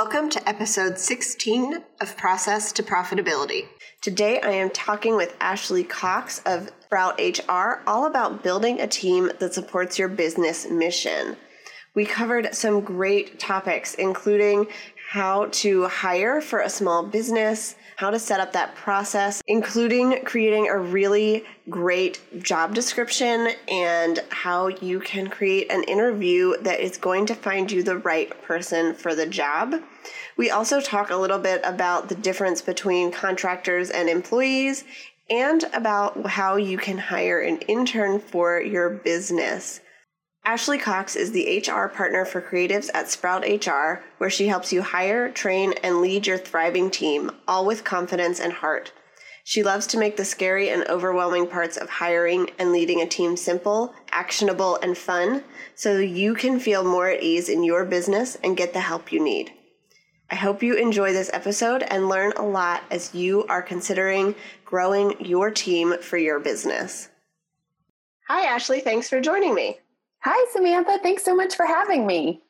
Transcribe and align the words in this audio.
Welcome 0.00 0.30
to 0.30 0.48
episode 0.48 0.96
16 0.96 1.82
of 2.00 2.16
Process 2.16 2.70
to 2.74 2.84
Profitability. 2.84 3.66
Today 4.00 4.40
I 4.40 4.52
am 4.52 4.70
talking 4.70 5.16
with 5.16 5.34
Ashley 5.40 5.82
Cox 5.82 6.40
of 6.46 6.70
Sprout 6.82 7.20
HR 7.20 7.82
all 7.84 8.06
about 8.06 8.44
building 8.44 8.80
a 8.80 8.86
team 8.86 9.32
that 9.40 9.54
supports 9.54 9.98
your 9.98 10.06
business 10.06 10.70
mission. 10.70 11.36
We 11.96 12.06
covered 12.06 12.54
some 12.54 12.80
great 12.80 13.40
topics, 13.40 13.94
including 13.94 14.68
how 15.10 15.46
to 15.46 15.88
hire 15.88 16.40
for 16.40 16.60
a 16.60 16.70
small 16.70 17.02
business, 17.04 17.74
how 17.98 18.10
to 18.10 18.18
set 18.18 18.38
up 18.38 18.52
that 18.52 18.76
process, 18.76 19.42
including 19.48 20.24
creating 20.24 20.68
a 20.68 20.78
really 20.78 21.44
great 21.68 22.20
job 22.40 22.72
description 22.72 23.48
and 23.66 24.20
how 24.28 24.68
you 24.68 25.00
can 25.00 25.26
create 25.26 25.68
an 25.68 25.82
interview 25.82 26.56
that 26.62 26.78
is 26.78 26.96
going 26.96 27.26
to 27.26 27.34
find 27.34 27.72
you 27.72 27.82
the 27.82 27.98
right 27.98 28.40
person 28.42 28.94
for 28.94 29.16
the 29.16 29.26
job. 29.26 29.74
We 30.36 30.48
also 30.48 30.80
talk 30.80 31.10
a 31.10 31.16
little 31.16 31.40
bit 31.40 31.60
about 31.64 32.08
the 32.08 32.14
difference 32.14 32.62
between 32.62 33.10
contractors 33.10 33.90
and 33.90 34.08
employees 34.08 34.84
and 35.28 35.64
about 35.72 36.24
how 36.24 36.54
you 36.54 36.78
can 36.78 36.98
hire 36.98 37.40
an 37.40 37.58
intern 37.62 38.20
for 38.20 38.60
your 38.60 38.90
business. 38.90 39.80
Ashley 40.44 40.78
Cox 40.78 41.14
is 41.14 41.32
the 41.32 41.58
HR 41.58 41.88
partner 41.88 42.24
for 42.24 42.40
creatives 42.40 42.88
at 42.94 43.10
Sprout 43.10 43.44
HR, 43.46 44.02
where 44.16 44.30
she 44.30 44.48
helps 44.48 44.72
you 44.72 44.80
hire, 44.80 45.30
train, 45.30 45.74
and 45.82 46.00
lead 46.00 46.26
your 46.26 46.38
thriving 46.38 46.90
team, 46.90 47.30
all 47.46 47.66
with 47.66 47.84
confidence 47.84 48.40
and 48.40 48.52
heart. 48.52 48.92
She 49.44 49.62
loves 49.62 49.86
to 49.88 49.98
make 49.98 50.16
the 50.16 50.24
scary 50.24 50.68
and 50.68 50.86
overwhelming 50.88 51.46
parts 51.46 51.76
of 51.76 51.88
hiring 51.88 52.50
and 52.58 52.70
leading 52.70 53.00
a 53.00 53.06
team 53.06 53.36
simple, 53.36 53.94
actionable, 54.10 54.76
and 54.82 54.96
fun 54.96 55.42
so 55.74 55.98
you 55.98 56.34
can 56.34 56.60
feel 56.60 56.84
more 56.84 57.08
at 57.08 57.22
ease 57.22 57.48
in 57.48 57.62
your 57.64 57.84
business 57.84 58.36
and 58.44 58.58
get 58.58 58.74
the 58.74 58.80
help 58.80 59.10
you 59.10 59.24
need. 59.24 59.52
I 60.30 60.34
hope 60.34 60.62
you 60.62 60.74
enjoy 60.74 61.14
this 61.14 61.30
episode 61.32 61.82
and 61.82 62.10
learn 62.10 62.32
a 62.36 62.42
lot 62.42 62.82
as 62.90 63.14
you 63.14 63.46
are 63.46 63.62
considering 63.62 64.34
growing 64.66 65.24
your 65.24 65.50
team 65.50 65.98
for 66.02 66.18
your 66.18 66.38
business. 66.38 67.08
Hi, 68.28 68.44
Ashley. 68.44 68.80
Thanks 68.80 69.08
for 69.08 69.22
joining 69.22 69.54
me. 69.54 69.78
Hi, 70.22 70.46
Samantha. 70.52 70.98
Thanks 71.00 71.24
so 71.24 71.34
much 71.34 71.54
for 71.54 71.64
having 71.64 72.06
me. 72.06 72.42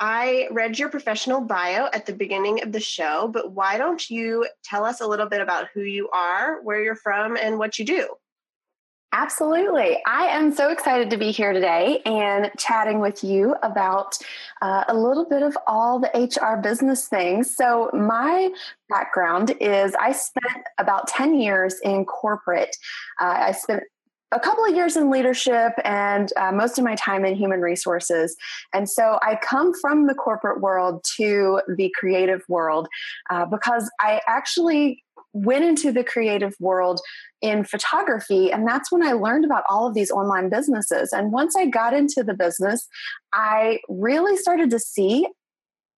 I 0.00 0.48
read 0.52 0.78
your 0.78 0.88
professional 0.88 1.40
bio 1.40 1.88
at 1.92 2.06
the 2.06 2.14
beginning 2.14 2.62
of 2.62 2.72
the 2.72 2.80
show, 2.80 3.28
but 3.28 3.52
why 3.52 3.76
don't 3.76 4.08
you 4.08 4.46
tell 4.64 4.84
us 4.84 5.00
a 5.00 5.06
little 5.06 5.26
bit 5.26 5.40
about 5.40 5.68
who 5.74 5.82
you 5.82 6.08
are, 6.10 6.62
where 6.62 6.82
you're 6.82 6.94
from, 6.94 7.36
and 7.36 7.58
what 7.58 7.78
you 7.78 7.84
do? 7.84 8.08
Absolutely. 9.12 9.98
I 10.06 10.26
am 10.26 10.52
so 10.52 10.70
excited 10.70 11.10
to 11.10 11.16
be 11.16 11.30
here 11.30 11.52
today 11.52 12.00
and 12.04 12.50
chatting 12.58 13.00
with 13.00 13.24
you 13.24 13.54
about 13.62 14.16
uh, 14.60 14.84
a 14.88 14.94
little 14.94 15.24
bit 15.24 15.42
of 15.42 15.56
all 15.66 15.98
the 15.98 16.10
HR 16.10 16.60
business 16.60 17.08
things. 17.08 17.54
So, 17.54 17.90
my 17.94 18.50
background 18.90 19.54
is 19.60 19.94
I 19.94 20.12
spent 20.12 20.64
about 20.78 21.08
10 21.08 21.40
years 21.40 21.80
in 21.82 22.04
corporate. 22.04 22.76
Uh, 23.20 23.34
I 23.38 23.52
spent 23.52 23.82
a 24.32 24.40
couple 24.40 24.64
of 24.64 24.74
years 24.74 24.96
in 24.96 25.10
leadership 25.10 25.72
and 25.84 26.32
uh, 26.36 26.52
most 26.52 26.78
of 26.78 26.84
my 26.84 26.94
time 26.96 27.24
in 27.24 27.34
human 27.34 27.60
resources. 27.60 28.36
And 28.74 28.88
so 28.88 29.18
I 29.22 29.38
come 29.42 29.72
from 29.80 30.06
the 30.06 30.14
corporate 30.14 30.60
world 30.60 31.04
to 31.16 31.62
the 31.76 31.92
creative 31.98 32.42
world 32.48 32.88
uh, 33.30 33.46
because 33.46 33.90
I 34.00 34.20
actually 34.26 35.02
went 35.32 35.64
into 35.64 35.92
the 35.92 36.04
creative 36.04 36.54
world 36.58 37.00
in 37.42 37.62
photography 37.62 38.50
and 38.50 38.66
that's 38.66 38.90
when 38.90 39.02
i 39.02 39.12
learned 39.12 39.44
about 39.44 39.62
all 39.68 39.86
of 39.86 39.94
these 39.94 40.10
online 40.10 40.48
businesses 40.48 41.12
and 41.12 41.32
once 41.32 41.54
i 41.54 41.66
got 41.66 41.92
into 41.92 42.24
the 42.24 42.32
business 42.32 42.88
i 43.34 43.78
really 43.88 44.36
started 44.36 44.70
to 44.70 44.78
see 44.78 45.26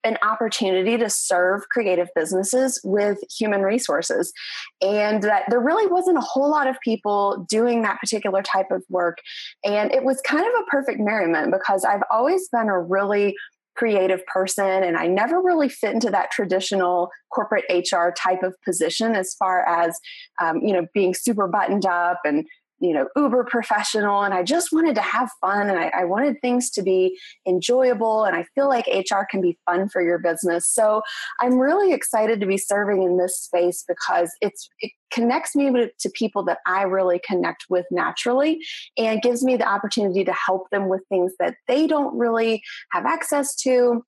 an 0.05 0.16
opportunity 0.22 0.97
to 0.97 1.11
serve 1.11 1.69
creative 1.69 2.09
businesses 2.15 2.81
with 2.84 3.19
human 3.38 3.62
resources. 3.62 4.33
And 4.81 5.22
that 5.22 5.44
there 5.49 5.61
really 5.61 5.87
wasn't 5.87 6.19
a 6.19 6.22
whole 6.22 6.50
lot 6.50 6.66
of 6.66 6.77
people 6.83 7.47
doing 7.49 7.83
that 7.83 8.00
particular 8.00 8.43
type 8.43 8.71
of 8.71 8.83
work. 8.88 9.19
And 9.65 9.93
it 9.93 10.05
was 10.05 10.21
kind 10.22 10.44
of 10.47 10.53
a 10.61 10.71
perfect 10.71 11.00
merriment 11.00 11.53
because 11.53 11.84
i've 11.84 12.03
always 12.11 12.49
been 12.49 12.69
a 12.69 12.81
really 12.81 13.34
creative 13.77 14.25
person 14.27 14.83
and 14.83 14.97
I 14.97 15.06
never 15.06 15.41
really 15.41 15.69
fit 15.69 15.94
into 15.94 16.11
that 16.11 16.31
traditional 16.31 17.09
corporate 17.32 17.65
HR 17.71 18.11
type 18.11 18.43
of 18.43 18.55
position 18.62 19.15
as 19.15 19.34
far 19.34 19.67
as 19.67 19.99
um, 20.43 20.59
you 20.59 20.72
know 20.72 20.87
being 20.93 21.15
super 21.15 21.47
buttoned 21.47 21.87
up 21.87 22.21
and 22.25 22.47
you 22.81 22.95
know 22.95 23.07
uber 23.15 23.45
professional 23.45 24.23
and 24.23 24.35
i 24.35 24.43
just 24.43 24.73
wanted 24.73 24.95
to 24.95 25.01
have 25.01 25.31
fun 25.41 25.69
and 25.69 25.79
I, 25.79 25.93
I, 26.01 26.05
wanted 26.05 26.41
things 26.41 26.71
to 26.71 26.83
be 26.83 27.19
enjoyable 27.47 28.25
and 28.25 28.35
i 28.35 28.45
feel 28.55 28.69
like 28.69 28.87
hr 28.87 29.25
can 29.31 29.41
be 29.41 29.59
fun 29.67 29.89
for 29.89 30.03
your 30.03 30.19
business. 30.19 30.69
So 30.69 31.03
i'm 31.41 31.59
really 31.59 31.93
excited 31.93 32.41
to 32.41 32.47
be 32.47 32.57
serving 32.57 33.03
in 33.03 33.19
this 33.19 33.39
space 33.39 33.85
because 33.87 34.31
it's 34.41 34.69
it 34.81 34.93
connects 35.13 35.55
me 35.55 35.71
to 35.71 36.11
people 36.11 36.43
that 36.45 36.59
i 36.67 36.83
really 36.83 37.21
connect 37.27 37.67
with 37.69 37.87
naturally 37.91 38.61
and 38.97 39.23
gives 39.23 39.45
me 39.45 39.57
the 39.57 39.69
opportunity 39.69 40.25
to 40.25 40.33
help 40.33 40.71
them 40.71 40.89
with 40.89 41.03
things 41.09 41.33
that 41.39 41.57
they 41.69 41.87
don't 41.87 42.17
really 42.17 42.62
have 42.93 43.05
access 43.05 43.55
to 43.55 44.03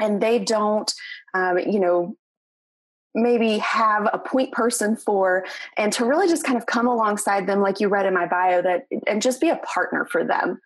and 0.00 0.20
they 0.20 0.38
don't 0.38 0.92
um, 1.34 1.58
you 1.58 1.80
know 1.80 2.16
maybe 3.16 3.58
have 3.58 4.08
a 4.12 4.18
point 4.18 4.52
person 4.52 4.94
for 4.94 5.44
and 5.76 5.92
to 5.92 6.04
really 6.04 6.28
just 6.28 6.44
kind 6.44 6.58
of 6.58 6.66
come 6.66 6.86
alongside 6.86 7.46
them 7.46 7.60
like 7.60 7.80
you 7.80 7.88
read 7.88 8.06
in 8.06 8.14
my 8.14 8.26
bio 8.26 8.62
that 8.62 8.86
and 9.06 9.22
just 9.22 9.40
be 9.40 9.48
a 9.48 9.56
partner 9.56 10.06
for 10.12 10.22
them. 10.22 10.60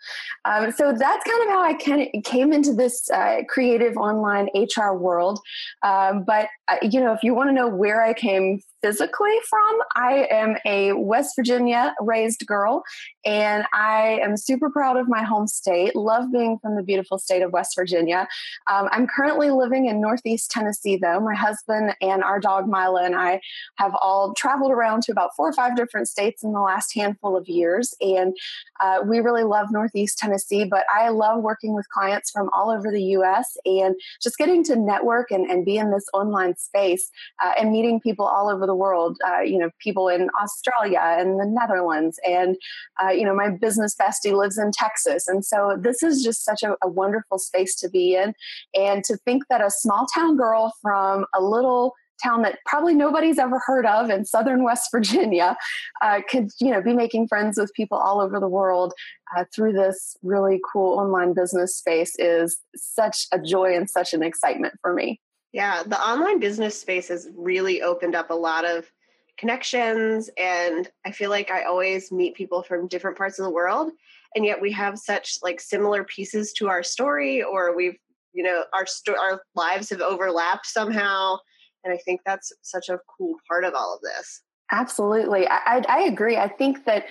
Um, 0.44 0.72
so 0.72 0.92
that's 0.92 1.24
kind 1.24 1.42
of 1.42 1.48
how 1.48 1.62
i 1.62 1.74
kind 1.74 2.08
of 2.12 2.22
came 2.24 2.52
into 2.52 2.74
this 2.74 3.08
uh, 3.10 3.42
creative 3.48 3.96
online 3.96 4.48
hr 4.76 4.92
world. 4.92 5.38
Um, 5.82 6.24
but 6.24 6.48
uh, 6.68 6.76
you 6.82 7.00
know 7.00 7.12
if 7.12 7.22
you 7.22 7.34
want 7.34 7.48
to 7.48 7.54
know 7.54 7.68
where 7.68 8.02
i 8.02 8.12
came 8.12 8.60
physically 8.82 9.36
from. 9.48 9.78
I 9.94 10.26
am 10.30 10.56
a 10.64 10.92
West 10.92 11.34
Virginia 11.36 11.94
raised 12.00 12.46
girl, 12.46 12.82
and 13.24 13.64
I 13.72 14.20
am 14.22 14.36
super 14.36 14.70
proud 14.70 14.96
of 14.96 15.08
my 15.08 15.22
home 15.22 15.46
state. 15.46 15.94
Love 15.94 16.32
being 16.32 16.58
from 16.60 16.76
the 16.76 16.82
beautiful 16.82 17.18
state 17.18 17.42
of 17.42 17.52
West 17.52 17.74
Virginia. 17.76 18.26
Um, 18.70 18.88
I'm 18.90 19.06
currently 19.06 19.50
living 19.50 19.86
in 19.86 20.00
Northeast 20.00 20.50
Tennessee, 20.50 20.96
though. 20.96 21.20
My 21.20 21.34
husband 21.34 21.94
and 22.00 22.22
our 22.22 22.40
dog 22.40 22.66
Mila 22.66 23.04
and 23.04 23.14
I 23.14 23.40
have 23.76 23.94
all 24.00 24.34
traveled 24.34 24.72
around 24.72 25.02
to 25.04 25.12
about 25.12 25.30
four 25.36 25.48
or 25.48 25.52
five 25.52 25.76
different 25.76 26.08
states 26.08 26.42
in 26.42 26.52
the 26.52 26.60
last 26.60 26.94
handful 26.94 27.36
of 27.36 27.48
years, 27.48 27.94
and 28.00 28.36
uh, 28.80 29.00
we 29.04 29.20
really 29.20 29.44
love 29.44 29.68
Northeast 29.70 30.18
Tennessee. 30.18 30.64
But 30.64 30.84
I 30.94 31.10
love 31.10 31.42
working 31.42 31.74
with 31.74 31.88
clients 31.88 32.30
from 32.30 32.48
all 32.52 32.70
over 32.70 32.90
the 32.90 33.02
U.S. 33.02 33.56
and 33.64 33.94
just 34.22 34.38
getting 34.38 34.64
to 34.64 34.76
network 34.76 35.30
and, 35.30 35.50
and 35.50 35.64
be 35.64 35.76
in 35.76 35.90
this 35.90 36.06
online 36.14 36.56
space 36.56 37.10
uh, 37.42 37.52
and 37.58 37.72
meeting 37.72 38.00
people 38.00 38.26
all 38.26 38.48
over 38.48 38.66
the 38.70 38.76
world, 38.76 39.18
uh, 39.26 39.40
you 39.40 39.58
know, 39.58 39.70
people 39.80 40.08
in 40.08 40.28
Australia 40.40 41.00
and 41.02 41.40
the 41.40 41.46
Netherlands. 41.46 42.20
And, 42.26 42.56
uh, 43.02 43.10
you 43.10 43.24
know, 43.24 43.34
my 43.34 43.50
business 43.50 43.96
bestie 44.00 44.32
lives 44.32 44.56
in 44.56 44.70
Texas. 44.72 45.26
And 45.26 45.44
so 45.44 45.76
this 45.78 46.02
is 46.02 46.22
just 46.22 46.44
such 46.44 46.62
a, 46.62 46.76
a 46.82 46.88
wonderful 46.88 47.38
space 47.38 47.74
to 47.80 47.90
be 47.90 48.14
in. 48.14 48.32
And 48.74 49.02
to 49.04 49.16
think 49.16 49.42
that 49.50 49.60
a 49.60 49.70
small 49.70 50.06
town 50.14 50.36
girl 50.36 50.72
from 50.80 51.26
a 51.34 51.42
little 51.42 51.94
town 52.22 52.42
that 52.42 52.58
probably 52.66 52.94
nobody's 52.94 53.38
ever 53.38 53.58
heard 53.64 53.86
of 53.86 54.10
in 54.10 54.26
southern 54.26 54.62
west 54.62 54.90
virginia 54.92 55.56
uh, 56.02 56.20
could 56.28 56.50
you 56.60 56.70
know 56.70 56.82
be 56.82 56.92
making 56.92 57.26
friends 57.26 57.58
with 57.58 57.72
people 57.72 57.96
all 57.96 58.20
over 58.20 58.38
the 58.38 58.48
world 58.48 58.92
uh, 59.34 59.44
through 59.54 59.72
this 59.72 60.18
really 60.22 60.60
cool 60.70 60.98
online 60.98 61.32
business 61.32 61.74
space 61.74 62.14
is 62.18 62.58
such 62.76 63.26
a 63.32 63.38
joy 63.38 63.74
and 63.74 63.88
such 63.88 64.12
an 64.12 64.22
excitement 64.22 64.74
for 64.82 64.92
me 64.92 65.18
yeah, 65.52 65.82
the 65.84 66.00
online 66.00 66.38
business 66.38 66.80
space 66.80 67.08
has 67.08 67.28
really 67.36 67.82
opened 67.82 68.14
up 68.14 68.30
a 68.30 68.34
lot 68.34 68.64
of 68.64 68.90
connections. 69.36 70.30
And 70.38 70.88
I 71.04 71.10
feel 71.10 71.30
like 71.30 71.50
I 71.50 71.64
always 71.64 72.12
meet 72.12 72.34
people 72.36 72.62
from 72.62 72.86
different 72.86 73.16
parts 73.16 73.38
of 73.38 73.44
the 73.44 73.50
world. 73.50 73.90
And 74.34 74.44
yet 74.44 74.60
we 74.60 74.70
have 74.72 74.98
such 74.98 75.38
like 75.42 75.60
similar 75.60 76.04
pieces 76.04 76.52
to 76.54 76.68
our 76.68 76.82
story, 76.82 77.42
or 77.42 77.74
we've, 77.74 77.96
you 78.32 78.44
know, 78.44 78.64
our, 78.72 78.86
sto- 78.86 79.18
our 79.18 79.42
lives 79.56 79.90
have 79.90 80.00
overlapped 80.00 80.66
somehow. 80.66 81.38
And 81.82 81.92
I 81.92 81.96
think 81.96 82.20
that's 82.24 82.52
such 82.62 82.88
a 82.88 83.00
cool 83.18 83.36
part 83.48 83.64
of 83.64 83.74
all 83.74 83.94
of 83.94 84.02
this. 84.02 84.42
Absolutely. 84.70 85.48
I, 85.48 85.56
I, 85.66 85.84
I 85.88 86.02
agree. 86.02 86.36
I 86.36 86.46
think 86.46 86.84
that 86.84 87.06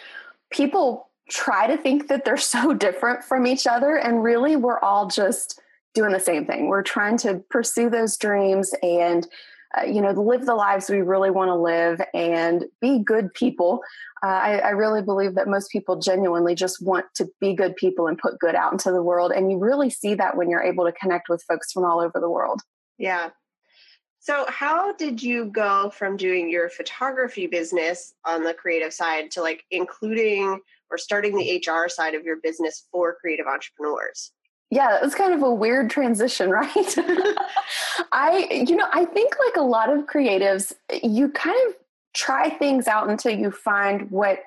people 0.50 1.09
try 1.30 1.68
to 1.68 1.77
think 1.77 2.07
that 2.07 2.24
they're 2.24 2.38
so 2.56 2.74
different 2.74 3.24
from 3.24 3.47
each 3.47 3.68
other. 3.68 3.95
And 3.95 4.24
really, 4.24 4.56
we're 4.56 4.80
all 4.80 5.07
just 5.07 5.59
doing 5.94 6.12
the 6.12 6.19
same 6.19 6.45
thing. 6.45 6.68
We're 6.68 6.83
trying 6.83 7.18
to 7.19 7.44
pursue 7.50 7.89
those 7.89 8.18
dreams 8.18 8.74
and 8.83 9.27
uh, 9.77 9.83
you 9.83 10.01
know, 10.01 10.12
live 10.12 10.47
the 10.47 10.56
lives 10.56 10.89
we 10.89 11.01
really 11.01 11.30
want 11.30 11.50
to 11.50 11.56
live 11.56 12.01
and 12.15 12.65
be 12.81 12.97
good 12.97 13.31
people. 13.36 13.81
Uh, 14.24 14.27
I, 14.27 14.57
I 14.57 14.69
really 14.69 15.03
believe 15.03 15.36
that 15.36 15.47
most 15.47 15.71
people 15.71 16.00
genuinely 16.00 16.56
just 16.56 16.83
want 16.83 17.06
to 17.15 17.27
be 17.39 17.53
good 17.53 17.75
people 17.75 18.07
and 18.07 18.18
put 18.18 18.39
good 18.39 18.56
out 18.56 18.71
into 18.71 18.91
the 18.91 19.03
world. 19.03 19.31
And 19.31 19.51
you 19.51 19.59
really 19.59 19.91
see 19.91 20.15
that 20.15 20.36
when 20.36 20.50
you're 20.50 20.63
able 20.63 20.86
to 20.86 20.91
connect 20.91 21.30
with 21.30 21.44
folks 21.44 21.71
from 21.71 21.86
all 21.86 22.00
over 22.00 22.19
the 22.19 22.30
world. 22.30 22.62
Yeah. 22.97 23.30
So, 24.21 24.45
how 24.50 24.94
did 24.94 25.21
you 25.24 25.45
go 25.45 25.92
from 25.92 26.18
doing 26.18 26.50
your 26.50 26.69
photography 26.69 27.47
business 27.47 28.13
on 28.25 28.44
the 28.44 28.53
creative 28.53 28.92
side 28.92 29.31
to 29.31 29.42
like 29.42 29.63
including 29.71 30.59
or 30.89 30.97
starting 30.97 31.38
the 31.38 31.63
HR 31.65 31.88
side 31.88 32.15
of 32.15 32.24
your 32.24 32.38
business 32.38 32.88
for 32.92 33.15
creative 33.21 33.45
entrepreneurs? 33.45 34.31
Yeah, 34.71 34.98
it 34.98 35.01
was 35.01 35.16
kind 35.16 35.33
of 35.33 35.42
a 35.42 35.54
weird 35.54 35.89
transition, 35.89 36.50
right? 36.51 36.95
I, 38.12 38.63
you 38.68 38.75
know, 38.75 38.88
I 38.92 39.06
think 39.06 39.33
like 39.39 39.57
a 39.57 39.66
lot 39.66 39.92
of 39.92 40.06
creatives, 40.06 40.74
you 41.04 41.30
kind 41.30 41.57
of 41.68 41.75
try 42.13 42.50
things 42.50 42.88
out 42.88 43.10
until 43.10 43.38
you 43.38 43.51
find 43.51 44.10
what 44.12 44.39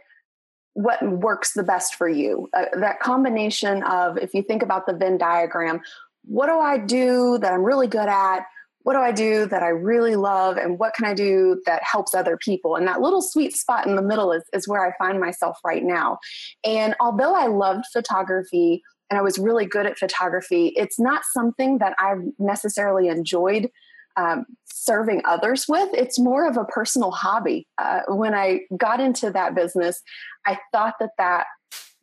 what 0.75 1.03
works 1.07 1.53
the 1.53 1.63
best 1.63 1.97
for 1.97 2.09
you. 2.09 2.49
Uh, 2.55 2.65
that 2.81 2.99
combination 2.99 3.83
of 3.83 4.17
if 4.17 4.33
you 4.33 4.43
think 4.43 4.63
about 4.63 4.87
the 4.87 4.95
Venn 4.95 5.19
diagram, 5.19 5.83
what 6.25 6.47
do 6.47 6.59
I 6.59 6.79
do 6.79 7.37
that 7.39 7.53
I'm 7.53 7.63
really 7.63 7.89
good 7.89 8.09
at? 8.09 8.47
What 8.85 8.95
do 8.95 9.01
I 9.01 9.13
do 9.13 9.47
that 9.47 9.63
I 9.63 9.69
really 9.69 10.17
love? 10.17 10.57
And 10.57 10.79
what 10.79 10.95
can 10.95 11.05
I 11.05 11.15
do 11.15 11.61
that 11.67 11.83
helps 11.85 12.15
other 12.15 12.37
people? 12.37 12.75
And 12.75 12.87
that 12.89 13.01
little 13.01 13.23
sweet 13.23 13.55
spot 13.55 13.87
in 13.87 13.97
the 13.97 14.03
middle 14.03 14.33
is, 14.33 14.43
is 14.53 14.67
where 14.67 14.85
I 14.85 14.97
find 14.97 15.21
myself 15.21 15.59
right 15.65 15.85
now. 15.85 16.19
And 16.65 16.97
although 16.99 17.35
I 17.35 17.47
loved 17.47 17.85
photography, 17.93 18.83
and 19.13 19.19
I 19.19 19.23
was 19.23 19.39
really 19.39 19.67
good 19.67 19.85
at 19.85 19.99
photography. 19.99 20.73
It's 20.75 20.99
not 20.99 21.21
something 21.35 21.77
that 21.81 21.95
I've 21.99 22.23
necessarily 22.39 23.09
enjoyed 23.09 23.69
um, 24.17 24.47
serving 24.65 25.21
others 25.27 25.67
with. 25.69 25.91
It's 25.93 26.19
more 26.19 26.49
of 26.49 26.57
a 26.57 26.65
personal 26.65 27.11
hobby. 27.11 27.69
Uh, 27.77 28.01
when 28.09 28.33
I 28.33 28.61
got 28.75 29.01
into 29.01 29.31
that 29.31 29.55
business, 29.55 30.01
I 30.47 30.59
thought 30.73 30.95
that 30.99 31.11
that 31.19 31.45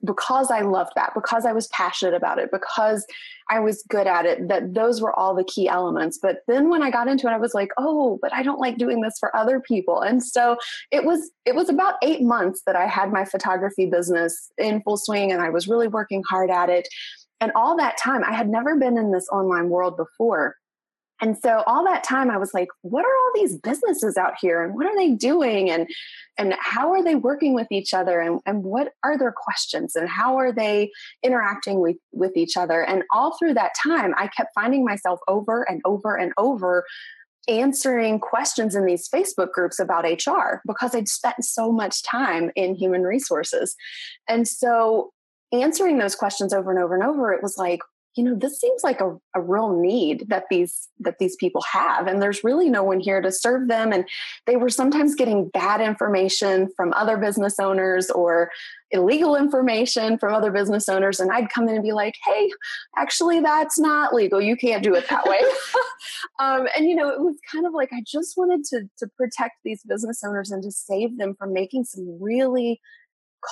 because 0.04 0.50
I 0.52 0.62
loved 0.62 0.94
that, 0.96 1.14
because 1.14 1.46
I 1.46 1.52
was 1.52 1.68
passionate 1.68 2.14
about 2.14 2.40
it, 2.40 2.52
because 2.52 3.06
I 3.50 3.60
was 3.60 3.84
good 3.90 4.08
at 4.08 4.26
it, 4.26 4.48
that 4.48 4.74
those 4.74 5.02
were 5.02 5.18
all 5.18 5.36
the 5.36 5.44
key 5.44 5.68
elements. 5.68 6.20
But 6.22 6.44
then 6.48 6.70
when 6.70 6.84
I 6.84 6.92
got 6.92 7.08
into 7.08 7.28
it, 7.28 7.32
I 7.32 7.38
was 7.38 7.54
like, 7.54 7.72
oh, 7.78 8.20
but 8.22 8.34
I 8.34 8.44
don't 8.44 8.60
like 8.60 8.78
doing 8.78 9.02
this 9.02 9.18
for 9.20 9.36
other 9.36 9.60
people. 9.60 10.02
And 10.02 10.24
so 10.24 10.58
it 10.92 11.04
was 11.04 11.32
it 11.46 11.56
was 11.56 11.70
about 11.70 11.96
eight 12.02 12.22
months 12.22 12.62
that 12.66 12.76
I 12.76 12.86
had 12.86 13.12
my 13.12 13.26
photography 13.26 13.88
business 13.88 14.52
in 14.58 14.82
full 14.84 14.98
swing 14.98 15.32
and 15.32 15.42
I 15.42 15.50
was 15.50 15.68
really 15.68 15.88
working 15.88 16.24
hard 16.30 16.50
at 16.50 16.70
it. 16.70 16.88
And 17.42 17.52
all 17.56 17.78
that 17.78 17.98
time, 17.98 18.24
I 18.24 18.34
had 18.34 18.50
never 18.50 18.76
been 18.78 18.98
in 18.98 19.12
this 19.12 19.28
online 19.32 19.70
world 19.70 19.98
before. 19.98 20.56
And 21.22 21.38
so 21.38 21.64
all 21.68 21.84
that 21.86 22.04
time 22.04 22.32
I 22.32 22.38
was 22.38 22.54
like, 22.54 22.70
what 22.82 23.06
are 23.06 23.08
all 23.08 23.32
these 23.36 23.58
businesses 23.58 24.18
out 24.18 24.34
here 24.40 24.64
and 24.64 24.74
what 24.74 24.86
are 24.86 24.96
they 24.96 25.12
doing 25.12 25.70
and 25.70 25.88
and 26.38 26.56
how 26.60 26.92
are 26.94 27.04
they 27.04 27.16
working 27.16 27.54
with 27.54 27.68
each 27.70 27.94
other 27.94 28.22
and, 28.22 28.40
and 28.46 28.64
what 28.64 28.94
are 29.04 29.18
their 29.18 29.34
questions 29.36 29.96
and 29.96 30.08
how 30.08 30.38
are 30.38 30.54
they 30.54 30.90
interacting 31.22 31.82
with, 31.82 31.98
with 32.14 32.38
each 32.38 32.56
other? 32.56 32.82
And 32.82 33.04
all 33.14 33.38
through 33.38 33.56
that 33.56 33.74
time, 33.84 34.14
I 34.18 34.28
kept 34.28 34.52
finding 34.56 34.86
myself 34.86 35.20
over 35.28 35.64
and 35.70 35.82
over 35.84 36.16
and 36.16 36.32
over 36.38 36.86
answering 37.50 38.20
questions 38.20 38.76
in 38.76 38.86
these 38.86 39.10
Facebook 39.10 39.52
groups 39.52 39.80
about 39.80 40.06
HR 40.06 40.62
because 40.66 40.96
I'd 40.96 41.10
spent 41.10 41.44
so 41.44 41.72
much 41.72 42.04
time 42.04 42.52
in 42.56 42.76
human 42.76 43.04
resources. 43.04 43.76
And 44.30 44.48
so 44.48 45.12
answering 45.52 45.98
those 45.98 46.16
questions 46.16 46.54
over 46.54 46.72
and 46.72 46.82
over 46.82 46.94
and 46.94 47.04
over, 47.04 47.34
it 47.34 47.42
was 47.44 47.58
like, 47.58 47.80
you 48.16 48.24
know 48.24 48.36
this 48.36 48.60
seems 48.60 48.84
like 48.84 49.02
a, 49.02 49.16
a 49.36 49.42
real 49.42 49.80
need 49.80 50.26
that 50.30 50.46
these 50.50 50.90
that 51.00 51.16
these 51.20 51.36
people 51.36 51.62
have 51.72 52.08
and 52.08 52.22
there's 52.22 52.44
really 52.44 52.70
no 52.70 52.84
one 52.84 53.00
here 53.00 53.22
to 53.22 53.32
serve 53.32 53.68
them 53.68 53.92
and 53.92 54.06
they 54.46 54.56
were 54.56 54.70
sometimes 54.70 55.16
getting 55.16 55.50
bad 55.50 55.82
information 55.82 56.70
from 56.76 56.94
other 56.94 57.18
business 57.18 57.60
owners 57.60 58.10
or 58.12 58.50
illegal 58.92 59.36
information 59.36 60.18
from 60.18 60.34
other 60.34 60.52
business 60.52 60.90
owners 60.90 61.20
and 61.20 61.32
i'd 61.32 61.50
come 61.50 61.68
in 61.68 61.76
and 61.76 61.84
be 61.84 61.92
like 61.92 62.16
hey 62.26 62.50
actually 62.98 63.40
that's 63.40 63.80
not 63.80 64.14
legal. 64.14 64.42
You 64.42 64.56
can't 64.56 64.84
do 64.84 64.94
it 64.96 65.08
that 65.10 65.26
way. 65.26 65.42
Um, 66.40 66.68
and 66.76 66.86
you 66.86 66.96
know 66.96 67.10
it 67.10 67.20
was 67.20 67.36
kind 67.52 67.66
of 67.66 67.74
like 67.74 67.90
i 67.92 68.02
just 68.06 68.38
wanted 68.38 68.64
to 68.66 68.84
to 68.98 69.08
protect 69.18 69.56
these 69.64 69.84
business 69.84 70.22
owners 70.24 70.52
and 70.52 70.64
to 70.64 70.72
save 70.72 71.18
them 71.18 71.36
from 71.38 71.54
making 71.54 71.84
some 71.84 72.18
really 72.22 72.80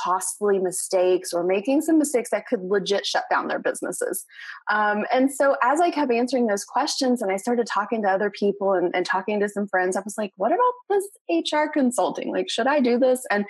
costly 0.04 0.60
mistakes 0.60 1.34
or 1.34 1.44
making 1.44 1.82
some 1.82 1.98
mistakes 1.98 2.30
that 2.32 2.48
could 2.48 2.62
legit 2.62 3.06
shut 3.06 3.26
down 3.30 3.48
their 3.48 3.60
businesses. 3.60 4.26
Um, 4.72 5.06
and 5.14 5.32
so, 5.32 5.56
as 5.64 5.82
I 5.82 5.92
kept 5.92 6.12
answering 6.12 6.48
those 6.48 6.64
questions 6.64 7.22
and 7.22 7.32
I 7.32 7.38
started 7.38 7.68
talking 7.68 8.02
to 8.04 8.10
other 8.10 8.30
people 8.30 8.74
and, 8.74 8.94
and 8.96 9.06
talking 9.06 9.40
to 9.40 9.50
some 9.50 9.68
friends, 9.68 9.96
I 9.96 10.02
was 10.02 10.18
like, 10.18 10.32
what 10.38 10.52
about 10.52 10.74
this 10.90 11.08
HR 11.30 11.68
consulting? 11.72 12.32
Like, 12.32 12.50
should 12.50 12.68
I 12.68 12.80
do 12.80 12.98
this? 12.98 13.26
And 13.32 13.46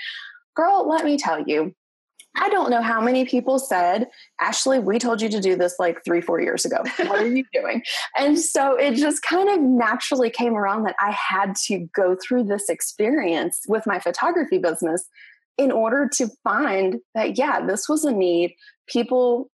girl, 0.56 0.88
let 0.88 1.06
me 1.06 1.18
tell 1.18 1.44
you, 1.44 1.74
I 2.40 2.50
don't 2.50 2.70
know 2.70 2.82
how 2.82 3.02
many 3.02 3.26
people 3.26 3.58
said, 3.60 4.08
Ashley, 4.40 4.80
we 4.80 5.00
told 5.00 5.22
you 5.22 5.30
to 5.30 5.40
do 5.40 5.56
this 5.56 5.76
like 5.80 6.04
three, 6.04 6.22
four 6.22 6.40
years 6.40 6.66
ago. 6.66 6.84
What 6.98 7.22
are 7.22 7.28
you 7.28 7.44
doing? 7.54 7.82
And 8.18 8.40
so 8.40 8.76
it 8.76 8.96
just 8.96 9.24
kind 9.24 9.50
of 9.50 9.60
naturally 9.60 10.30
came 10.30 10.56
around 10.56 10.84
that 10.84 10.96
I 11.00 11.12
had 11.12 11.56
to 11.68 11.88
go 11.96 12.16
through 12.16 12.44
this 12.46 12.70
experience 12.70 13.62
with 13.68 13.88
my 13.88 14.00
photography 14.00 14.60
business 14.60 15.08
in 15.58 15.72
order 15.72 16.10
to 16.18 16.30
find 16.44 16.98
that, 17.16 17.38
yeah, 17.38 17.66
this 17.66 17.90
was 17.90 18.06
a 18.06 18.12
need. 18.12 18.54
People 18.88 19.50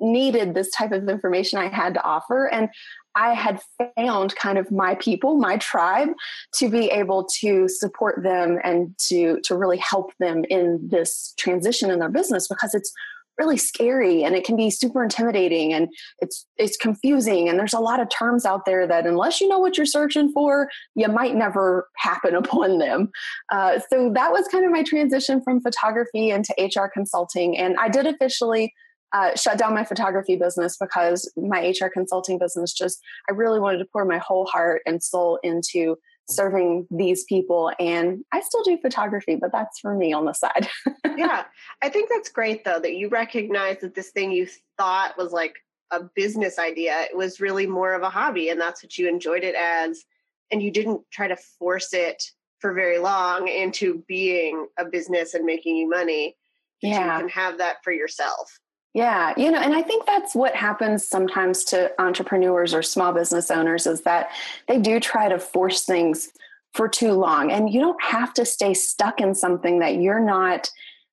needed 0.00 0.54
this 0.54 0.70
type 0.70 0.92
of 0.92 1.08
information 1.08 1.58
I 1.58 1.68
had 1.68 1.94
to 1.94 2.02
offer. 2.02 2.46
And 2.46 2.68
I 3.14 3.32
had 3.34 3.60
found 3.96 4.34
kind 4.34 4.58
of 4.58 4.72
my 4.72 4.96
people, 4.96 5.36
my 5.36 5.56
tribe, 5.58 6.08
to 6.54 6.68
be 6.68 6.86
able 6.86 7.28
to 7.40 7.68
support 7.68 8.22
them 8.22 8.58
and 8.64 8.96
to 9.08 9.40
to 9.44 9.56
really 9.56 9.78
help 9.78 10.12
them 10.18 10.44
in 10.50 10.80
this 10.82 11.32
transition 11.38 11.90
in 11.90 12.00
their 12.00 12.08
business 12.08 12.48
because 12.48 12.74
it's 12.74 12.92
really 13.38 13.56
scary 13.56 14.22
and 14.22 14.34
it 14.34 14.44
can 14.44 14.56
be 14.56 14.70
super 14.70 15.02
intimidating 15.02 15.72
and 15.72 15.88
it's 16.20 16.46
it's 16.56 16.76
confusing 16.76 17.48
and 17.48 17.58
there's 17.58 17.74
a 17.74 17.80
lot 17.80 18.00
of 18.00 18.08
terms 18.08 18.44
out 18.44 18.64
there 18.64 18.86
that 18.86 19.06
unless 19.06 19.40
you 19.40 19.48
know 19.48 19.58
what 19.58 19.76
you're 19.76 19.86
searching 19.86 20.30
for 20.32 20.68
you 20.94 21.08
might 21.08 21.34
never 21.34 21.88
happen 21.96 22.34
upon 22.44 22.78
them. 22.78 23.10
Uh, 23.50 23.78
so 23.90 24.10
that 24.14 24.32
was 24.32 24.46
kind 24.48 24.64
of 24.64 24.70
my 24.70 24.82
transition 24.82 25.42
from 25.42 25.60
photography 25.60 26.30
into 26.30 26.54
hr 26.58 26.88
consulting 26.92 27.56
and 27.56 27.76
i 27.78 27.88
did 27.88 28.06
officially 28.06 28.72
uh, 29.12 29.34
shut 29.36 29.58
down 29.58 29.72
my 29.74 29.84
photography 29.84 30.36
business 30.36 30.76
because 30.76 31.30
my 31.36 31.72
hr 31.80 31.88
consulting 31.92 32.38
business 32.38 32.72
just 32.72 33.00
i 33.28 33.32
really 33.32 33.60
wanted 33.60 33.78
to 33.78 33.86
pour 33.92 34.04
my 34.04 34.18
whole 34.18 34.46
heart 34.46 34.82
and 34.86 35.02
soul 35.02 35.38
into 35.42 35.96
serving 36.28 36.86
these 36.90 37.24
people 37.24 37.70
and 37.78 38.24
i 38.32 38.40
still 38.40 38.62
do 38.62 38.78
photography 38.78 39.36
but 39.36 39.52
that's 39.52 39.78
for 39.80 39.94
me 39.94 40.12
on 40.12 40.24
the 40.24 40.32
side 40.32 40.68
yeah 41.16 41.44
i 41.82 41.88
think 41.88 42.08
that's 42.08 42.30
great 42.30 42.64
though 42.64 42.78
that 42.78 42.94
you 42.94 43.08
recognize 43.08 43.78
that 43.80 43.94
this 43.94 44.10
thing 44.10 44.32
you 44.32 44.48
thought 44.78 45.16
was 45.18 45.32
like 45.32 45.54
a 45.90 46.00
business 46.14 46.58
idea 46.58 47.02
it 47.02 47.16
was 47.16 47.40
really 47.40 47.66
more 47.66 47.92
of 47.92 48.02
a 48.02 48.08
hobby 48.08 48.48
and 48.48 48.60
that's 48.60 48.82
what 48.82 48.96
you 48.96 49.08
enjoyed 49.08 49.44
it 49.44 49.54
as 49.54 50.04
and 50.50 50.62
you 50.62 50.70
didn't 50.70 51.02
try 51.12 51.28
to 51.28 51.36
force 51.58 51.92
it 51.92 52.22
for 52.58 52.72
very 52.72 52.98
long 52.98 53.48
into 53.48 54.02
being 54.08 54.66
a 54.78 54.84
business 54.84 55.34
and 55.34 55.44
making 55.44 55.76
you 55.76 55.88
money 55.88 56.34
yeah. 56.80 57.16
you 57.16 57.20
can 57.20 57.28
have 57.28 57.58
that 57.58 57.76
for 57.84 57.92
yourself 57.92 58.58
yeah, 58.94 59.34
you 59.36 59.50
know, 59.50 59.58
and 59.58 59.74
I 59.74 59.82
think 59.82 60.06
that's 60.06 60.36
what 60.36 60.54
happens 60.54 61.04
sometimes 61.04 61.64
to 61.64 61.90
entrepreneurs 62.00 62.72
or 62.72 62.82
small 62.82 63.12
business 63.12 63.50
owners 63.50 63.88
is 63.88 64.02
that 64.02 64.30
they 64.68 64.78
do 64.78 65.00
try 65.00 65.28
to 65.28 65.38
force 65.40 65.84
things 65.84 66.30
for 66.72 66.88
too 66.88 67.12
long. 67.12 67.50
And 67.50 67.72
you 67.72 67.80
don't 67.80 68.02
have 68.02 68.32
to 68.34 68.44
stay 68.44 68.72
stuck 68.72 69.20
in 69.20 69.34
something 69.34 69.80
that 69.80 69.96
you're 69.96 70.24
not 70.24 70.70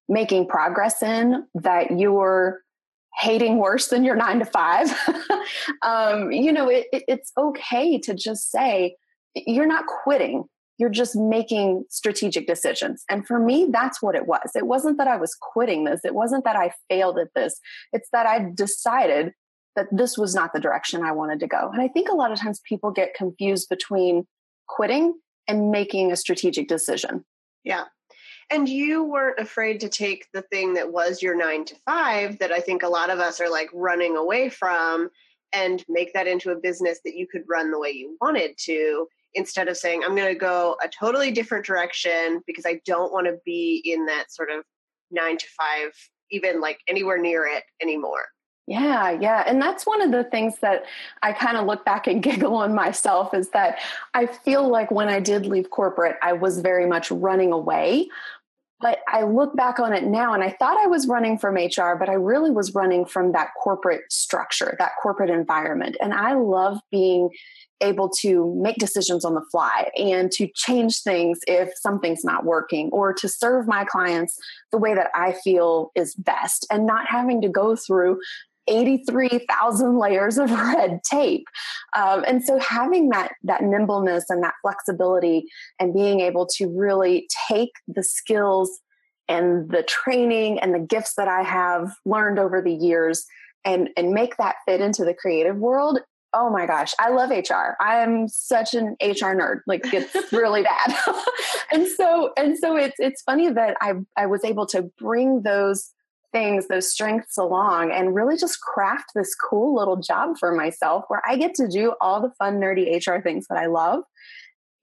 making 0.07 0.47
progress 0.47 1.01
in, 1.01 1.47
that 1.55 1.97
you're 1.97 2.61
hating 3.17 3.57
worse 3.57 3.87
than 3.87 4.03
your 4.03 4.15
nine 4.15 4.39
to 4.39 4.45
five. 4.45 4.95
um, 5.81 6.31
you 6.31 6.53
know, 6.53 6.69
it, 6.69 6.85
it, 6.93 7.03
it's 7.07 7.31
okay 7.35 7.97
to 7.99 8.13
just 8.13 8.51
say, 8.51 8.95
you're 9.33 9.65
not 9.65 9.85
quitting 9.87 10.43
you're 10.81 10.89
just 10.89 11.15
making 11.15 11.85
strategic 11.89 12.47
decisions. 12.47 13.05
And 13.07 13.25
for 13.27 13.37
me, 13.37 13.67
that's 13.71 14.01
what 14.01 14.15
it 14.15 14.25
was. 14.25 14.49
It 14.55 14.65
wasn't 14.65 14.97
that 14.97 15.07
I 15.07 15.15
was 15.15 15.37
quitting 15.39 15.83
this, 15.83 16.01
it 16.03 16.15
wasn't 16.15 16.43
that 16.43 16.55
I 16.55 16.71
failed 16.89 17.19
at 17.19 17.27
this. 17.35 17.59
It's 17.93 18.09
that 18.11 18.25
I 18.25 18.47
decided 18.55 19.33
that 19.75 19.85
this 19.91 20.17
was 20.17 20.33
not 20.33 20.53
the 20.53 20.59
direction 20.59 21.03
I 21.03 21.11
wanted 21.11 21.39
to 21.41 21.47
go. 21.47 21.69
And 21.71 21.83
I 21.83 21.87
think 21.87 22.09
a 22.09 22.15
lot 22.15 22.31
of 22.31 22.39
times 22.39 22.61
people 22.67 22.89
get 22.89 23.13
confused 23.13 23.69
between 23.69 24.25
quitting 24.67 25.13
and 25.47 25.69
making 25.69 26.11
a 26.11 26.15
strategic 26.15 26.67
decision. 26.67 27.25
Yeah. 27.63 27.83
And 28.51 28.67
you 28.67 29.03
weren't 29.03 29.39
afraid 29.39 29.81
to 29.81 29.87
take 29.87 30.25
the 30.33 30.41
thing 30.41 30.73
that 30.73 30.91
was 30.91 31.21
your 31.21 31.37
nine 31.37 31.63
to 31.65 31.75
five 31.85 32.39
that 32.39 32.51
I 32.51 32.59
think 32.59 32.81
a 32.81 32.89
lot 32.89 33.11
of 33.11 33.19
us 33.19 33.39
are 33.39 33.51
like 33.51 33.69
running 33.71 34.17
away 34.17 34.49
from 34.49 35.11
and 35.53 35.85
make 35.87 36.11
that 36.13 36.27
into 36.27 36.49
a 36.49 36.59
business 36.59 37.01
that 37.05 37.15
you 37.15 37.27
could 37.31 37.43
run 37.47 37.69
the 37.69 37.79
way 37.79 37.91
you 37.91 38.17
wanted 38.19 38.57
to 38.65 39.07
instead 39.33 39.67
of 39.67 39.77
saying 39.77 40.03
i'm 40.03 40.15
going 40.15 40.27
to 40.27 40.39
go 40.39 40.75
a 40.83 40.87
totally 40.87 41.31
different 41.31 41.65
direction 41.65 42.41
because 42.47 42.65
i 42.65 42.79
don't 42.85 43.11
want 43.11 43.25
to 43.27 43.37
be 43.45 43.81
in 43.85 44.05
that 44.05 44.31
sort 44.31 44.49
of 44.49 44.63
nine 45.11 45.37
to 45.37 45.45
five 45.57 45.91
even 46.31 46.61
like 46.61 46.79
anywhere 46.87 47.17
near 47.17 47.45
it 47.45 47.63
anymore 47.81 48.25
Yeah, 48.67 49.11
yeah. 49.11 49.43
And 49.45 49.61
that's 49.61 49.85
one 49.85 50.01
of 50.01 50.11
the 50.11 50.23
things 50.23 50.59
that 50.59 50.85
I 51.23 51.33
kind 51.33 51.57
of 51.57 51.65
look 51.65 51.83
back 51.83 52.07
and 52.07 52.23
giggle 52.27 52.55
on 52.55 52.73
myself 52.73 53.33
is 53.33 53.49
that 53.49 53.79
I 54.13 54.27
feel 54.27 54.67
like 54.69 54.91
when 54.91 55.09
I 55.09 55.19
did 55.19 55.45
leave 55.45 55.69
corporate, 55.71 56.15
I 56.21 56.33
was 56.33 56.61
very 56.61 56.85
much 56.85 57.11
running 57.11 57.51
away. 57.51 58.07
But 58.81 58.99
I 59.07 59.23
look 59.23 59.55
back 59.55 59.79
on 59.79 59.93
it 59.93 60.03
now 60.03 60.33
and 60.33 60.43
I 60.43 60.49
thought 60.51 60.77
I 60.77 60.87
was 60.87 61.07
running 61.07 61.37
from 61.37 61.55
HR, 61.55 61.95
but 61.99 62.09
I 62.09 62.13
really 62.13 62.51
was 62.51 62.73
running 62.73 63.05
from 63.05 63.31
that 63.33 63.49
corporate 63.61 64.11
structure, 64.11 64.75
that 64.79 64.91
corporate 65.01 65.29
environment. 65.29 65.97
And 66.01 66.13
I 66.13 66.33
love 66.33 66.79
being 66.89 67.29
able 67.81 68.09
to 68.09 68.55
make 68.61 68.77
decisions 68.77 69.25
on 69.25 69.33
the 69.33 69.43
fly 69.51 69.89
and 69.97 70.31
to 70.31 70.47
change 70.53 71.01
things 71.01 71.39
if 71.47 71.69
something's 71.81 72.23
not 72.23 72.45
working 72.45 72.89
or 72.91 73.13
to 73.13 73.27
serve 73.27 73.67
my 73.67 73.83
clients 73.85 74.37
the 74.71 74.77
way 74.77 74.93
that 74.93 75.09
I 75.15 75.33
feel 75.43 75.91
is 75.95 76.15
best 76.15 76.65
and 76.69 76.85
not 76.85 77.07
having 77.07 77.41
to 77.41 77.49
go 77.49 77.75
through 77.75 78.19
83,000 78.67 79.97
layers 79.97 80.37
of 80.37 80.51
red 80.73 81.01
tape. 81.03 81.45
Um, 81.95 82.23
and 82.27 82.43
so 82.43 82.59
having 82.59 83.09
that, 83.09 83.33
that 83.43 83.63
nimbleness 83.63 84.25
and 84.29 84.43
that 84.43 84.53
flexibility 84.61 85.45
and 85.79 85.93
being 85.93 86.19
able 86.19 86.45
to 86.57 86.67
really 86.67 87.27
take 87.47 87.71
the 87.87 88.03
skills 88.03 88.79
and 89.27 89.69
the 89.69 89.83
training 89.83 90.59
and 90.59 90.73
the 90.73 90.79
gifts 90.79 91.13
that 91.15 91.27
I 91.27 91.43
have 91.43 91.91
learned 92.05 92.39
over 92.39 92.61
the 92.61 92.73
years 92.73 93.25
and, 93.63 93.89
and 93.95 94.11
make 94.11 94.37
that 94.37 94.55
fit 94.67 94.81
into 94.81 95.05
the 95.05 95.13
creative 95.13 95.57
world 95.57 95.99
oh 96.33 96.49
my 96.49 96.65
gosh 96.65 96.93
i 96.99 97.09
love 97.09 97.29
hr 97.29 97.75
i'm 97.81 98.27
such 98.27 98.73
an 98.73 98.95
hr 99.01 99.35
nerd 99.35 99.59
like 99.67 99.81
it's 99.93 100.15
really 100.31 100.63
bad 100.63 100.95
and 101.71 101.87
so 101.87 102.31
and 102.37 102.57
so 102.57 102.77
it's 102.77 102.95
it's 102.99 103.21
funny 103.21 103.49
that 103.49 103.75
i 103.81 103.93
i 104.17 104.25
was 104.25 104.43
able 104.43 104.65
to 104.65 104.83
bring 104.97 105.41
those 105.41 105.91
things 106.31 106.67
those 106.67 106.91
strengths 106.91 107.37
along 107.37 107.91
and 107.91 108.15
really 108.15 108.37
just 108.37 108.61
craft 108.61 109.11
this 109.15 109.35
cool 109.35 109.75
little 109.75 109.97
job 109.97 110.37
for 110.37 110.53
myself 110.53 111.05
where 111.07 111.21
i 111.27 111.35
get 111.35 111.53
to 111.53 111.67
do 111.67 111.93
all 112.01 112.21
the 112.21 112.31
fun 112.39 112.59
nerdy 112.59 112.95
hr 113.05 113.21
things 113.21 113.45
that 113.49 113.57
i 113.57 113.65
love 113.65 114.03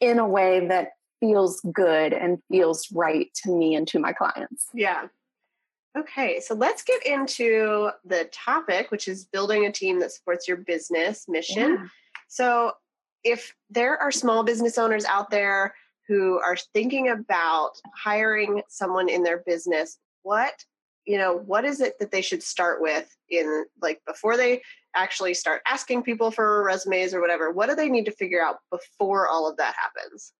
in 0.00 0.19
a 0.19 0.28
way 0.28 0.67
that 0.67 0.90
feels 1.21 1.61
good 1.73 2.12
and 2.12 2.38
feels 2.50 2.87
right 2.93 3.28
to 3.35 3.50
me 3.50 3.75
and 3.75 3.88
to 3.88 3.99
my 3.99 4.12
clients 4.12 4.67
yeah 4.75 5.07
Okay, 5.97 6.38
so 6.38 6.55
let's 6.55 6.83
get 6.85 7.05
into 7.05 7.90
the 8.05 8.28
topic, 8.31 8.90
which 8.90 9.09
is 9.09 9.25
building 9.25 9.67
a 9.67 9.73
team 9.73 9.99
that 10.00 10.12
supports 10.12 10.47
your 10.47 10.59
business 10.59 11.25
mission. 11.28 11.71
Yeah. 11.71 11.87
So, 12.28 12.73
if 13.25 13.55
there 13.69 13.97
are 13.99 14.12
small 14.12 14.45
business 14.45 14.78
owners 14.78 15.05
out 15.07 15.31
there 15.31 15.75
who 16.07 16.38
are 16.38 16.57
thinking 16.73 17.09
about 17.09 17.73
hiring 17.97 18.62
someone 18.69 19.09
in 19.09 19.25
their 19.25 19.38
business, 19.38 19.99
what 20.23 20.55
you 21.09 21.17
know, 21.17 21.38
what 21.47 21.65
is 21.65 21.81
it 21.81 21.99
that 21.99 22.12
they 22.12 22.21
should 22.21 22.43
start 22.43 22.83
with 22.83 23.09
in 23.31 23.65
like 23.81 24.03
before 24.07 24.37
they 24.37 24.61
actually 24.95 25.33
start 25.33 25.62
asking 25.67 26.03
people 26.03 26.31
for 26.31 26.62
resumes 26.62 27.15
or 27.15 27.21
whatever? 27.23 27.50
What 27.50 27.71
do 27.71 27.75
they 27.75 27.88
need 27.88 28.05
to 28.05 28.12
figure 28.12 28.45
out 28.45 28.59
before 28.71 29.27
all 29.27 29.49
of 29.49 29.57
that 29.57 29.75
happens? 29.75 30.35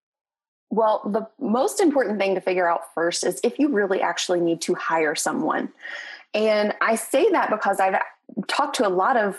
Well, 0.69 1.01
the 1.07 1.27
most 1.43 1.81
important 1.81 2.19
thing 2.19 2.35
to 2.35 2.43
figure 2.43 2.69
out 2.71 2.83
first 2.95 3.25
is 3.25 3.41
if 3.43 3.59
you 3.59 3.69
really 3.71 4.03
actually 4.03 4.41
need 4.41 4.61
to 4.63 4.75
hire 4.75 5.15
someone. 5.15 5.71
And 6.35 6.75
I 6.83 6.97
say 6.97 7.31
that 7.31 7.49
because 7.49 7.81
I've 7.81 7.99
talked 8.47 8.77
to 8.77 8.87
a 8.87 8.91
lot 8.91 9.17
of 9.17 9.39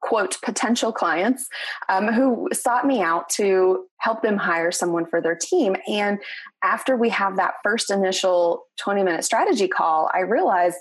quote 0.00 0.36
potential 0.42 0.92
clients 0.92 1.48
um, 1.88 2.08
who 2.08 2.48
sought 2.52 2.86
me 2.86 3.00
out 3.00 3.28
to 3.28 3.84
help 3.98 4.22
them 4.22 4.36
hire 4.36 4.72
someone 4.72 5.06
for 5.06 5.20
their 5.20 5.36
team 5.36 5.76
and 5.88 6.18
after 6.62 6.96
we 6.96 7.08
have 7.08 7.36
that 7.36 7.54
first 7.62 7.90
initial 7.90 8.64
20 8.78 9.02
minute 9.02 9.24
strategy 9.24 9.68
call 9.68 10.10
i 10.14 10.20
realized 10.20 10.76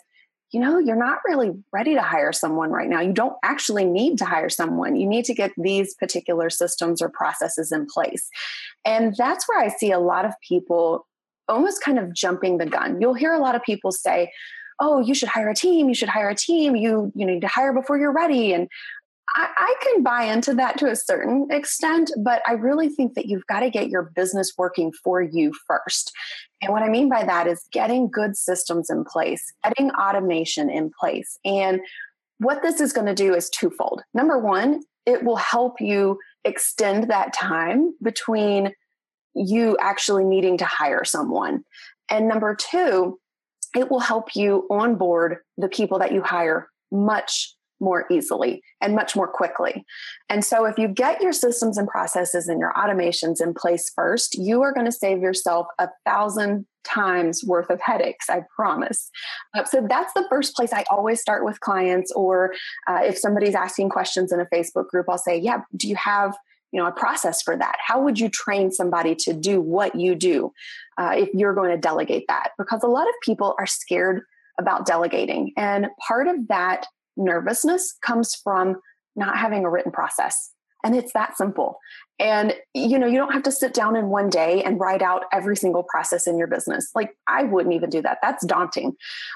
you 0.52 0.60
know, 0.60 0.78
you're 0.78 0.98
not 0.98 1.20
really 1.26 1.52
ready 1.72 1.94
to 1.94 2.02
hire 2.02 2.34
someone 2.34 2.72
right 2.72 2.90
now. 2.90 3.00
You 3.00 3.14
don't 3.14 3.38
actually 3.42 3.86
need 3.86 4.18
to 4.18 4.26
hire 4.26 4.50
someone. 4.50 4.98
You 4.98 5.08
need 5.08 5.24
to 5.26 5.34
get 5.34 5.52
these 5.58 5.94
particular 5.96 6.50
systems 6.50 7.02
or 7.02 7.10
processes 7.10 7.72
in 7.72 7.86
place. 7.86 8.30
And 8.86 9.16
that's 9.18 9.48
where 9.48 9.64
I 9.64 9.70
see 9.70 9.92
a 9.92 10.00
lot 10.00 10.26
of 10.26 10.34
people 10.48 11.08
almost 11.48 11.82
kind 11.82 11.98
of 11.98 12.14
jumping 12.14 12.58
the 12.58 12.66
gun. 12.66 13.00
You'll 13.00 13.14
hear 13.14 13.34
a 13.34 13.40
lot 13.40 13.56
of 13.56 13.64
people 13.64 13.92
say, 13.92 14.32
oh 14.82 15.00
you 15.00 15.14
should 15.14 15.30
hire 15.30 15.50
a 15.50 15.54
team 15.54 15.88
you 15.88 15.94
should 15.94 16.10
hire 16.10 16.30
a 16.30 16.36
team 16.36 16.76
you 16.76 17.12
you 17.14 17.26
need 17.26 17.42
to 17.42 17.48
hire 17.48 17.72
before 17.72 17.98
you're 17.98 18.12
ready 18.12 18.52
and 18.52 18.68
I, 19.36 19.50
I, 19.58 19.76
can 19.82 20.04
buy 20.04 20.24
into 20.24 20.54
that 20.56 20.78
to 20.80 20.90
a 20.90 20.96
certain 20.96 21.48
extent, 21.52 22.12
but 22.24 22.42
I 22.48 22.54
really 22.54 22.90
think 22.90 23.14
that 23.16 23.28
you've 23.28 23.46
got 23.48 23.62
to 23.62 23.70
get 23.70 23.90
your 23.90 24.12
business 24.16 24.54
working 24.58 24.92
for 25.04 25.22
you 25.22 25.54
first. 25.68 26.12
And 26.62 26.72
what 26.72 26.84
I 26.84 26.90
mean 26.90 27.10
by 27.10 27.24
that 27.24 27.48
is 27.48 27.66
getting 27.72 28.10
good 28.10 28.36
systems 28.36 28.90
in 28.90 29.04
place, 29.04 29.54
getting 29.64 29.92
automation 29.92 30.70
in 30.70 30.92
place. 31.00 31.38
And 31.46 31.82
what 32.40 32.62
this 32.62 32.82
is 32.82 32.94
going 32.94 33.08
to 33.08 33.16
do 33.16 33.34
is 33.34 33.50
twofold. 33.50 34.02
Number 34.14 34.38
one, 34.40 34.82
it 35.06 35.24
will 35.24 35.38
help 35.38 35.80
you 35.80 36.20
extend 36.44 37.10
that 37.10 37.34
time 37.34 37.94
between 38.02 38.74
you 39.34 39.78
actually 39.80 40.26
needing 40.26 40.58
to 40.58 40.66
hire 40.66 41.04
someone. 41.04 41.64
And 42.10 42.28
number 42.28 42.56
two, 42.56 43.20
it 43.76 43.90
will 43.90 44.00
help 44.00 44.36
you 44.36 44.68
onboard 44.70 45.38
the 45.58 45.70
people 45.70 46.00
that 46.00 46.12
you 46.12 46.22
hire 46.22 46.70
much 46.92 47.56
more 47.82 48.06
easily 48.10 48.62
and 48.80 48.96
much 48.96 49.16
more 49.16 49.28
quickly. 49.28 49.84
And 50.30 50.46
so, 50.46 50.66
if 50.66 50.78
you 50.78 50.88
get 50.88 51.22
your 51.22 51.34
systems 51.34 51.78
and 51.78 51.88
processes 51.88 52.48
and 52.48 52.60
your 52.60 52.74
automations 52.74 53.42
in 53.42 53.54
place 53.54 53.92
first, 53.96 54.38
you 54.38 54.62
are 54.62 54.74
going 54.74 54.86
to 54.86 54.92
save 54.92 55.22
yourself 55.22 55.68
a 55.80 55.90
thousand 56.06 56.66
times 56.84 57.44
worth 57.44 57.70
of 57.70 57.80
headaches, 57.82 58.30
I 58.30 58.44
promise. 58.56 59.10
Uh, 59.54 59.66
so, 59.66 59.86
that's 59.90 60.14
the 60.14 60.26
first 60.30 60.56
place 60.56 60.72
I 60.72 60.86
always 60.90 61.20
start 61.20 61.44
with 61.44 61.60
clients. 61.60 62.12
Or 62.14 62.54
uh, 62.88 63.02
if 63.04 63.18
somebody's 63.18 63.56
asking 63.56 63.90
questions 63.90 64.32
in 64.32 64.40
a 64.40 64.46
Facebook 64.46 64.88
group, 64.88 65.08
I'll 65.10 65.18
say, 65.18 65.38
Yeah, 65.38 65.62
do 65.76 65.88
you 65.88 65.96
have 65.96 66.36
you 66.72 66.80
know 66.80 66.88
a 66.88 66.92
process 66.92 67.42
for 67.42 67.58
that 67.58 67.76
how 67.86 68.02
would 68.02 68.20
you 68.20 68.30
train 68.30 68.72
somebody 68.72 69.14
to 69.16 69.34
do 69.34 69.62
what 69.62 69.96
you 69.96 70.16
do 70.16 70.52
uh, 70.98 71.12
if 71.16 71.30
you're 71.34 71.54
going 71.54 71.72
to 71.72 71.78
delegate 71.78 72.26
that 72.28 72.52
because 72.58 72.82
a 72.84 72.88
lot 72.88 73.08
of 73.08 73.14
people 73.22 73.56
are 73.60 73.68
scared 73.68 74.22
about 74.58 74.86
delegating 74.86 75.52
and 75.58 75.88
part 76.00 76.28
of 76.28 76.48
that 76.48 76.86
nervousness 77.24 77.94
comes 78.02 78.36
from 78.36 78.82
not 79.16 79.38
having 79.38 79.66
a 79.66 79.70
written 79.70 79.92
process. 79.92 80.52
And 80.84 80.96
it's 80.96 81.14
that 81.14 81.38
simple. 81.38 81.78
And 82.20 82.56
you 82.74 82.98
know, 82.98 83.08
you 83.08 83.18
don't 83.18 83.34
have 83.34 83.44
to 83.44 83.52
sit 83.52 83.74
down 83.74 83.96
in 83.96 84.08
one 84.08 84.30
day 84.30 84.64
and 84.64 84.80
write 84.80 85.02
out 85.02 85.24
every 85.32 85.56
single 85.56 85.84
process 85.84 86.28
in 86.28 86.38
your 86.38 86.48
business. 86.48 86.90
Like 86.96 87.12
I 87.28 87.44
wouldn't 87.44 87.76
even 87.76 87.90
do 87.90 88.02
that. 88.02 88.18
That's 88.22 88.46
daunting. 88.46 88.94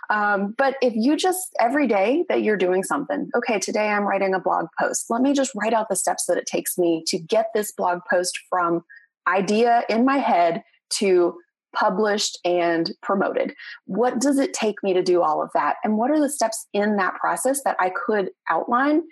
Um, 0.09 0.55
but 0.57 0.75
if 0.81 0.93
you 0.95 1.15
just 1.15 1.55
every 1.59 1.87
day 1.87 2.25
that 2.29 2.41
you're 2.41 2.57
doing 2.57 2.83
something, 2.83 3.29
okay, 3.35 3.59
today 3.59 3.89
I'm 3.89 4.03
writing 4.03 4.33
a 4.33 4.39
blog 4.39 4.67
post. 4.79 5.05
Let 5.09 5.21
me 5.21 5.33
just 5.33 5.51
write 5.55 5.73
out 5.73 5.89
the 5.89 5.95
steps 5.95 6.25
that 6.25 6.37
it 6.37 6.47
takes 6.47 6.77
me 6.77 7.03
to 7.07 7.19
get 7.19 7.47
this 7.53 7.71
blog 7.71 7.99
post 8.09 8.39
from 8.49 8.83
idea 9.27 9.83
in 9.89 10.05
my 10.05 10.17
head 10.17 10.63
to 10.89 11.39
published 11.75 12.39
and 12.43 12.91
promoted. 13.01 13.53
What 13.85 14.19
does 14.19 14.39
it 14.39 14.53
take 14.53 14.81
me 14.81 14.93
to 14.93 15.03
do 15.03 15.21
all 15.21 15.41
of 15.41 15.51
that? 15.53 15.75
And 15.83 15.97
what 15.97 16.11
are 16.11 16.19
the 16.19 16.29
steps 16.29 16.67
in 16.73 16.97
that 16.97 17.15
process 17.15 17.61
that 17.63 17.77
I 17.79 17.91
could 18.05 18.29
outline 18.49 19.03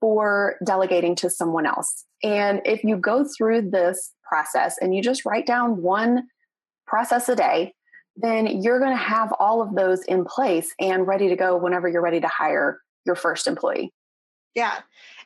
for 0.00 0.56
delegating 0.66 1.14
to 1.16 1.30
someone 1.30 1.66
else? 1.66 2.04
And 2.22 2.60
if 2.64 2.84
you 2.84 2.96
go 2.96 3.24
through 3.24 3.70
this 3.70 4.12
process 4.22 4.76
and 4.80 4.94
you 4.94 5.02
just 5.02 5.24
write 5.24 5.46
down 5.46 5.82
one 5.82 6.24
process 6.86 7.28
a 7.28 7.36
day, 7.36 7.72
then 8.16 8.62
you're 8.62 8.80
going 8.80 8.90
to 8.90 8.96
have 8.96 9.32
all 9.38 9.62
of 9.62 9.74
those 9.74 10.02
in 10.04 10.24
place 10.24 10.74
and 10.80 11.06
ready 11.06 11.28
to 11.28 11.36
go 11.36 11.56
whenever 11.56 11.88
you're 11.88 12.02
ready 12.02 12.20
to 12.20 12.28
hire 12.28 12.80
your 13.06 13.14
first 13.14 13.46
employee. 13.46 13.92
Yeah. 14.58 14.80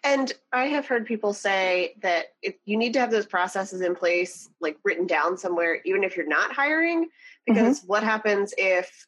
And 0.05 0.31
I 0.53 0.67
have 0.67 0.87
heard 0.87 1.07
people 1.07 1.33
say 1.33 1.95
that 2.03 2.27
if 2.43 2.55
you 2.67 2.77
need 2.77 2.93
to 2.93 3.01
have 3.01 3.11
those 3.11 3.25
processes 3.25 3.81
in 3.81 3.95
place, 3.95 4.51
like 4.61 4.77
written 4.85 5.07
down 5.07 5.39
somewhere, 5.39 5.81
even 5.87 6.05
if 6.05 6.19
you're 6.19 6.27
not 6.29 6.53
hiring, 6.53 7.09
because 7.47 7.79
mm-hmm. 7.79 7.87
what 7.87 8.03
happens 8.03 8.53
if 8.59 9.07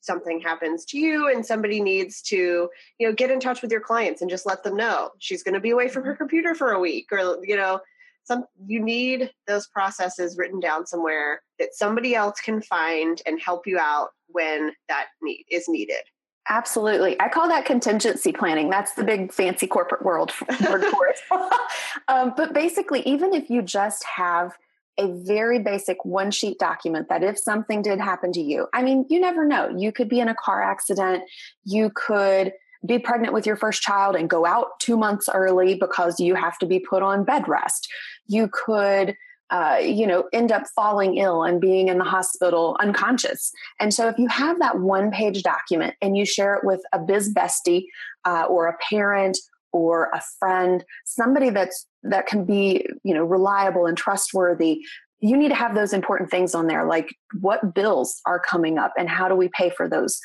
something 0.00 0.40
happens 0.40 0.86
to 0.86 0.98
you 0.98 1.28
and 1.28 1.44
somebody 1.44 1.82
needs 1.82 2.22
to, 2.22 2.70
you 2.98 3.06
know, 3.06 3.12
get 3.12 3.30
in 3.30 3.38
touch 3.38 3.60
with 3.60 3.70
your 3.70 3.82
clients 3.82 4.22
and 4.22 4.30
just 4.30 4.46
let 4.46 4.62
them 4.62 4.78
know 4.78 5.10
she's 5.18 5.42
going 5.42 5.52
to 5.52 5.60
be 5.60 5.72
away 5.72 5.88
from 5.88 6.04
her 6.04 6.12
mm-hmm. 6.12 6.22
computer 6.22 6.54
for 6.54 6.72
a 6.72 6.80
week 6.80 7.08
or, 7.12 7.36
you 7.42 7.54
know, 7.54 7.78
some 8.24 8.46
you 8.66 8.80
need 8.80 9.30
those 9.46 9.66
processes 9.66 10.38
written 10.38 10.58
down 10.58 10.86
somewhere 10.86 11.42
that 11.58 11.74
somebody 11.74 12.14
else 12.14 12.40
can 12.40 12.62
find 12.62 13.20
and 13.26 13.38
help 13.42 13.66
you 13.66 13.78
out 13.78 14.08
when 14.28 14.72
that 14.88 15.08
need 15.20 15.44
is 15.50 15.68
needed. 15.68 16.02
Absolutely. 16.48 17.20
I 17.20 17.28
call 17.28 17.48
that 17.48 17.64
contingency 17.64 18.32
planning. 18.32 18.70
That's 18.70 18.94
the 18.94 19.02
big 19.02 19.32
fancy 19.32 19.66
corporate 19.66 20.04
world 20.04 20.32
word 20.48 20.84
for 20.84 21.08
it. 21.08 21.18
um, 22.08 22.34
but 22.36 22.52
basically, 22.52 23.00
even 23.00 23.34
if 23.34 23.50
you 23.50 23.62
just 23.62 24.04
have 24.04 24.56
a 24.98 25.08
very 25.08 25.58
basic 25.58 26.04
one 26.04 26.30
sheet 26.30 26.58
document 26.58 27.08
that 27.08 27.22
if 27.22 27.38
something 27.38 27.82
did 27.82 28.00
happen 28.00 28.32
to 28.32 28.40
you, 28.40 28.68
I 28.72 28.82
mean, 28.82 29.06
you 29.10 29.20
never 29.20 29.44
know. 29.44 29.68
You 29.76 29.92
could 29.92 30.08
be 30.08 30.20
in 30.20 30.28
a 30.28 30.34
car 30.34 30.62
accident, 30.62 31.24
you 31.64 31.90
could 31.94 32.52
be 32.86 32.98
pregnant 32.98 33.34
with 33.34 33.46
your 33.46 33.56
first 33.56 33.82
child 33.82 34.14
and 34.14 34.30
go 34.30 34.46
out 34.46 34.78
two 34.78 34.96
months 34.96 35.28
early 35.32 35.74
because 35.74 36.20
you 36.20 36.34
have 36.36 36.58
to 36.58 36.66
be 36.66 36.78
put 36.78 37.02
on 37.02 37.24
bed 37.24 37.48
rest. 37.48 37.88
You 38.28 38.48
could 38.52 39.16
uh, 39.50 39.78
you 39.80 40.06
know, 40.06 40.24
end 40.32 40.50
up 40.50 40.64
falling 40.74 41.16
ill 41.16 41.44
and 41.44 41.60
being 41.60 41.88
in 41.88 41.98
the 41.98 42.04
hospital 42.04 42.76
unconscious. 42.80 43.52
And 43.78 43.94
so, 43.94 44.08
if 44.08 44.18
you 44.18 44.28
have 44.28 44.58
that 44.58 44.80
one 44.80 45.10
page 45.10 45.42
document 45.42 45.94
and 46.00 46.16
you 46.16 46.24
share 46.24 46.54
it 46.54 46.64
with 46.64 46.80
a 46.92 46.98
biz 46.98 47.32
bestie 47.32 47.86
uh, 48.24 48.44
or 48.48 48.66
a 48.66 48.76
parent 48.90 49.38
or 49.72 50.10
a 50.14 50.22
friend, 50.38 50.84
somebody 51.04 51.50
that's 51.50 51.86
that 52.02 52.26
can 52.26 52.44
be, 52.44 52.86
you 53.04 53.14
know, 53.14 53.24
reliable 53.24 53.86
and 53.86 53.96
trustworthy, 53.96 54.82
you 55.20 55.36
need 55.36 55.48
to 55.48 55.54
have 55.54 55.74
those 55.74 55.92
important 55.92 56.30
things 56.30 56.54
on 56.54 56.66
there, 56.66 56.86
like 56.86 57.14
what 57.40 57.74
bills 57.74 58.20
are 58.26 58.40
coming 58.40 58.78
up 58.78 58.92
and 58.98 59.08
how 59.08 59.28
do 59.28 59.34
we 59.34 59.48
pay 59.48 59.70
for 59.70 59.88
those 59.88 60.20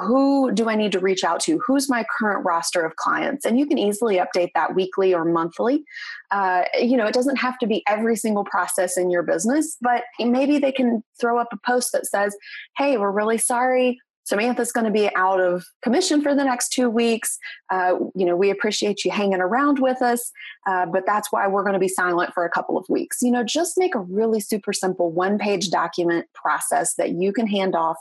who 0.00 0.50
do 0.52 0.68
I 0.68 0.74
need 0.74 0.92
to 0.92 1.00
reach 1.00 1.24
out 1.24 1.40
to? 1.40 1.60
Who's 1.66 1.88
my 1.88 2.04
current 2.18 2.44
roster 2.44 2.84
of 2.84 2.96
clients? 2.96 3.44
And 3.44 3.58
you 3.58 3.66
can 3.66 3.78
easily 3.78 4.16
update 4.16 4.50
that 4.54 4.74
weekly 4.74 5.14
or 5.14 5.24
monthly. 5.24 5.84
Uh, 6.30 6.64
you 6.80 6.96
know, 6.96 7.06
it 7.06 7.14
doesn't 7.14 7.36
have 7.36 7.58
to 7.58 7.66
be 7.66 7.84
every 7.86 8.16
single 8.16 8.44
process 8.44 8.96
in 8.96 9.10
your 9.10 9.22
business, 9.22 9.76
but 9.80 10.04
maybe 10.18 10.58
they 10.58 10.72
can 10.72 11.04
throw 11.20 11.38
up 11.38 11.48
a 11.52 11.56
post 11.64 11.92
that 11.92 12.06
says, 12.06 12.36
Hey, 12.76 12.98
we're 12.98 13.12
really 13.12 13.38
sorry. 13.38 14.00
Samantha's 14.24 14.72
going 14.72 14.86
to 14.86 14.90
be 14.90 15.14
out 15.14 15.40
of 15.40 15.64
commission 15.82 16.22
for 16.22 16.34
the 16.34 16.44
next 16.44 16.70
two 16.70 16.90
weeks. 16.90 17.38
Uh, 17.70 17.94
you 18.14 18.24
know, 18.24 18.36
we 18.36 18.50
appreciate 18.50 19.04
you 19.04 19.10
hanging 19.10 19.40
around 19.40 19.78
with 19.78 20.00
us, 20.02 20.32
uh, 20.66 20.86
but 20.86 21.04
that's 21.06 21.30
why 21.30 21.46
we're 21.46 21.62
going 21.62 21.74
to 21.74 21.78
be 21.78 21.88
silent 21.88 22.32
for 22.32 22.44
a 22.44 22.50
couple 22.50 22.76
of 22.76 22.86
weeks. 22.88 23.18
You 23.22 23.30
know, 23.30 23.44
just 23.44 23.78
make 23.78 23.94
a 23.94 24.00
really 24.00 24.40
super 24.40 24.72
simple 24.72 25.10
one 25.10 25.38
page 25.38 25.70
document 25.70 26.26
process 26.34 26.94
that 26.94 27.10
you 27.10 27.32
can 27.32 27.46
hand 27.46 27.74
off. 27.74 27.96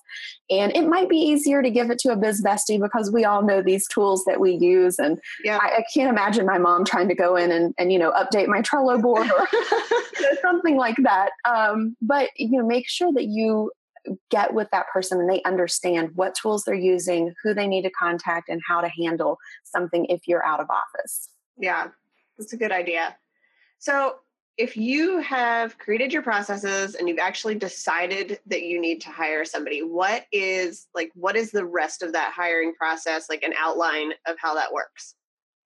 And 0.49 0.75
it 0.75 0.87
might 0.87 1.09
be 1.09 1.17
easier 1.17 1.61
to 1.61 1.69
give 1.69 1.89
it 1.89 1.99
to 1.99 2.11
a 2.11 2.15
biz 2.15 2.43
bestie 2.43 2.79
because 2.79 3.11
we 3.11 3.25
all 3.25 3.43
know 3.43 3.61
these 3.61 3.87
tools 3.87 4.23
that 4.25 4.39
we 4.39 4.53
use. 4.53 4.99
And 4.99 5.19
yeah. 5.43 5.59
I, 5.61 5.77
I, 5.77 5.85
can't 5.93 6.09
imagine 6.09 6.45
my 6.45 6.57
mom 6.57 6.85
trying 6.85 7.07
to 7.09 7.15
go 7.15 7.35
in 7.35 7.51
and, 7.51 7.73
and 7.77 7.91
you 7.91 7.99
know, 7.99 8.11
update 8.11 8.47
my 8.47 8.61
Trello 8.61 9.01
board 9.01 9.29
or 9.29 9.47
you 9.53 10.21
know, 10.21 10.37
something 10.41 10.77
like 10.77 10.97
that. 11.03 11.31
Um, 11.45 11.95
but, 12.01 12.29
you 12.37 12.57
know, 12.57 12.65
make 12.65 12.87
sure 12.87 13.11
that 13.13 13.25
you 13.25 13.71
get 14.29 14.53
with 14.53 14.69
that 14.71 14.87
person 14.91 15.19
and 15.19 15.29
they 15.29 15.41
understand 15.43 16.11
what 16.15 16.35
tools 16.35 16.63
they're 16.63 16.75
using, 16.75 17.33
who 17.43 17.53
they 17.53 17.67
need 17.67 17.83
to 17.83 17.91
contact, 17.91 18.49
and 18.49 18.61
how 18.67 18.81
to 18.81 18.89
handle 18.89 19.37
something 19.63 20.05
if 20.05 20.27
you're 20.27 20.45
out 20.45 20.59
of 20.59 20.67
office. 20.69 21.29
Yeah, 21.57 21.87
that's 22.37 22.53
a 22.53 22.57
good 22.57 22.71
idea. 22.71 23.15
So, 23.79 24.15
if 24.55 24.77
you 24.77 25.17
have 25.17 25.79
created 25.79 26.13
your 26.13 26.21
processes 26.21 26.93
and 26.93 27.09
you've 27.09 27.17
actually 27.17 27.55
decided 27.55 28.39
that 28.45 28.61
you 28.61 28.79
need 28.79 29.01
to 29.01 29.09
hire 29.09 29.45
somebody, 29.45 29.79
what 29.79 30.25
is 30.31 30.87
like 30.93 31.11
what 31.15 31.35
is 31.35 31.51
the 31.51 31.65
rest 31.65 32.03
of 32.03 32.13
that 32.13 32.33
hiring 32.35 32.73
process, 32.75 33.29
like 33.29 33.41
an 33.41 33.53
outline 33.57 34.11
of 34.27 34.35
how 34.39 34.53
that 34.53 34.71
works? 34.71 35.15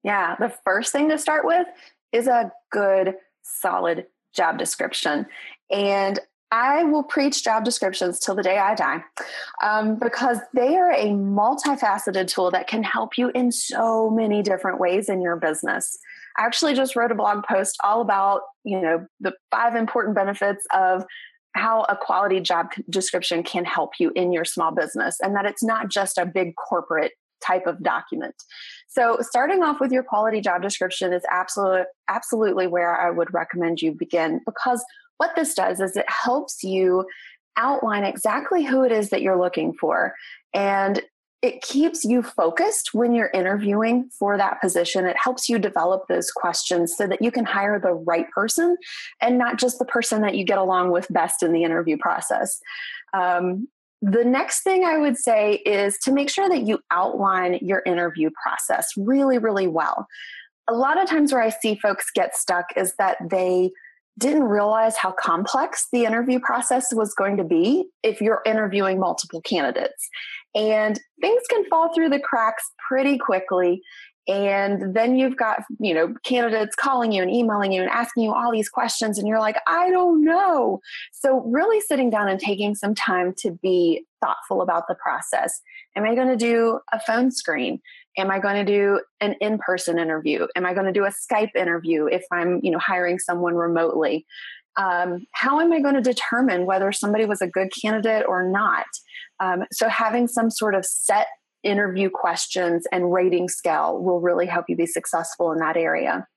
Yeah, 0.04 0.36
the 0.40 0.54
first 0.64 0.94
thing 0.94 1.10
to 1.10 1.18
start 1.18 1.46
with 1.46 1.68
is 2.14 2.28
a 2.28 2.52
good 2.72 3.16
solid 3.42 4.06
job 4.34 4.58
description. 4.58 5.26
And 5.70 6.20
I 6.52 6.86
will 6.86 7.04
preach 7.04 7.44
job 7.44 7.66
descriptions 7.66 8.20
till 8.20 8.36
the 8.36 8.44
day 8.44 8.58
I 8.58 8.74
die 8.74 9.04
um, 9.62 9.96
because 9.96 10.38
they 10.54 10.78
are 10.78 10.92
a 10.92 11.08
multifaceted 11.08 12.28
tool 12.28 12.52
that 12.52 12.68
can 12.68 12.84
help 12.84 13.18
you 13.18 13.32
in 13.36 13.52
so 13.52 14.10
many 14.10 14.42
different 14.42 14.80
ways 14.80 15.10
in 15.10 15.22
your 15.22 15.36
business. 15.36 15.98
I 16.38 16.46
actually 16.46 16.74
just 16.74 16.96
wrote 16.96 17.12
a 17.12 17.16
blog 17.16 17.44
post 17.44 17.78
all 17.84 18.00
about, 18.00 18.42
you 18.64 18.80
know, 18.80 19.06
the 19.20 19.34
five 19.52 19.76
important 19.76 20.16
benefits 20.16 20.66
of 20.74 21.04
how 21.54 21.86
a 21.90 21.98
quality 21.98 22.40
job 22.40 22.72
description 22.90 23.44
can 23.44 23.66
help 23.66 23.94
you 24.00 24.12
in 24.16 24.32
your 24.32 24.46
small 24.46 24.72
business 24.72 25.18
and 25.22 25.36
that 25.36 25.46
it's 25.46 25.64
not 25.64 25.90
just 25.90 26.18
a 26.18 26.26
big 26.26 26.56
corporate 26.56 27.14
type 27.46 27.68
of 27.68 27.84
document. 27.84 28.36
So 28.88 29.18
starting 29.22 29.64
off 29.64 29.80
with 29.80 29.92
your 29.92 30.04
quality 30.04 30.42
job 30.42 30.62
description 30.62 31.14
is 31.14 31.24
absolutely 31.32 31.84
absolutely 32.08 32.68
where 32.68 33.00
I 33.00 33.12
would 33.12 33.34
recommend 33.34 33.82
you 33.82 33.92
begin 33.92 34.42
because 34.46 34.84
what 35.18 35.36
this 35.36 35.54
does 35.54 35.80
is 35.80 35.96
it 35.96 36.10
helps 36.10 36.64
you 36.64 37.06
outline 37.58 38.04
exactly 38.04 38.64
who 38.64 38.84
it 38.84 38.92
is 38.92 39.10
that 39.10 39.22
you're 39.22 39.40
looking 39.40 39.74
for. 39.74 40.14
And 40.54 41.02
it 41.42 41.62
keeps 41.62 42.04
you 42.04 42.24
focused 42.24 42.94
when 42.94 43.14
you're 43.14 43.30
interviewing 43.34 44.10
for 44.18 44.38
that 44.38 44.60
position. 44.60 45.06
It 45.06 45.18
helps 45.22 45.48
you 45.48 45.60
develop 45.60 46.08
those 46.08 46.32
questions 46.32 46.96
so 46.98 47.06
that 47.08 47.22
you 47.22 47.32
can 47.32 47.46
hire 47.46 47.80
the 47.80 47.94
right 47.94 48.30
person 48.32 48.76
and 49.22 49.38
not 49.38 49.60
just 49.60 49.78
the 49.78 49.86
person 49.86 50.22
that 50.22 50.36
you 50.36 50.44
get 50.44 50.58
along 50.58 50.92
with 50.92 51.08
best 51.12 51.44
in 51.44 51.52
the 51.52 51.64
interview 51.64 51.98
process. 51.98 52.60
Um, 53.14 53.68
the 54.02 54.24
next 54.24 54.62
thing 54.64 54.84
I 54.84 54.98
would 54.98 55.18
say 55.18 55.56
is 55.66 55.98
to 56.00 56.12
make 56.12 56.30
sure 56.30 56.50
that 56.50 56.64
you 56.64 56.80
outline 56.92 57.60
your 57.62 57.84
interview 57.86 58.30
process 58.42 58.90
really, 58.98 59.38
really 59.38 59.68
well. 59.68 60.08
A 60.68 60.74
lot 60.74 61.02
of 61.02 61.08
times 61.08 61.32
where 61.32 61.42
I 61.42 61.50
see 61.50 61.76
folks 61.76 62.08
get 62.14 62.36
stuck 62.36 62.66
is 62.76 62.94
that 62.98 63.18
they 63.30 63.72
didn't 64.18 64.44
realize 64.44 64.98
how 64.98 65.12
complex 65.12 65.88
the 65.92 66.06
interview 66.06 66.40
process 66.40 66.94
was 66.94 67.14
going 67.14 67.38
to 67.38 67.44
be 67.44 67.86
if 68.04 68.20
you're 68.20 68.42
interviewing 68.46 69.00
multiple 69.00 69.42
candidates. 69.42 70.10
And 70.56 71.00
things 71.22 71.44
can 71.50 71.66
fall 71.70 71.94
through 71.94 72.10
the 72.10 72.20
cracks 72.20 72.64
pretty 72.88 73.18
quickly. 73.18 73.82
And 74.28 74.94
then 74.94 75.16
you've 75.16 75.38
got, 75.38 75.64
you 75.80 75.94
know, 75.94 76.14
candidates 76.26 76.76
calling 76.76 77.14
you 77.14 77.22
and 77.22 77.32
emailing 77.32 77.72
you 77.72 77.82
and 77.82 77.90
asking 77.90 78.24
you 78.24 78.34
all 78.34 78.52
these 78.52 78.68
questions, 78.68 79.18
and 79.18 79.26
you're 79.26 79.40
like, 79.40 79.56
I 79.68 79.90
don't 79.90 80.26
know. 80.26 80.82
So, 81.14 81.44
really 81.46 81.80
sitting 81.80 82.10
down 82.10 82.28
and 82.28 82.38
taking 82.38 82.76
some 82.76 82.94
time 82.94 83.34
to 83.38 83.52
be 83.52 84.06
thoughtful 84.20 84.62
about 84.62 84.90
the 84.90 84.96
process. 84.96 85.62
Am 85.96 86.04
I 86.04 86.14
going 86.14 86.28
to 86.28 86.36
do 86.36 86.80
a 86.92 87.00
phone 87.00 87.32
screen? 87.32 87.80
Am 88.18 88.32
I 88.32 88.40
going 88.40 88.66
to 88.66 88.72
do 88.72 89.02
an 89.22 89.36
in-person 89.42 90.00
interview? 90.00 90.48
Am 90.56 90.66
I 90.66 90.74
going 90.74 90.86
to 90.88 90.92
do 90.92 91.06
a 91.06 91.12
Skype 91.12 91.56
interview 91.56 92.06
if 92.08 92.24
I'm, 92.32 92.60
you 92.64 92.72
know, 92.72 92.80
hiring 92.80 93.20
someone 93.20 93.56
remotely? 93.56 94.26
Um, 94.76 95.26
how 95.34 95.60
am 95.60 95.72
I 95.72 95.80
going 95.82 95.96
to 95.96 96.02
determine 96.02 96.66
whether 96.66 96.92
somebody 96.92 97.26
was 97.26 97.42
a 97.42 97.48
good 97.48 97.70
candidate 97.82 98.26
or 98.28 98.48
not? 98.48 98.86
Um, 99.40 99.64
so 99.72 99.88
having 99.88 100.28
some 100.28 100.50
sort 100.50 100.76
of 100.76 100.86
set 100.86 101.28
interview 101.64 102.10
questions 102.10 102.86
and 102.92 103.12
rating 103.12 103.50
scale 103.50 104.02
will 104.02 104.20
really 104.20 104.46
help 104.46 104.66
you 104.70 104.76
be 104.76 104.86
successful 104.86 105.52
in 105.52 105.60
that 105.60 105.76
area 105.76 106.28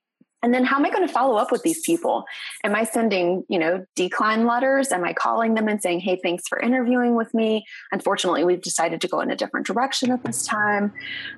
and 0.43 0.53
then 0.53 0.63
how 0.63 0.77
am 0.77 0.85
i 0.85 0.89
going 0.89 1.05
to 1.05 1.13
follow 1.13 1.35
up 1.35 1.51
with 1.51 1.63
these 1.63 1.81
people? 1.81 2.25
Am 2.63 2.75
i 2.75 2.83
sending 2.83 3.43
you 3.47 3.59
know 3.59 3.85
decline 3.95 4.45
letters? 4.45 4.91
Am 4.91 5.03
i 5.03 5.13
calling 5.13 5.53
them 5.53 5.67
and 5.67 5.81
saying 5.81 5.99
hey 5.99 6.19
thanks 6.21 6.47
for 6.47 6.59
interviewing 6.59 7.15
with 7.15 7.33
me. 7.33 7.65
Unfortunately 7.91 8.43
we've 8.43 8.61
decided 8.61 9.01
to 9.01 9.07
go 9.07 9.21
in 9.21 9.31
a 9.31 9.35
different 9.35 9.65
direction 9.65 10.11
at 10.11 10.23
this 10.23 10.45
time. 10.45 10.93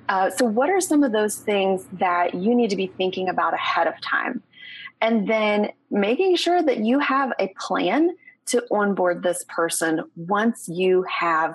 Uh, 0.08 0.30
so 0.30 0.44
what 0.44 0.70
are 0.70 0.80
some 0.80 1.02
of 1.02 1.12
those 1.12 1.36
things 1.36 1.86
that 1.92 2.34
you 2.34 2.54
need 2.54 2.70
to 2.70 2.76
be 2.76 2.86
thinking 2.86 3.28
about 3.28 3.54
ahead 3.54 3.86
of 3.86 4.00
time? 4.00 4.42
And 5.00 5.28
then 5.28 5.70
making 5.90 6.36
sure 6.36 6.62
that 6.62 6.78
you 6.78 6.98
have 6.98 7.32
a 7.38 7.52
plan 7.58 8.10
to 8.46 8.64
onboard 8.70 9.22
this 9.22 9.44
person 9.48 10.02
once 10.16 10.68
you 10.68 11.02
have 11.02 11.54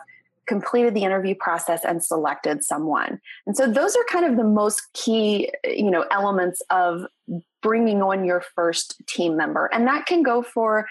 completed 0.50 0.94
the 0.94 1.04
interview 1.04 1.36
process 1.40 1.86
and 1.86 2.04
selected 2.04 2.64
someone. 2.64 3.20
And 3.48 3.56
so 3.56 3.72
those 3.72 3.96
are 3.96 4.04
kind 4.10 4.26
of 4.26 4.36
the 4.36 4.44
most 4.44 4.82
key, 4.94 5.50
you 5.64 5.90
know, 5.92 6.06
elements 6.12 6.62
of 6.70 7.06
bringing 7.62 8.02
on 8.02 8.26
your 8.26 8.44
first 8.56 9.02
team 9.08 9.38
member. 9.38 9.70
And 9.72 9.88
that 9.88 10.08
can 10.08 10.24
go 10.24 10.42
for 10.42 10.88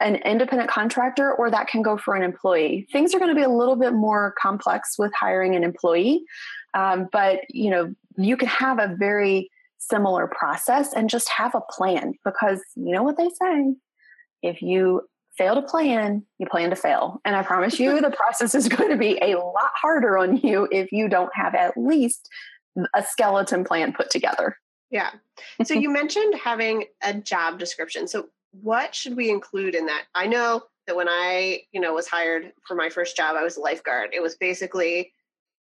an 0.00 0.16
independent 0.16 0.70
contractor 0.70 1.32
or 1.32 1.50
that 1.50 1.68
can 1.68 1.82
go 1.82 1.96
for 1.96 2.14
an 2.14 2.22
employee. 2.22 2.86
Things 2.92 3.14
are 3.14 3.18
going 3.18 3.34
to 3.34 3.34
be 3.34 3.42
a 3.42 3.48
little 3.48 3.76
bit 3.76 3.92
more 3.92 4.34
complex 4.40 4.94
with 4.98 5.12
hiring 5.18 5.54
an 5.54 5.64
employee. 5.64 6.24
Um, 6.74 7.08
but, 7.12 7.40
you 7.50 7.70
know, 7.70 7.94
you 8.16 8.36
can 8.36 8.48
have 8.48 8.78
a 8.78 8.94
very 8.96 9.50
similar 9.78 10.28
process 10.28 10.92
and 10.92 11.10
just 11.10 11.28
have 11.28 11.54
a 11.54 11.60
plan 11.70 12.14
because 12.24 12.62
you 12.76 12.92
know 12.92 13.02
what 13.02 13.16
they 13.16 13.28
say 13.28 13.74
if 14.42 14.62
you 14.62 15.02
fail 15.36 15.54
to 15.54 15.62
plan, 15.62 16.24
you 16.38 16.46
plan 16.46 16.70
to 16.70 16.76
fail. 16.76 17.20
And 17.24 17.34
I 17.34 17.42
promise 17.42 17.80
you, 17.80 18.00
the 18.00 18.10
process 18.10 18.54
is 18.54 18.68
going 18.68 18.90
to 18.90 18.96
be 18.96 19.18
a 19.22 19.36
lot 19.38 19.70
harder 19.74 20.18
on 20.18 20.36
you 20.36 20.68
if 20.70 20.92
you 20.92 21.08
don't 21.08 21.30
have 21.34 21.54
at 21.54 21.76
least 21.76 22.28
a 22.94 23.02
skeleton 23.02 23.64
plan 23.64 23.92
put 23.92 24.10
together. 24.10 24.56
Yeah. 24.90 25.10
So 25.64 25.74
you 25.74 25.90
mentioned 25.90 26.34
having 26.34 26.84
a 27.02 27.14
job 27.14 27.58
description. 27.58 28.06
So 28.06 28.28
what 28.50 28.94
should 28.94 29.16
we 29.16 29.30
include 29.30 29.74
in 29.74 29.86
that? 29.86 30.04
I 30.14 30.26
know 30.26 30.62
that 30.86 30.96
when 30.96 31.08
I, 31.08 31.62
you 31.72 31.80
know, 31.80 31.94
was 31.94 32.08
hired 32.08 32.52
for 32.66 32.74
my 32.74 32.90
first 32.90 33.16
job, 33.16 33.36
I 33.36 33.42
was 33.42 33.56
a 33.56 33.60
lifeguard. 33.60 34.10
It 34.12 34.20
was 34.20 34.36
basically 34.36 35.12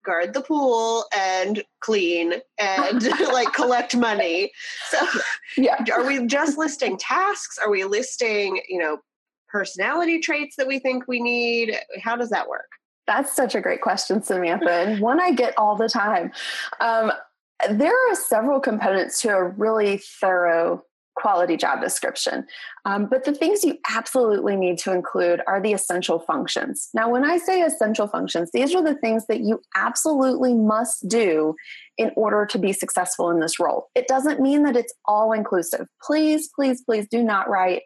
guard 0.06 0.34
the 0.34 0.42
pool 0.42 1.06
and 1.16 1.64
clean 1.82 2.36
and 2.58 3.04
like 3.34 3.52
collect 3.54 3.96
money. 3.98 4.52
So 4.90 5.06
yeah. 5.58 5.84
are 5.94 6.06
we 6.06 6.26
just 6.26 6.58
listing 6.58 6.98
tasks? 6.98 7.58
Are 7.58 7.70
we 7.70 7.84
listing, 7.84 8.62
you 8.70 8.80
know, 8.80 9.00
personality 9.52 10.20
traits 10.20 10.56
that 10.58 10.68
we 10.68 10.80
think 10.80 11.08
we 11.08 11.22
need? 11.22 11.76
How 12.02 12.16
does 12.16 12.30
that 12.30 12.48
work? 12.48 12.70
That's 13.08 13.36
such 13.36 13.56
a 13.56 13.62
great 13.62 13.82
question, 13.82 14.22
Samantha, 14.22 14.70
and 14.70 15.02
one 15.02 15.20
I 15.20 15.32
get 15.32 15.58
all 15.58 15.76
the 15.76 15.90
time. 15.90 16.32
Um, 16.80 17.12
there 17.70 17.94
are 17.94 18.16
several 18.16 18.60
components 18.60 19.22
to 19.22 19.30
a 19.30 19.44
really 19.44 19.98
thorough 19.98 20.84
quality 21.20 21.58
job 21.58 21.82
description. 21.82 22.46
Um, 22.86 23.08
but 23.08 23.26
the 23.26 23.34
things 23.34 23.64
you 23.64 23.78
absolutely 23.90 24.56
need 24.56 24.78
to 24.80 24.94
include 24.94 25.42
are 25.48 25.62
the 25.62 25.74
essential 25.74 26.20
functions. 26.20 26.90
Now, 26.94 27.10
when 27.10 27.26
I 27.26 27.38
say 27.38 27.62
essential 27.62 28.08
functions, 28.08 28.52
these 28.54 28.74
are 28.74 28.82
the 28.82 28.96
things 28.96 29.26
that 29.28 29.42
you 29.42 29.62
absolutely 29.76 30.54
must 30.54 31.08
do 31.10 31.56
in 31.98 32.12
order 32.16 32.46
to 32.46 32.58
be 32.58 32.72
successful 32.72 33.30
in 33.30 33.42
this 33.42 33.60
role. 33.60 33.90
It 33.96 34.08
doesn't 34.08 34.40
mean 34.40 34.64
that 34.64 34.78
it's 34.78 34.94
all 35.06 35.34
inclusive. 35.34 35.88
Please, 36.02 36.50
please, 36.56 36.82
please 36.84 37.06
do 37.12 37.22
not 37.22 37.50
write 37.50 37.82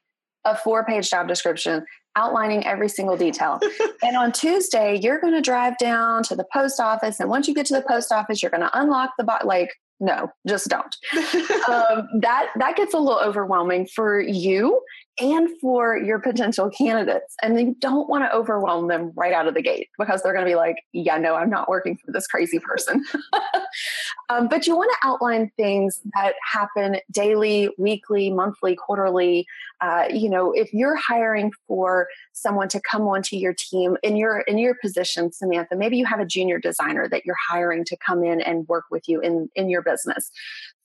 a 0.45 0.56
four 0.56 0.86
page 0.86 1.10
job 1.10 1.27
description 1.27 1.86
outlining 2.15 2.65
every 2.65 2.89
single 2.89 3.17
detail. 3.17 3.60
and 4.03 4.15
on 4.15 4.32
Tuesday, 4.32 4.99
you're 5.01 5.19
going 5.19 5.34
to 5.34 5.41
drive 5.41 5.77
down 5.77 6.23
to 6.23 6.36
the 6.36 6.45
post 6.53 6.79
office. 6.79 7.19
And 7.19 7.29
once 7.29 7.47
you 7.47 7.53
get 7.53 7.65
to 7.67 7.73
the 7.73 7.82
post 7.82 8.12
office, 8.12 8.41
you're 8.41 8.51
going 8.51 8.62
to 8.62 8.79
unlock 8.79 9.12
the 9.17 9.23
box. 9.23 9.45
Like, 9.45 9.71
no, 9.99 10.29
just 10.47 10.67
don't. 10.67 10.95
um, 11.69 12.08
that 12.21 12.49
that 12.58 12.75
gets 12.75 12.93
a 12.93 12.97
little 12.97 13.19
overwhelming 13.19 13.88
for 13.88 14.19
you 14.19 14.82
and 15.19 15.49
for 15.62 15.95
your 15.95 16.19
potential 16.19 16.69
candidates. 16.71 17.36
And 17.43 17.60
you 17.60 17.76
don't 17.80 18.10
want 18.10 18.23
to 18.23 18.34
overwhelm 18.36 18.88
them 18.88 19.12
right 19.15 19.34
out 19.34 19.47
of 19.47 19.54
the 19.54 19.62
gate 19.62 19.89
because 19.99 20.23
they're 20.23 20.34
going 20.34 20.45
to 20.45 20.49
be 20.49 20.56
like, 20.56 20.78
yeah, 20.91 21.17
no, 21.17 21.36
I'm 21.36 21.49
not 21.49 21.69
working 21.69 21.97
for 22.04 22.12
this 22.12 22.26
crazy 22.26 22.60
person. 22.60 23.04
um, 24.30 24.47
but 24.47 24.65
you 24.65 24.76
want 24.76 24.91
to 24.91 25.08
outline 25.08 25.52
things 25.56 26.02
that 26.15 26.34
happen 26.52 26.97
daily, 27.12 27.69
weekly, 27.78 28.32
monthly, 28.32 28.76
quarterly. 28.76 29.45
Uh, 29.82 30.06
you 30.12 30.30
know, 30.30 30.52
if 30.52 30.73
you're 30.73 30.95
hiring 30.95 31.52
for 31.67 32.08
someone 32.32 32.67
to 32.69 32.82
come 32.82 33.04
onto 33.04 33.36
your 33.36 33.54
team 33.54 33.97
in 34.02 34.15
your 34.15 34.39
in 34.41 34.58
your 34.58 34.76
position, 34.82 35.32
Samantha, 35.32 35.76
maybe 35.76 35.97
you 35.97 36.06
have 36.06 36.19
a 36.19 36.26
junior 36.26 36.58
designer 36.58 37.08
that 37.10 37.23
you're 37.26 37.38
hiring 37.49 37.86
to 37.86 37.97
come 37.97 38.23
in 38.23 38.41
and 38.41 38.67
work 38.67 38.86
with 38.89 39.08
you 39.08 39.19
in 39.19 39.49
in 39.56 39.69
your 39.69 39.84
business. 39.84 40.32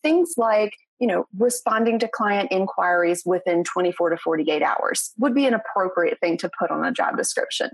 Things 0.03 0.35
like 0.37 0.75
you 0.98 1.06
know, 1.06 1.26
responding 1.37 1.98
to 2.00 2.08
client 2.08 2.50
inquiries 2.50 3.22
within 3.24 3.64
24 3.64 4.11
to 4.11 4.16
48 4.16 4.62
hours 4.62 5.12
would 5.18 5.34
be 5.34 5.46
an 5.46 5.54
appropriate 5.54 6.18
thing 6.20 6.37
to 6.38 6.50
put 6.58 6.70
on 6.70 6.84
a 6.84 6.92
job 6.92 7.16
description. 7.16 7.70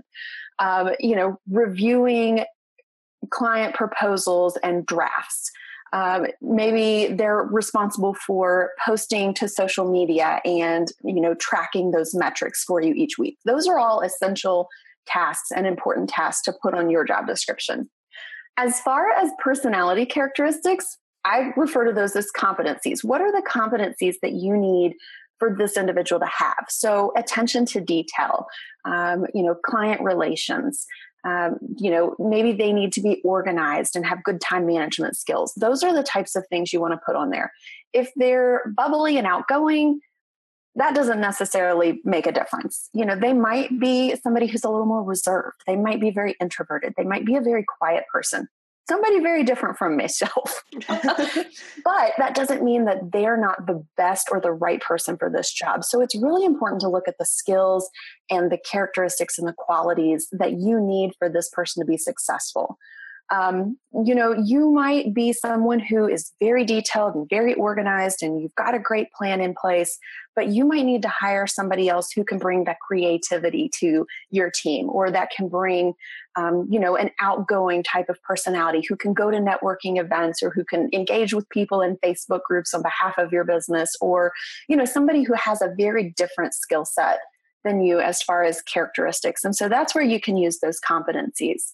Um, 0.59 0.91
you 0.99 1.15
know, 1.15 1.39
reviewing 1.49 2.45
client 3.29 3.75
proposals 3.75 4.57
and 4.63 4.85
drafts. 4.85 5.51
Um, 5.93 6.27
maybe 6.41 7.13
they're 7.13 7.43
responsible 7.43 8.15
for 8.15 8.71
posting 8.83 9.33
to 9.35 9.47
social 9.47 9.89
media 9.89 10.41
and 10.43 10.91
you 11.03 11.21
know 11.21 11.35
tracking 11.35 11.91
those 11.91 12.13
metrics 12.13 12.63
for 12.63 12.81
you 12.81 12.93
each 12.95 13.17
week 13.17 13.37
those 13.45 13.67
are 13.67 13.77
all 13.77 14.01
essential 14.01 14.67
tasks 15.05 15.51
and 15.55 15.67
important 15.67 16.09
tasks 16.09 16.41
to 16.45 16.53
put 16.61 16.73
on 16.73 16.89
your 16.89 17.05
job 17.05 17.27
description 17.27 17.89
as 18.57 18.81
far 18.81 19.11
as 19.11 19.29
personality 19.39 20.05
characteristics 20.05 20.97
I 21.25 21.51
refer 21.57 21.85
to 21.85 21.91
those 21.91 22.15
as 22.15 22.31
competencies. 22.31 23.03
What 23.03 23.19
are 23.19 23.31
the 23.31 23.45
competencies 23.47 24.15
that 24.21 24.33
you 24.33 24.55
need 24.55 24.93
for 25.39 25.55
this 25.57 25.75
individual 25.75 26.19
to 26.19 26.27
have? 26.27 26.65
So 26.69 27.11
attention 27.17 27.65
to 27.67 27.81
detail, 27.81 28.45
um, 28.85 29.25
you 29.33 29.43
know, 29.43 29.55
client 29.55 30.01
relations. 30.01 30.85
Um, 31.25 31.57
you 31.77 31.89
know, 31.89 32.15
maybe 32.19 32.51
they 32.53 32.71
need 32.71 32.93
to 32.93 33.01
be 33.01 33.19
organized 33.23 33.95
and 33.95 34.05
have 34.05 34.23
good 34.23 34.39
time 34.39 34.67
management 34.67 35.17
skills. 35.17 35.53
Those 35.57 35.83
are 35.83 35.91
the 35.91 36.03
types 36.03 36.35
of 36.35 36.45
things 36.47 36.71
you 36.71 36.79
want 36.79 36.93
to 36.93 36.99
put 37.03 37.15
on 37.15 37.31
there. 37.31 37.51
If 37.93 38.11
they're 38.15 38.71
bubbly 38.77 39.17
and 39.17 39.25
outgoing, 39.25 40.01
that 40.75 40.93
doesn't 40.93 41.19
necessarily 41.19 42.01
make 42.03 42.27
a 42.27 42.31
difference. 42.31 42.89
You 42.93 43.05
know, 43.05 43.15
they 43.15 43.33
might 43.33 43.79
be 43.79 44.15
somebody 44.21 44.45
who's 44.45 44.63
a 44.63 44.69
little 44.69 44.85
more 44.85 45.01
reserved. 45.01 45.55
They 45.65 45.75
might 45.75 45.99
be 45.99 46.11
very 46.11 46.35
introverted. 46.39 46.93
They 46.95 47.05
might 47.05 47.25
be 47.25 47.35
a 47.35 47.41
very 47.41 47.63
quiet 47.63 48.03
person 48.11 48.47
somebody 48.87 49.19
very 49.19 49.43
different 49.43 49.77
from 49.77 49.97
myself. 49.97 50.63
but 50.87 52.13
that 52.17 52.35
doesn't 52.35 52.63
mean 52.63 52.85
that 52.85 53.11
they're 53.11 53.37
not 53.37 53.65
the 53.65 53.83
best 53.97 54.29
or 54.31 54.39
the 54.39 54.51
right 54.51 54.81
person 54.81 55.17
for 55.17 55.29
this 55.29 55.51
job. 55.51 55.83
So 55.83 56.01
it's 56.01 56.15
really 56.15 56.45
important 56.45 56.81
to 56.81 56.89
look 56.89 57.07
at 57.07 57.17
the 57.17 57.25
skills 57.25 57.89
and 58.29 58.51
the 58.51 58.59
characteristics 58.59 59.37
and 59.37 59.47
the 59.47 59.53
qualities 59.53 60.27
that 60.31 60.53
you 60.53 60.79
need 60.79 61.13
for 61.17 61.29
this 61.29 61.49
person 61.49 61.81
to 61.81 61.87
be 61.87 61.97
successful. 61.97 62.77
Um, 63.31 63.77
you 64.05 64.13
know, 64.13 64.33
you 64.33 64.71
might 64.71 65.13
be 65.13 65.33
someone 65.33 65.79
who 65.79 66.07
is 66.07 66.31
very 66.39 66.63
detailed 66.63 67.15
and 67.15 67.27
very 67.29 67.55
organized, 67.55 68.21
and 68.21 68.39
you've 68.39 68.53
got 68.55 68.75
a 68.75 68.79
great 68.79 69.11
plan 69.13 69.41
in 69.41 69.55
place, 69.59 69.97
but 70.35 70.49
you 70.49 70.65
might 70.65 70.85
need 70.85 71.01
to 71.01 71.07
hire 71.07 71.47
somebody 71.47 71.89
else 71.89 72.11
who 72.11 72.23
can 72.23 72.37
bring 72.37 72.65
that 72.65 72.77
creativity 72.87 73.69
to 73.79 74.05
your 74.29 74.51
team 74.51 74.89
or 74.89 75.09
that 75.09 75.31
can 75.35 75.47
bring 75.47 75.93
um, 76.35 76.67
you 76.69 76.79
know 76.79 76.95
an 76.95 77.09
outgoing 77.19 77.81
type 77.81 78.09
of 78.09 78.21
personality 78.21 78.83
who 78.87 78.95
can 78.95 79.13
go 79.13 79.31
to 79.31 79.37
networking 79.37 79.99
events 79.99 80.43
or 80.43 80.51
who 80.51 80.63
can 80.63 80.89
engage 80.93 81.33
with 81.33 81.47
people 81.49 81.81
in 81.81 81.97
facebook 81.97 82.41
groups 82.43 82.73
on 82.73 82.81
behalf 82.81 83.17
of 83.17 83.31
your 83.31 83.45
business 83.45 83.95
or 84.01 84.33
you 84.67 84.75
know 84.75 84.83
somebody 84.85 85.23
who 85.23 85.33
has 85.33 85.61
a 85.61 85.73
very 85.77 86.13
different 86.17 86.53
skill 86.53 86.83
set 86.83 87.19
than 87.63 87.81
you 87.81 87.99
as 87.99 88.21
far 88.21 88.43
as 88.43 88.61
characteristics. 88.61 89.43
And 89.43 89.55
so 89.55 89.67
that's 89.67 89.93
where 89.93 90.03
you 90.03 90.21
can 90.21 90.37
use 90.37 90.59
those 90.59 90.79
competencies 90.79 91.73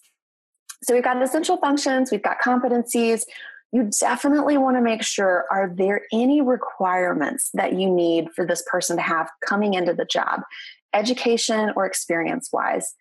so 0.82 0.94
we've 0.94 1.04
got 1.04 1.20
essential 1.22 1.56
functions 1.58 2.10
we've 2.10 2.22
got 2.22 2.40
competencies 2.40 3.24
you 3.72 3.88
definitely 4.00 4.58
want 4.58 4.76
to 4.76 4.82
make 4.82 5.02
sure 5.02 5.46
are 5.50 5.72
there 5.74 6.02
any 6.12 6.42
requirements 6.42 7.50
that 7.54 7.72
you 7.72 7.90
need 7.90 8.28
for 8.34 8.46
this 8.46 8.62
person 8.70 8.96
to 8.96 9.02
have 9.02 9.30
coming 9.46 9.74
into 9.74 9.94
the 9.94 10.04
job 10.04 10.42
education 10.94 11.72
or 11.76 11.86
experience 11.86 12.50
wise 12.52 12.94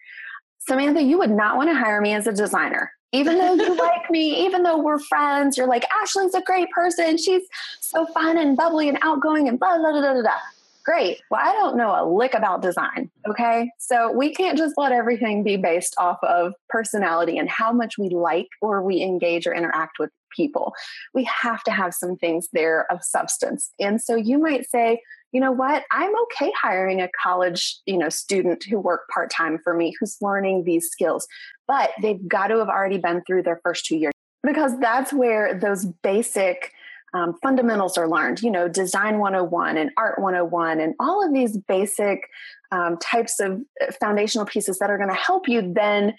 Samantha, 0.67 1.01
you 1.01 1.17
would 1.17 1.31
not 1.31 1.57
want 1.57 1.69
to 1.69 1.75
hire 1.75 2.01
me 2.01 2.13
as 2.13 2.27
a 2.27 2.31
designer. 2.31 2.91
Even 3.11 3.37
though 3.37 3.55
you 3.55 3.75
like 3.77 4.09
me, 4.09 4.45
even 4.45 4.63
though 4.63 4.77
we're 4.77 4.99
friends, 4.99 5.57
you're 5.57 5.67
like, 5.67 5.85
Ashley's 6.01 6.33
a 6.33 6.41
great 6.41 6.69
person. 6.71 7.17
She's 7.17 7.43
so 7.79 8.05
fun 8.07 8.37
and 8.37 8.55
bubbly 8.55 8.87
and 8.87 8.97
outgoing 9.01 9.47
and 9.47 9.59
blah, 9.59 9.77
blah, 9.77 9.91
blah, 9.91 10.13
blah, 10.13 10.21
blah. 10.21 10.39
Great. 10.83 11.21
Well, 11.29 11.41
I 11.43 11.53
don't 11.53 11.77
know 11.77 11.89
a 11.91 12.03
lick 12.05 12.33
about 12.33 12.61
design. 12.61 13.11
Okay. 13.29 13.69
So 13.77 14.11
we 14.11 14.33
can't 14.33 14.57
just 14.57 14.75
let 14.77 14.91
everything 14.91 15.43
be 15.43 15.57
based 15.57 15.95
off 15.99 16.17
of 16.23 16.53
personality 16.69 17.37
and 17.37 17.49
how 17.49 17.71
much 17.71 17.97
we 17.97 18.09
like 18.09 18.47
or 18.61 18.81
we 18.81 19.01
engage 19.01 19.45
or 19.45 19.53
interact 19.53 19.99
with 19.99 20.09
people. 20.35 20.73
We 21.13 21.23
have 21.25 21.63
to 21.63 21.71
have 21.71 21.93
some 21.93 22.15
things 22.15 22.47
there 22.53 22.91
of 22.91 23.03
substance. 23.03 23.71
And 23.79 24.01
so 24.01 24.15
you 24.15 24.39
might 24.39 24.69
say, 24.69 25.01
you 25.31 25.39
know 25.39 25.51
what 25.51 25.83
i'm 25.91 26.11
okay 26.23 26.51
hiring 26.61 27.01
a 27.01 27.09
college 27.21 27.77
you 27.85 27.97
know 27.97 28.09
student 28.09 28.63
who 28.65 28.79
work 28.79 29.07
part-time 29.13 29.57
for 29.63 29.73
me 29.73 29.95
who's 29.99 30.17
learning 30.21 30.63
these 30.65 30.89
skills 30.89 31.27
but 31.67 31.91
they've 32.01 32.27
got 32.27 32.47
to 32.47 32.57
have 32.57 32.67
already 32.67 32.97
been 32.97 33.21
through 33.25 33.41
their 33.41 33.59
first 33.63 33.85
two 33.85 33.95
years 33.95 34.13
because 34.43 34.77
that's 34.79 35.13
where 35.13 35.57
those 35.57 35.85
basic 36.03 36.73
um, 37.13 37.35
fundamentals 37.41 37.97
are 37.97 38.07
learned 38.07 38.41
you 38.41 38.51
know 38.51 38.67
design 38.67 39.19
101 39.19 39.77
and 39.77 39.91
art 39.97 40.19
101 40.19 40.79
and 40.79 40.93
all 40.99 41.25
of 41.25 41.33
these 41.33 41.57
basic 41.57 42.27
um, 42.71 42.97
types 42.97 43.39
of 43.39 43.61
uh, 43.81 43.91
foundational 43.99 44.45
pieces 44.45 44.79
that 44.79 44.89
are 44.89 44.97
going 44.97 45.09
to 45.09 45.15
help 45.15 45.47
you 45.47 45.73
then 45.73 46.13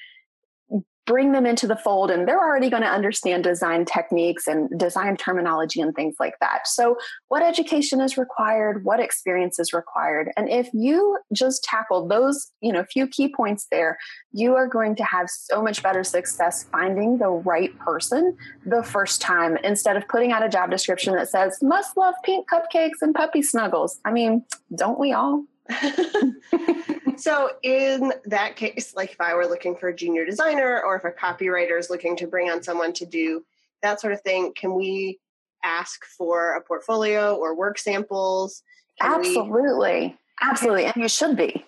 bring 1.07 1.33
them 1.33 1.47
into 1.47 1.67
the 1.67 1.77
fold 1.77 2.11
and 2.11 2.29
they're 2.29 2.41
already 2.41 2.71
going 2.71 2.83
to 2.83 2.89
understand 2.89 3.45
design 3.45 3.85
techniques 3.85 4.47
and 4.47 4.71
design 4.79 5.17
terminology 5.17 5.81
and 5.81 5.95
things 5.95 6.15
like 6.21 6.35
that. 6.41 6.67
So, 6.67 6.97
what 7.29 7.43
education 7.43 8.01
is 8.01 8.17
required, 8.17 8.85
what 8.85 9.01
experience 9.01 9.59
is 9.59 9.73
required, 9.73 10.31
and 10.37 10.49
if 10.49 10.69
you 10.73 11.19
just 11.33 11.65
tackle 11.65 12.07
those, 12.07 12.53
you 12.61 12.73
know, 12.73 12.85
few 12.85 13.07
key 13.07 13.33
points 13.35 13.67
there, 13.71 13.99
you 14.33 14.55
are 14.55 14.67
going 14.67 14.95
to 14.97 15.05
have 15.05 15.29
so 15.29 15.63
much 15.63 15.83
better 15.83 16.05
success 16.05 16.65
finding 16.71 17.19
the 17.19 17.29
right 17.29 17.77
person 17.79 18.37
the 18.67 18.83
first 18.83 19.21
time 19.21 19.57
instead 19.59 19.97
of 19.97 20.07
putting 20.09 20.33
out 20.33 20.45
a 20.45 20.49
job 20.49 20.71
description 20.71 21.15
that 21.15 21.29
says 21.29 21.59
must 21.63 21.97
love 21.97 22.15
pink 22.25 22.47
cupcakes 22.49 23.03
and 23.03 23.15
puppy 23.15 23.43
snuggles. 23.43 24.01
I 24.05 24.13
mean, 24.13 24.45
don't 24.75 24.99
we 24.99 25.13
all? 25.13 25.45
so 27.17 27.51
in 27.63 28.13
that 28.25 28.57
case 28.57 28.95
like 28.97 29.13
if 29.13 29.21
i 29.21 29.33
were 29.33 29.47
looking 29.47 29.77
for 29.77 29.89
a 29.89 29.95
junior 29.95 30.27
designer 30.27 30.83
or 30.85 30.97
if 30.97 31.05
a 31.05 31.11
copywriter 31.11 31.79
is 31.79 31.89
looking 31.89 32.17
to 32.17 32.27
bring 32.27 32.51
on 32.51 32.63
someone 32.63 32.93
to 32.93 33.07
do 33.07 33.45
that 33.81 34.01
sort 34.01 34.13
of 34.13 34.21
thing 34.23 34.53
can 34.57 34.75
we 34.75 35.21
ask 35.63 36.05
for 36.05 36.55
a 36.55 36.61
portfolio 36.61 37.35
or 37.35 37.57
work 37.57 37.79
samples? 37.79 38.63
Can 39.01 39.13
absolutely 39.13 40.09
we, 40.09 40.17
absolutely. 40.41 40.85
And 40.87 40.97
you 40.97 41.09
should 41.09 41.37
be. 41.37 41.65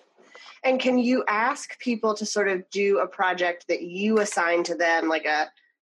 And 0.63 0.79
can 0.79 0.97
you 0.97 1.23
ask 1.27 1.77
people 1.79 2.13
to 2.15 2.25
sort 2.25 2.47
of 2.47 2.67
do 2.71 2.99
a 2.99 3.07
project 3.07 3.65
that 3.67 3.83
you 3.83 4.19
assign 4.19 4.63
to 4.63 4.75
them 4.75 5.07
like 5.07 5.25
a 5.25 5.49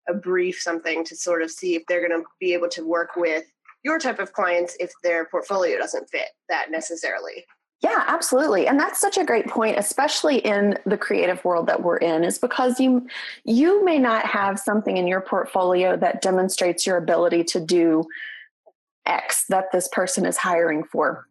a 0.08 0.14
brief 0.14 0.60
something 0.60 1.04
to 1.04 1.14
sort 1.14 1.42
of 1.42 1.50
see 1.50 1.76
if 1.76 1.84
they're 1.86 2.06
going 2.06 2.20
to 2.20 2.26
be 2.40 2.52
able 2.52 2.68
to 2.68 2.84
work 2.84 3.10
with 3.14 3.44
your 3.84 4.00
type 4.00 4.18
of 4.18 4.32
clients 4.32 4.76
if 4.80 4.90
their 5.04 5.26
portfolio 5.26 5.78
doesn't 5.78 6.10
fit 6.10 6.26
that 6.48 6.72
necessarily 6.72 7.44
yeah, 7.82 8.04
absolutely. 8.06 8.68
And 8.68 8.78
that's 8.78 9.00
such 9.00 9.18
a 9.18 9.24
great 9.24 9.48
point, 9.48 9.76
especially 9.76 10.38
in 10.38 10.78
the 10.86 10.96
creative 10.96 11.44
world 11.44 11.66
that 11.66 11.82
we're 11.82 11.96
in, 11.96 12.22
is 12.22 12.38
because 12.38 12.78
you 12.78 13.08
you 13.44 13.84
may 13.84 13.98
not 13.98 14.24
have 14.24 14.58
something 14.58 14.96
in 14.96 15.08
your 15.08 15.20
portfolio 15.20 15.96
that 15.96 16.22
demonstrates 16.22 16.86
your 16.86 16.96
ability 16.96 17.42
to 17.44 17.60
do 17.60 18.04
X 19.04 19.46
that 19.48 19.72
this 19.72 19.88
person 19.88 20.24
is 20.24 20.36
hiring 20.36 20.84
for. 20.84 21.26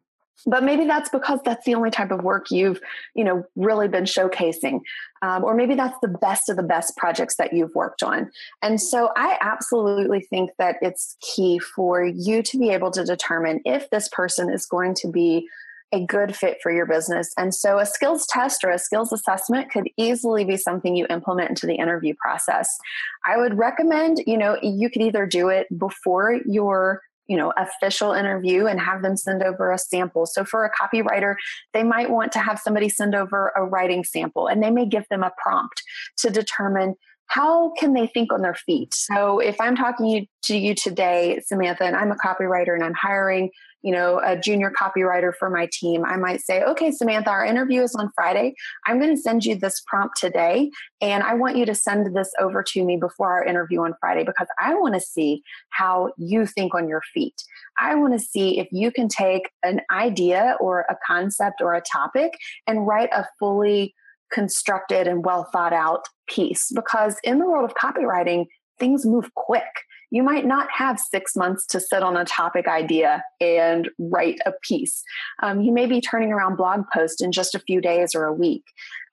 But 0.46 0.64
maybe 0.64 0.86
that's 0.86 1.10
because 1.10 1.40
that's 1.46 1.66
the 1.66 1.76
only 1.76 1.92
type 1.92 2.12
of 2.12 2.24
work 2.24 2.50
you've, 2.50 2.82
you 3.16 3.24
know, 3.24 3.46
really 3.56 3.88
been 3.88 4.06
showcasing, 4.06 4.82
um, 5.22 5.44
or 5.44 5.54
maybe 5.54 5.76
that's 5.76 6.00
the 6.02 6.08
best 6.08 6.50
of 6.50 6.58
the 6.58 6.64
best 6.64 6.98
projects 6.98 7.36
that 7.36 7.54
you've 7.54 7.76
worked 7.76 8.04
on. 8.04 8.30
And 8.62 8.82
so, 8.82 9.12
I 9.16 9.38
absolutely 9.40 10.22
think 10.22 10.50
that 10.58 10.78
it's 10.82 11.16
key 11.22 11.60
for 11.60 12.04
you 12.04 12.44
to 12.44 12.58
be 12.58 12.72
able 12.72 12.92
to 12.92 13.06
determine 13.06 13.62
if 13.64 13.90
this 13.90 14.10
person 14.10 14.52
is 14.52 14.66
going 14.66 14.96
to 14.96 15.08
be 15.10 15.48
a 15.94 16.06
good 16.06 16.36
fit 16.36 16.58
for 16.64 16.72
your 16.72 16.86
business. 16.86 17.32
And 17.38 17.54
so 17.54 17.80
a 17.80 17.86
skills 17.86 18.26
test 18.28 18.64
or 18.64 18.70
a 18.70 18.80
skills 18.80 19.12
assessment 19.12 19.72
could 19.72 19.90
easily 19.98 20.46
be 20.46 20.58
something 20.58 20.96
you 20.96 21.06
implement 21.10 21.50
into 21.50 21.66
the 21.66 21.76
interview 21.76 22.14
process. 22.20 22.78
I 23.26 23.38
would 23.38 23.58
recommend, 23.58 24.24
you 24.26 24.38
know, 24.38 24.58
you 24.62 24.90
could 24.90 25.02
either 25.02 25.26
do 25.26 25.50
it 25.50 25.68
before 25.78 26.38
your 26.46 27.02
you 27.28 27.38
know 27.38 27.54
official 27.56 28.12
interview 28.12 28.66
and 28.66 28.80
have 28.80 29.04
them 29.04 29.16
send 29.16 29.44
over 29.44 29.72
a 29.72 29.78
sample 29.78 30.26
so 30.26 30.44
for 30.44 30.66
a 30.66 30.72
copywriter 30.72 31.36
they 31.72 31.84
might 31.84 32.10
want 32.10 32.32
to 32.32 32.40
have 32.40 32.60
somebody 32.60 32.90
send 32.90 33.14
over 33.16 33.54
a 33.56 33.64
writing 33.64 34.04
sample 34.04 34.48
and 34.48 34.62
they 34.62 34.72
may 34.72 34.86
give 34.86 35.08
them 35.10 35.24
a 35.24 35.32
prompt 35.42 35.84
to 36.18 36.30
determine 36.30 36.96
how 37.28 37.72
can 37.80 37.94
they 37.94 38.08
think 38.08 38.34
on 38.34 38.42
their 38.42 38.56
feet 38.56 38.94
so 38.94 39.40
if 39.40 39.62
i'm 39.62 39.76
talking 39.76 40.28
to 40.42 40.58
you 40.58 40.74
today 40.74 41.40
samantha 41.46 41.86
and 41.86 41.96
i'm 41.96 42.12
a 42.12 42.18
copywriter 42.18 42.74
and 42.74 42.84
i'm 42.84 42.96
hiring 42.96 43.50
you 43.84 43.92
know, 43.92 44.22
a 44.24 44.38
junior 44.38 44.72
copywriter 44.72 45.34
for 45.38 45.50
my 45.50 45.68
team, 45.72 46.06
I 46.06 46.18
might 46.18 46.42
say, 46.42 46.64
okay, 46.64 46.92
Samantha, 46.92 47.30
our 47.30 47.46
interview 47.46 47.82
is 47.82 47.96
on 47.96 48.12
Friday. 48.14 48.54
I'm 48.86 49.00
going 49.00 49.16
to 49.16 49.22
send 49.22 49.44
you 49.44 49.56
this 49.56 49.82
prompt 49.88 50.18
today, 50.18 50.70
and 51.02 51.24
I 51.24 51.34
want 51.34 51.58
you 51.58 51.66
to 51.66 51.76
send 51.76 52.16
this 52.16 52.32
over 52.40 52.64
to 52.64 52.84
me 52.84 52.98
before 52.98 53.32
our 53.32 53.44
interview 53.44 53.82
on 53.82 53.94
Friday 54.00 54.24
because 54.24 54.48
I 54.60 54.76
want 54.76 54.94
to 54.96 55.02
see 55.02 55.42
how 55.70 56.12
you 56.18 56.46
think 56.46 56.76
on 56.76 56.88
your 56.88 57.02
feet. 57.14 57.36
I 57.80 57.96
want 57.96 58.14
to 58.14 58.20
see 58.20 58.60
if 58.60 58.68
you 58.72 58.92
can 58.92 59.08
take 59.08 59.50
an 59.64 59.82
idea 59.92 60.56
or 60.60 60.86
a 60.90 60.96
concept 61.06 61.62
or 61.62 61.74
a 61.74 61.82
topic 61.82 62.34
and 62.68 62.86
write 62.86 63.10
a 63.12 63.26
fully 63.40 63.96
constructed 64.32 65.08
and 65.08 65.26
well 65.26 65.48
thought 65.52 65.74
out 65.74 66.06
piece 66.28 66.72
because 66.74 67.18
in 67.24 67.40
the 67.40 67.46
world 67.46 67.70
of 67.70 67.76
copywriting, 67.76 68.46
things 68.80 69.06
move 69.06 69.34
quick 69.36 69.64
you 70.12 70.24
might 70.24 70.46
not 70.46 70.68
have 70.72 71.00
six 71.00 71.36
months 71.36 71.66
to 71.68 71.80
sit 71.80 72.04
on 72.04 72.18
a 72.18 72.26
topic 72.26 72.68
idea 72.68 73.24
and 73.40 73.90
write 73.98 74.40
a 74.46 74.52
piece. 74.62 75.04
Um, 75.42 75.62
you 75.62 75.72
may 75.72 75.86
be 75.86 76.02
turning 76.02 76.32
around 76.32 76.58
blog 76.58 76.84
posts 76.94 77.22
in 77.22 77.32
just 77.32 77.56
a 77.56 77.60
few 77.60 77.82
days 77.82 78.14
or 78.14 78.26
a 78.26 78.34
week. 78.34 78.64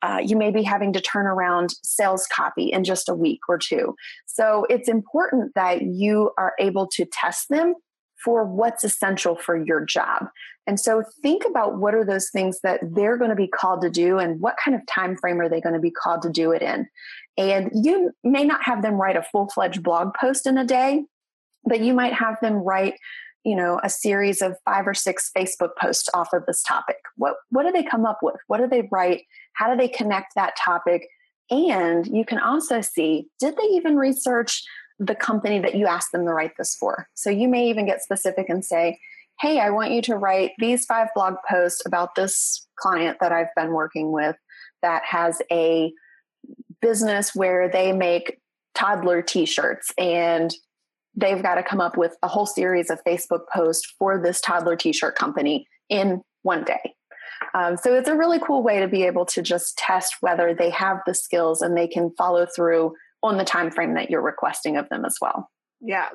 Uh, 0.02 0.18
you 0.22 0.37
may 0.37 0.50
be 0.50 0.62
having 0.62 0.92
to 0.92 1.00
turn 1.00 1.26
around 1.26 1.70
sales 1.82 2.26
copy 2.32 2.70
in 2.72 2.84
just 2.84 3.08
a 3.08 3.14
week 3.14 3.40
or 3.48 3.58
two. 3.58 3.94
So 4.26 4.66
it's 4.68 4.88
important 4.88 5.54
that 5.54 5.82
you 5.82 6.32
are 6.37 6.52
able 6.58 6.87
to 6.88 7.04
test 7.04 7.48
them 7.48 7.74
for 8.24 8.44
what's 8.44 8.82
essential 8.82 9.37
for 9.37 9.56
your 9.56 9.84
job. 9.84 10.26
And 10.66 10.78
so 10.78 11.02
think 11.22 11.44
about 11.48 11.78
what 11.78 11.94
are 11.94 12.04
those 12.04 12.28
things 12.30 12.61
that 12.62 12.80
they're 12.82 13.16
going 13.16 13.30
to 13.30 13.37
be 13.37 13.48
called 13.48 13.80
to 13.82 13.90
do 13.90 14.18
and 14.18 14.40
what 14.40 14.56
kind 14.62 14.74
of 14.74 14.84
time 14.87 15.16
frame 15.16 15.40
are 15.40 15.48
they 15.48 15.61
going 15.61 15.74
to 15.74 15.80
be 15.80 15.90
called 15.90 16.22
to 16.22 16.30
do 16.30 16.50
it 16.50 16.61
in. 16.61 16.87
And 17.38 17.70
you 17.72 18.11
may 18.24 18.44
not 18.44 18.64
have 18.64 18.83
them 18.83 18.94
write 18.94 19.16
a 19.16 19.22
full-fledged 19.22 19.83
blog 19.83 20.12
post 20.14 20.46
in 20.46 20.59
a 20.59 20.64
day, 20.64 21.05
but 21.64 21.81
you 21.81 21.94
might 21.94 22.12
have 22.12 22.37
them 22.42 22.55
write 22.55 22.94
you 23.44 23.55
know 23.55 23.81
a 23.85 23.88
series 23.88 24.42
of 24.42 24.57
five 24.64 24.87
or 24.87 24.92
six 24.92 25.31
facebook 25.35 25.70
posts 25.81 26.09
off 26.12 26.33
of 26.33 26.44
this 26.46 26.62
topic. 26.62 26.96
What 27.16 27.37
what 27.51 27.64
do 27.64 27.72
they 27.72 27.85
come 27.85 28.05
up 28.05 28.18
with? 28.20 28.37
What 28.48 28.59
do 28.59 28.66
they 28.66 28.88
write? 28.90 29.22
How 29.55 29.70
do 29.70 29.77
they 29.77 29.88
connect 29.88 30.35
that 30.35 30.57
topic? 30.57 31.07
And 31.51 32.07
you 32.07 32.24
can 32.27 32.38
also 32.40 32.81
see 32.81 33.29
did 33.38 33.57
they 33.57 33.68
even 33.70 33.96
research 33.96 34.62
the 34.98 35.14
company 35.14 35.61
that 35.61 35.77
you 35.77 35.87
asked 35.87 36.11
them 36.12 36.27
to 36.27 36.33
write 36.33 36.53
this 36.59 36.74
for? 36.74 37.07
So 37.14 37.31
you 37.31 37.48
may 37.48 37.70
even 37.70 37.87
get 37.87 38.03
specific 38.03 38.48
and 38.48 38.64
say 38.64 38.98
hey 39.40 39.61
i 39.61 39.70
want 39.70 39.92
you 39.92 40.03
to 40.03 40.16
write 40.16 40.53
these 40.59 40.85
five 40.85 41.09
blog 41.14 41.35
posts 41.48 41.83
about 41.87 42.14
this 42.14 42.66
client 42.77 43.18
that 43.20 43.33
i've 43.33 43.55
been 43.57 43.72
working 43.72 44.12
with 44.12 44.37
that 44.83 45.03
has 45.05 45.40
a 45.51 45.92
business 46.80 47.34
where 47.34 47.68
they 47.68 47.92
make 47.92 48.38
toddler 48.74 49.22
t-shirts 49.22 49.92
and 49.98 50.54
they've 51.14 51.42
got 51.42 51.56
to 51.56 51.62
come 51.62 51.80
up 51.80 51.96
with 51.96 52.16
a 52.22 52.28
whole 52.28 52.46
series 52.46 52.90
of 52.90 53.02
Facebook 53.04 53.42
posts 53.52 53.92
for 53.98 54.20
this 54.20 54.40
toddler 54.40 54.76
t-shirt 54.76 55.16
company 55.16 55.66
in 55.88 56.22
one 56.42 56.64
day. 56.64 56.94
Um, 57.54 57.76
so 57.76 57.94
it's 57.94 58.08
a 58.08 58.16
really 58.16 58.38
cool 58.38 58.62
way 58.62 58.80
to 58.80 58.88
be 58.88 59.04
able 59.04 59.26
to 59.26 59.42
just 59.42 59.76
test 59.78 60.16
whether 60.20 60.54
they 60.54 60.70
have 60.70 60.98
the 61.06 61.14
skills 61.14 61.62
and 61.62 61.76
they 61.76 61.88
can 61.88 62.12
follow 62.16 62.46
through 62.46 62.94
on 63.22 63.36
the 63.36 63.44
time 63.44 63.70
frame 63.70 63.94
that 63.94 64.10
you're 64.10 64.22
requesting 64.22 64.76
of 64.76 64.88
them 64.88 65.04
as 65.04 65.16
well. 65.20 65.50
Yeah. 65.80 66.08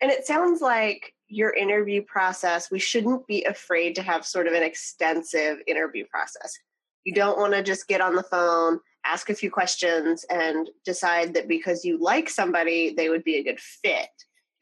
And 0.00 0.10
it 0.10 0.26
sounds 0.26 0.60
like 0.60 1.12
your 1.28 1.50
interview 1.50 2.02
process, 2.02 2.70
we 2.70 2.78
shouldn't 2.78 3.26
be 3.26 3.44
afraid 3.44 3.94
to 3.96 4.02
have 4.02 4.24
sort 4.24 4.46
of 4.46 4.52
an 4.52 4.62
extensive 4.62 5.58
interview 5.66 6.04
process. 6.06 6.56
You 7.04 7.14
don't 7.14 7.38
want 7.38 7.54
to 7.54 7.62
just 7.62 7.88
get 7.88 8.00
on 8.00 8.14
the 8.14 8.22
phone 8.22 8.80
ask 9.06 9.30
a 9.30 9.34
few 9.34 9.50
questions 9.50 10.24
and 10.30 10.68
decide 10.84 11.34
that 11.34 11.48
because 11.48 11.84
you 11.84 11.98
like 12.00 12.28
somebody, 12.28 12.94
they 12.94 13.08
would 13.08 13.24
be 13.24 13.36
a 13.36 13.44
good 13.44 13.60
fit. 13.60 14.08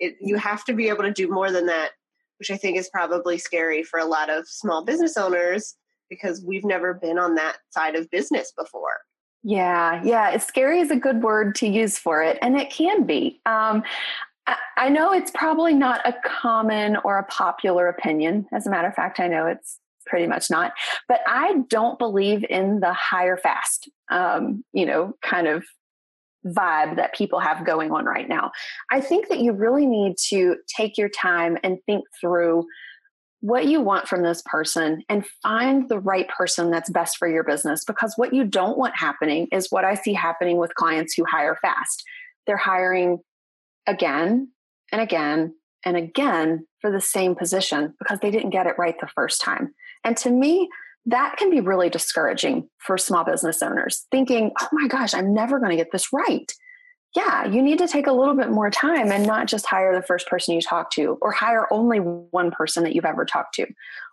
It, 0.01 0.17
you 0.21 0.37
have 0.37 0.65
to 0.65 0.73
be 0.73 0.89
able 0.89 1.03
to 1.05 1.13
do 1.13 1.29
more 1.29 1.51
than 1.51 1.67
that, 1.67 1.91
which 2.39 2.51
I 2.51 2.57
think 2.57 2.77
is 2.77 2.91
probably 2.91 3.39
scary 3.39 3.83
for 3.83 3.99
a 3.99 4.05
lot 4.05 4.31
of 4.31 4.49
small 4.49 4.85
business 4.85 5.17
owners 5.17 5.77
because 6.11 6.45
we've 6.45 6.65
never 6.65 6.95
been 6.95 7.19
on 7.19 7.35
that 7.37 7.57
side 7.71 7.95
of 7.95 8.11
business 8.11 8.53
before. 8.57 9.01
Yeah, 9.43 10.03
yeah. 10.03 10.37
Scary 10.39 10.81
is 10.81 10.91
a 10.91 10.97
good 10.97 11.23
word 11.23 11.55
to 11.57 11.67
use 11.67 11.99
for 11.99 12.23
it, 12.23 12.39
and 12.41 12.57
it 12.59 12.71
can 12.71 13.05
be. 13.05 13.41
Um, 13.45 13.83
I, 14.47 14.57
I 14.77 14.89
know 14.89 15.13
it's 15.13 15.31
probably 15.31 15.75
not 15.75 16.01
a 16.07 16.15
common 16.25 16.97
or 17.05 17.19
a 17.19 17.25
popular 17.25 17.89
opinion. 17.89 18.47
As 18.53 18.67
a 18.67 18.71
matter 18.71 18.89
of 18.89 18.95
fact, 18.95 19.21
I 19.21 19.29
know 19.29 19.47
it's 19.47 19.79
pretty 20.07 20.27
much 20.27 20.51
not. 20.51 20.73
But 21.09 21.21
I 21.27 21.57
don't 21.69 21.99
believe 21.99 22.45
in 22.49 22.81
the 22.81 22.93
hire 22.93 23.37
fast, 23.37 23.89
um, 24.11 24.65
you 24.73 24.87
know, 24.87 25.15
kind 25.23 25.47
of 25.47 25.65
vibe 26.47 26.97
that 26.97 27.15
people 27.15 27.41
have 27.41 27.65
going 27.65 27.91
on 27.91 28.05
right 28.05 28.29
now. 28.29 28.53
I 28.91 29.01
think 29.01 29.29
that 29.29 29.41
you 29.41 29.53
really 29.53 29.87
need 29.87 30.17
to 30.29 30.57
take 30.69 30.99
your 30.99 31.09
time 31.09 31.59
and 31.63 31.79
think 31.87 32.05
through 32.21 32.67
what 33.41 33.67
you 33.67 33.81
want 33.81 34.09
from 34.09 34.23
this 34.23 34.43
person 34.47 35.03
and 35.11 35.27
find 35.43 35.89
the 35.91 35.99
right 35.99 36.29
person 36.29 36.71
that's 36.71 36.89
best 36.89 37.19
for 37.19 37.29
your 37.29 37.45
business 37.45 37.85
because 37.85 38.15
what 38.17 38.33
you 38.33 38.43
don't 38.43 38.79
want 38.79 38.97
happening 38.97 39.47
is 39.53 39.71
what 39.71 39.85
I 39.85 39.95
see 39.95 40.15
happening 40.15 40.57
with 40.57 40.75
clients 40.75 41.13
who 41.13 41.27
hire 41.31 41.59
fast. 41.61 42.03
They're 42.47 42.57
hiring 42.57 43.19
again 43.87 44.51
and 44.93 45.03
again 45.03 45.55
and 45.85 45.97
again 45.97 46.67
for 46.81 46.91
the 46.91 47.03
same 47.03 47.35
position 47.35 47.95
because 47.99 48.19
they 48.21 48.31
didn't 48.31 48.49
get 48.49 48.67
it 48.67 48.79
right 48.79 48.99
the 48.99 49.11
first 49.15 49.43
time. 49.43 49.75
And 50.05 50.17
to 50.19 50.31
me, 50.31 50.69
that 51.07 51.37
can 51.37 51.51
be 51.51 51.61
really 51.61 51.91
discouraging 51.91 52.69
for 52.79 52.97
small 52.97 53.25
business 53.25 53.63
owners 53.63 54.07
thinking, 54.11 54.53
oh 54.61 54.69
my 54.73 54.89
gosh, 54.89 55.15
I'm 55.15 55.35
never 55.35 55.59
going 55.59 55.71
to 55.71 55.77
get 55.77 55.93
this 55.93 56.13
right. 56.13 56.51
Yeah, 57.15 57.47
you 57.47 57.63
need 57.63 57.79
to 57.79 57.87
take 57.87 58.07
a 58.07 58.13
little 58.13 58.35
bit 58.35 58.51
more 58.51 58.71
time 58.71 59.13
and 59.13 59.25
not 59.25 59.47
just 59.47 59.67
hire 59.67 59.95
the 59.95 60.07
first 60.07 60.27
person 60.27 60.55
you 60.55 60.61
talk 60.61 60.91
to, 60.93 61.17
or 61.23 61.31
hire 61.31 61.73
only 61.73 61.99
one 61.99 62.51
person 62.51 62.83
that 62.83 62.95
you've 62.95 63.05
ever 63.05 63.25
talked 63.25 63.55
to, 63.55 63.67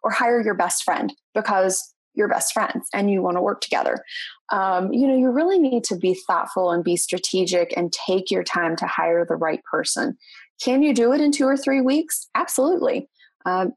or 0.04 0.12
hire 0.12 0.42
your 0.42 0.54
best 0.54 0.84
friend 0.84 1.14
because 1.34 1.94
you're 2.14 2.28
best 2.28 2.54
friends 2.54 2.88
and 2.94 3.10
you 3.10 3.22
want 3.22 3.38
to 3.38 3.42
work 3.42 3.62
together. 3.62 4.04
Um, 4.52 4.92
you 4.94 5.08
know, 5.08 5.18
you 5.18 5.32
really 5.32 5.58
need 5.58 5.84
to 5.86 5.96
be 5.96 6.14
thoughtful 6.28 6.72
and 6.72 6.84
be 6.84 6.96
strategic 6.96 7.76
and 7.76 7.92
take 7.92 8.30
your 8.30 8.44
time 8.44 8.76
to 8.76 8.86
hire 8.86 9.26
the 9.26 9.36
right 9.36 9.64
person. 9.64 10.18
Can 10.62 10.84
you 10.84 10.94
do 10.94 11.14
it 11.14 11.22
in 11.22 11.32
two 11.32 11.46
or 11.46 11.58
three 11.58 11.82
weeks? 11.82 12.28
Absolutely. 12.36 13.10
Um, 13.46 13.74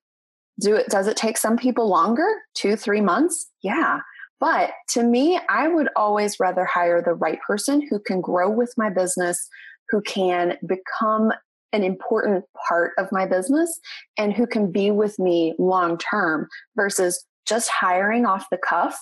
do 0.61 0.77
it 0.77 0.89
does 0.89 1.07
it 1.07 1.17
take 1.17 1.37
some 1.37 1.57
people 1.57 1.89
longer? 1.89 2.29
Two 2.55 2.77
three 2.77 3.01
months? 3.01 3.47
Yeah. 3.63 4.01
But 4.41 4.73
to 4.91 5.03
me 5.03 5.41
i 5.49 5.69
would 5.69 5.89
always 5.97 6.39
rather 6.39 6.65
hire 6.65 7.01
the 7.01 7.15
right 7.15 7.39
person 7.47 7.87
who 7.89 7.99
can 7.99 8.21
grow 8.21 8.51
with 8.51 8.75
my 8.77 8.91
business 8.91 9.49
who 9.89 10.03
can 10.03 10.59
become 10.67 11.33
an 11.73 11.83
important 11.83 12.45
part 12.69 12.93
of 12.99 13.11
my 13.11 13.27
business 13.27 13.81
and 14.17 14.33
who 14.33 14.47
can 14.47 14.71
be 14.71 14.91
with 14.91 15.19
me 15.19 15.55
long 15.59 15.99
term 15.99 16.49
versus 16.77 17.25
just 17.47 17.69
hiring 17.69 18.25
off 18.25 18.47
the 18.51 18.57
cuff 18.57 18.99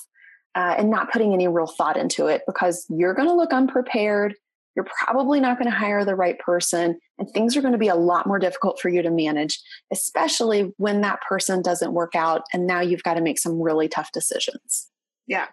uh, 0.54 0.74
and 0.78 0.90
not 0.90 1.12
putting 1.12 1.32
any 1.32 1.48
real 1.48 1.66
thought 1.66 1.96
into 1.96 2.26
it 2.26 2.42
because 2.46 2.86
you're 2.88 3.14
going 3.14 3.28
to 3.28 3.34
look 3.34 3.52
unprepared 3.52 4.34
you're 4.74 4.86
probably 5.04 5.40
not 5.40 5.58
going 5.58 5.70
to 5.70 5.76
hire 5.76 6.04
the 6.04 6.14
right 6.14 6.38
person 6.38 6.98
and 7.18 7.28
things 7.30 7.56
are 7.56 7.60
going 7.60 7.72
to 7.72 7.78
be 7.78 7.88
a 7.88 7.94
lot 7.94 8.26
more 8.26 8.38
difficult 8.38 8.80
for 8.80 8.88
you 8.88 9.02
to 9.02 9.10
manage 9.10 9.60
especially 9.92 10.72
when 10.76 11.00
that 11.00 11.20
person 11.22 11.62
doesn't 11.62 11.92
work 11.92 12.14
out 12.14 12.42
and 12.52 12.66
now 12.66 12.80
you've 12.80 13.02
got 13.02 13.14
to 13.14 13.20
make 13.20 13.38
some 13.38 13.60
really 13.60 13.88
tough 13.88 14.12
decisions. 14.12 14.88
Yeah. 15.26 15.46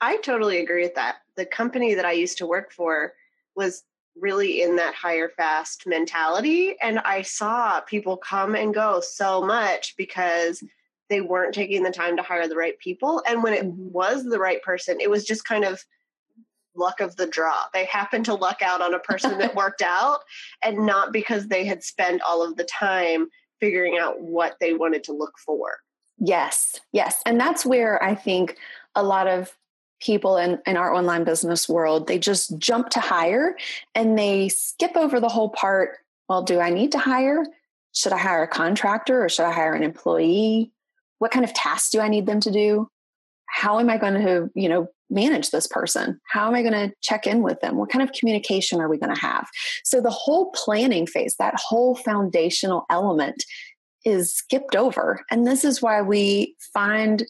I 0.00 0.16
totally 0.18 0.58
agree 0.58 0.82
with 0.82 0.94
that. 0.96 1.16
The 1.36 1.46
company 1.46 1.94
that 1.94 2.04
i 2.04 2.12
used 2.12 2.38
to 2.38 2.46
work 2.46 2.72
for 2.72 3.14
was 3.56 3.84
really 4.16 4.62
in 4.62 4.76
that 4.76 4.94
hire 4.94 5.30
fast 5.30 5.84
mentality 5.86 6.74
and 6.82 6.98
i 7.00 7.22
saw 7.22 7.80
people 7.80 8.16
come 8.18 8.54
and 8.54 8.74
go 8.74 9.00
so 9.00 9.40
much 9.40 9.94
because 9.96 10.62
they 11.08 11.20
weren't 11.20 11.54
taking 11.54 11.82
the 11.82 11.90
time 11.90 12.16
to 12.16 12.22
hire 12.22 12.46
the 12.46 12.56
right 12.56 12.78
people 12.78 13.22
and 13.26 13.42
when 13.42 13.54
it 13.54 13.64
mm-hmm. 13.64 13.90
was 13.90 14.24
the 14.24 14.38
right 14.38 14.62
person 14.62 15.00
it 15.00 15.10
was 15.10 15.24
just 15.24 15.46
kind 15.46 15.64
of 15.64 15.82
luck 16.74 17.00
of 17.00 17.16
the 17.16 17.26
draw. 17.26 17.64
They 17.72 17.84
happened 17.84 18.24
to 18.26 18.34
luck 18.34 18.62
out 18.62 18.80
on 18.80 18.94
a 18.94 18.98
person 18.98 19.38
that 19.38 19.54
worked 19.56 19.82
out 19.82 20.20
and 20.62 20.86
not 20.86 21.12
because 21.12 21.48
they 21.48 21.64
had 21.64 21.82
spent 21.82 22.22
all 22.22 22.42
of 22.42 22.56
the 22.56 22.64
time 22.64 23.28
figuring 23.60 23.98
out 23.98 24.20
what 24.20 24.56
they 24.60 24.74
wanted 24.74 25.04
to 25.04 25.12
look 25.12 25.34
for. 25.38 25.78
Yes, 26.18 26.80
yes. 26.92 27.22
And 27.26 27.40
that's 27.40 27.64
where 27.66 28.02
I 28.02 28.14
think 28.14 28.56
a 28.94 29.02
lot 29.02 29.26
of 29.26 29.56
people 30.00 30.36
in, 30.36 30.58
in 30.66 30.76
our 30.76 30.92
online 30.92 31.24
business 31.24 31.68
world, 31.68 32.06
they 32.06 32.18
just 32.18 32.58
jump 32.58 32.90
to 32.90 33.00
hire 33.00 33.56
and 33.94 34.18
they 34.18 34.48
skip 34.48 34.96
over 34.96 35.20
the 35.20 35.28
whole 35.28 35.50
part. 35.50 35.98
Well, 36.28 36.42
do 36.42 36.60
I 36.60 36.70
need 36.70 36.92
to 36.92 36.98
hire? 36.98 37.44
Should 37.94 38.12
I 38.12 38.18
hire 38.18 38.42
a 38.42 38.48
contractor 38.48 39.24
or 39.24 39.28
should 39.28 39.44
I 39.44 39.52
hire 39.52 39.74
an 39.74 39.82
employee? 39.82 40.72
What 41.18 41.30
kind 41.30 41.44
of 41.44 41.54
tasks 41.54 41.90
do 41.90 42.00
I 42.00 42.08
need 42.08 42.26
them 42.26 42.40
to 42.40 42.50
do? 42.50 42.88
How 43.52 43.78
am 43.78 43.90
I 43.90 43.98
going 43.98 44.14
to, 44.14 44.50
you 44.54 44.68
know, 44.68 44.88
manage 45.10 45.50
this 45.50 45.66
person? 45.66 46.18
How 46.26 46.48
am 46.48 46.54
I 46.54 46.62
going 46.62 46.72
to 46.72 46.92
check 47.02 47.26
in 47.26 47.42
with 47.42 47.60
them? 47.60 47.76
What 47.76 47.90
kind 47.90 48.02
of 48.02 48.14
communication 48.14 48.80
are 48.80 48.88
we 48.88 48.96
going 48.96 49.14
to 49.14 49.20
have? 49.20 49.46
So 49.84 50.00
the 50.00 50.10
whole 50.10 50.50
planning 50.52 51.06
phase, 51.06 51.36
that 51.38 51.54
whole 51.56 51.94
foundational 51.94 52.86
element 52.88 53.44
is 54.06 54.34
skipped 54.34 54.74
over. 54.74 55.20
And 55.30 55.46
this 55.46 55.64
is 55.64 55.82
why 55.82 56.00
we 56.00 56.56
find 56.72 57.24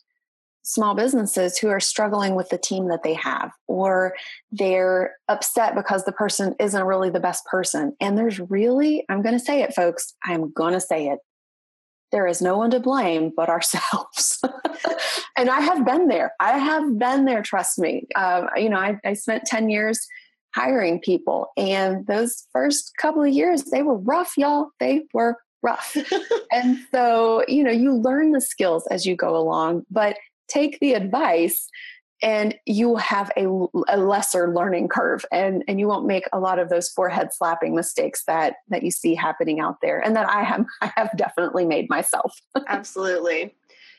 small 0.62 0.94
businesses 0.94 1.58
who 1.58 1.68
are 1.68 1.80
struggling 1.80 2.36
with 2.36 2.48
the 2.50 2.58
team 2.58 2.86
that 2.86 3.02
they 3.02 3.14
have 3.14 3.50
or 3.66 4.14
they're 4.52 5.16
upset 5.28 5.74
because 5.74 6.04
the 6.04 6.12
person 6.12 6.54
isn't 6.60 6.84
really 6.84 7.10
the 7.10 7.18
best 7.18 7.44
person 7.46 7.92
and 8.00 8.16
there's 8.16 8.38
really 8.38 9.04
i'm 9.08 9.22
going 9.22 9.36
to 9.36 9.44
say 9.44 9.60
it 9.60 9.74
folks 9.74 10.14
i'm 10.24 10.52
going 10.52 10.72
to 10.72 10.80
say 10.80 11.08
it 11.08 11.18
there 12.12 12.26
is 12.26 12.40
no 12.42 12.56
one 12.58 12.70
to 12.70 12.80
blame 12.80 13.32
but 13.34 13.48
ourselves. 13.48 14.40
And 15.34 15.48
i 15.48 15.60
have 15.60 15.84
been 15.86 16.08
there. 16.08 16.32
I 16.40 16.58
have 16.58 16.98
been 16.98 17.24
there 17.24 17.42
trust 17.42 17.78
me. 17.78 18.06
Uh, 18.14 18.46
you 18.56 18.68
know 18.68 18.76
I, 18.76 18.98
I 19.04 19.14
spent 19.14 19.44
10 19.46 19.70
years 19.70 20.06
hiring 20.54 21.00
people 21.00 21.48
and 21.56 22.06
those 22.06 22.46
first 22.52 22.92
couple 22.98 23.22
of 23.22 23.30
years 23.30 23.64
they 23.64 23.82
were 23.82 23.96
rough 23.96 24.34
y'all. 24.36 24.68
They 24.78 25.04
were 25.14 25.38
rough. 25.62 25.96
And 26.52 26.78
so 26.92 27.44
you 27.48 27.64
know 27.64 27.70
you 27.70 27.94
learn 27.94 28.32
the 28.32 28.40
skills 28.40 28.86
as 28.90 29.06
you 29.06 29.16
go 29.16 29.36
along 29.36 29.86
but 29.90 30.16
take 30.48 30.78
the 30.80 30.92
advice 30.92 31.66
and 32.22 32.54
you 32.66 32.96
have 32.96 33.30
a, 33.36 33.46
a, 33.88 33.98
lesser 33.98 34.54
learning 34.54 34.88
curve 34.88 35.24
and, 35.32 35.64
and 35.66 35.80
you 35.80 35.88
won't 35.88 36.06
make 36.06 36.24
a 36.32 36.38
lot 36.38 36.58
of 36.58 36.68
those 36.68 36.88
forehead 36.88 37.32
slapping 37.32 37.74
mistakes 37.74 38.24
that 38.24 38.56
that 38.68 38.82
you 38.82 38.90
see 38.90 39.14
happening 39.14 39.60
out 39.60 39.80
there 39.82 39.98
and 39.98 40.14
that 40.16 40.28
i 40.28 40.42
have 40.42 40.64
i 40.80 40.92
have 40.96 41.10
definitely 41.16 41.64
made 41.64 41.88
myself. 41.90 42.40
Absolutely. 42.68 43.54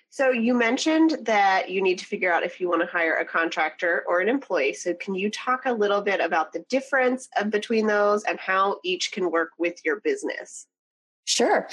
So 0.09 0.29
you 0.29 0.53
mentioned 0.53 1.17
that 1.21 1.71
you 1.71 1.81
need 1.81 1.97
to 1.97 2.05
figure 2.05 2.31
out 2.31 2.43
if 2.43 2.61
you 2.61 2.69
want 2.69 2.81
to 2.81 2.87
hire 2.87 3.15
a 3.15 3.25
contractor 3.25 4.03
or 4.07 4.19
an 4.19 4.29
employee. 4.29 4.73
So 4.73 4.93
can 4.93 5.15
you 5.15 5.31
talk 5.31 5.65
a 5.65 5.73
little 5.73 6.01
bit 6.01 6.19
about 6.19 6.53
the 6.53 6.59
difference 6.69 7.27
between 7.49 7.87
those 7.87 8.23
and 8.25 8.39
how 8.39 8.77
each 8.83 9.11
can 9.11 9.31
work 9.31 9.49
with 9.57 9.83
your 9.83 10.01
business? 10.01 10.67
Sure. 11.25 11.67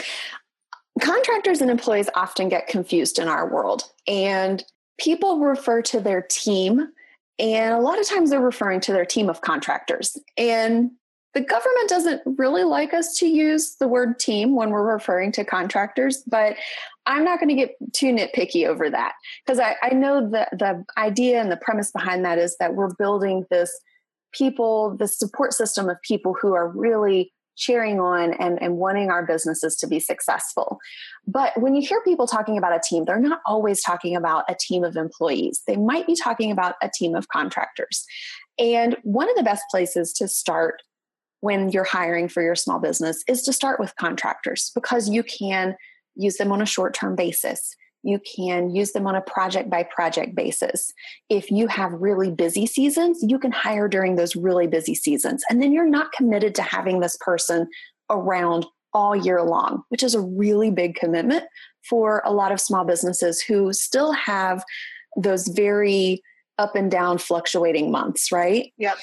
Contractors 1.02 1.60
and 1.60 1.70
employees 1.70 2.08
often 2.14 2.48
get 2.48 2.66
confused 2.66 3.18
in 3.18 3.28
our 3.28 3.46
world 3.46 3.84
and 4.06 4.64
people 4.98 5.38
refer 5.38 5.82
to 5.82 6.00
their 6.00 6.22
team 6.22 6.88
and 7.38 7.74
a 7.74 7.80
lot 7.80 7.98
of 7.98 8.06
times 8.06 8.30
they're 8.30 8.40
referring 8.40 8.80
to 8.80 8.92
their 8.92 9.06
team 9.06 9.30
of 9.30 9.40
contractors. 9.40 10.18
And 10.36 10.90
the 11.32 11.40
government 11.40 11.88
doesn't 11.88 12.22
really 12.38 12.64
like 12.64 12.92
us 12.92 13.16
to 13.18 13.26
use 13.26 13.76
the 13.76 13.88
word 13.88 14.18
team 14.18 14.54
when 14.54 14.70
we're 14.70 14.92
referring 14.92 15.32
to 15.32 15.44
contractors 15.44 16.22
but 16.26 16.56
i'm 17.06 17.24
not 17.24 17.38
going 17.38 17.48
to 17.48 17.54
get 17.54 17.76
too 17.92 18.12
nitpicky 18.12 18.66
over 18.66 18.90
that 18.90 19.12
because 19.44 19.60
I, 19.60 19.76
I 19.82 19.90
know 19.90 20.28
that 20.30 20.50
the 20.58 20.84
idea 20.98 21.40
and 21.40 21.50
the 21.50 21.56
premise 21.56 21.90
behind 21.92 22.24
that 22.24 22.38
is 22.38 22.56
that 22.58 22.74
we're 22.74 22.94
building 22.94 23.46
this 23.50 23.72
people 24.32 24.96
the 24.96 25.08
support 25.08 25.52
system 25.52 25.88
of 25.88 26.00
people 26.02 26.34
who 26.40 26.54
are 26.54 26.68
really 26.68 27.32
cheering 27.60 28.00
on 28.00 28.32
and, 28.34 28.60
and 28.60 28.78
wanting 28.78 29.10
our 29.10 29.24
businesses 29.24 29.76
to 29.76 29.86
be 29.86 30.00
successful. 30.00 30.78
But 31.26 31.52
when 31.60 31.76
you 31.76 31.86
hear 31.86 32.00
people 32.02 32.26
talking 32.26 32.56
about 32.56 32.74
a 32.74 32.80
team, 32.82 33.04
they're 33.04 33.20
not 33.20 33.40
always 33.46 33.82
talking 33.82 34.16
about 34.16 34.44
a 34.48 34.56
team 34.58 34.82
of 34.82 34.96
employees. 34.96 35.62
They 35.66 35.76
might 35.76 36.06
be 36.06 36.16
talking 36.16 36.50
about 36.50 36.76
a 36.82 36.90
team 36.92 37.14
of 37.14 37.28
contractors. 37.28 38.04
And 38.58 38.96
one 39.02 39.28
of 39.28 39.36
the 39.36 39.42
best 39.42 39.64
places 39.70 40.12
to 40.14 40.26
start 40.26 40.82
when 41.40 41.68
you're 41.70 41.84
hiring 41.84 42.28
for 42.28 42.42
your 42.42 42.54
small 42.54 42.80
business 42.80 43.22
is 43.28 43.42
to 43.42 43.52
start 43.52 43.78
with 43.78 43.94
contractors 43.96 44.72
because 44.74 45.08
you 45.08 45.22
can 45.22 45.76
use 46.16 46.36
them 46.36 46.52
on 46.52 46.62
a 46.62 46.66
short 46.66 46.94
term 46.94 47.14
basis 47.14 47.76
you 48.02 48.20
can 48.36 48.74
use 48.74 48.92
them 48.92 49.06
on 49.06 49.14
a 49.14 49.20
project 49.20 49.70
by 49.70 49.82
project 49.82 50.34
basis. 50.34 50.92
If 51.28 51.50
you 51.50 51.66
have 51.66 51.92
really 51.92 52.30
busy 52.30 52.66
seasons, 52.66 53.22
you 53.26 53.38
can 53.38 53.52
hire 53.52 53.88
during 53.88 54.16
those 54.16 54.36
really 54.36 54.66
busy 54.66 54.94
seasons. 54.94 55.42
And 55.50 55.62
then 55.62 55.72
you're 55.72 55.88
not 55.88 56.12
committed 56.12 56.54
to 56.56 56.62
having 56.62 57.00
this 57.00 57.16
person 57.20 57.68
around 58.08 58.66
all 58.92 59.14
year 59.14 59.42
long, 59.42 59.82
which 59.88 60.02
is 60.02 60.14
a 60.14 60.20
really 60.20 60.70
big 60.70 60.94
commitment 60.94 61.44
for 61.88 62.22
a 62.24 62.32
lot 62.32 62.52
of 62.52 62.60
small 62.60 62.84
businesses 62.84 63.40
who 63.40 63.72
still 63.72 64.12
have 64.12 64.64
those 65.16 65.48
very 65.48 66.22
up 66.58 66.74
and 66.74 66.90
down 66.90 67.18
fluctuating 67.18 67.90
months, 67.90 68.30
right? 68.30 68.72
Yep. 68.76 68.96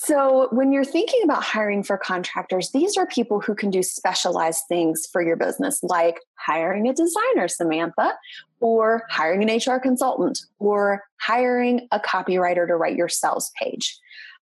So, 0.00 0.46
when 0.52 0.70
you're 0.70 0.84
thinking 0.84 1.24
about 1.24 1.42
hiring 1.42 1.82
for 1.82 1.98
contractors, 1.98 2.70
these 2.70 2.96
are 2.96 3.04
people 3.04 3.40
who 3.40 3.52
can 3.52 3.68
do 3.68 3.82
specialized 3.82 4.62
things 4.68 5.08
for 5.12 5.20
your 5.20 5.34
business, 5.34 5.82
like 5.82 6.20
hiring 6.36 6.88
a 6.88 6.94
designer, 6.94 7.48
Samantha, 7.48 8.14
or 8.60 9.02
hiring 9.10 9.42
an 9.42 9.56
HR 9.56 9.80
consultant, 9.80 10.38
or 10.60 11.02
hiring 11.20 11.88
a 11.90 11.98
copywriter 11.98 12.64
to 12.68 12.76
write 12.76 12.94
your 12.94 13.08
sales 13.08 13.50
page. 13.60 13.98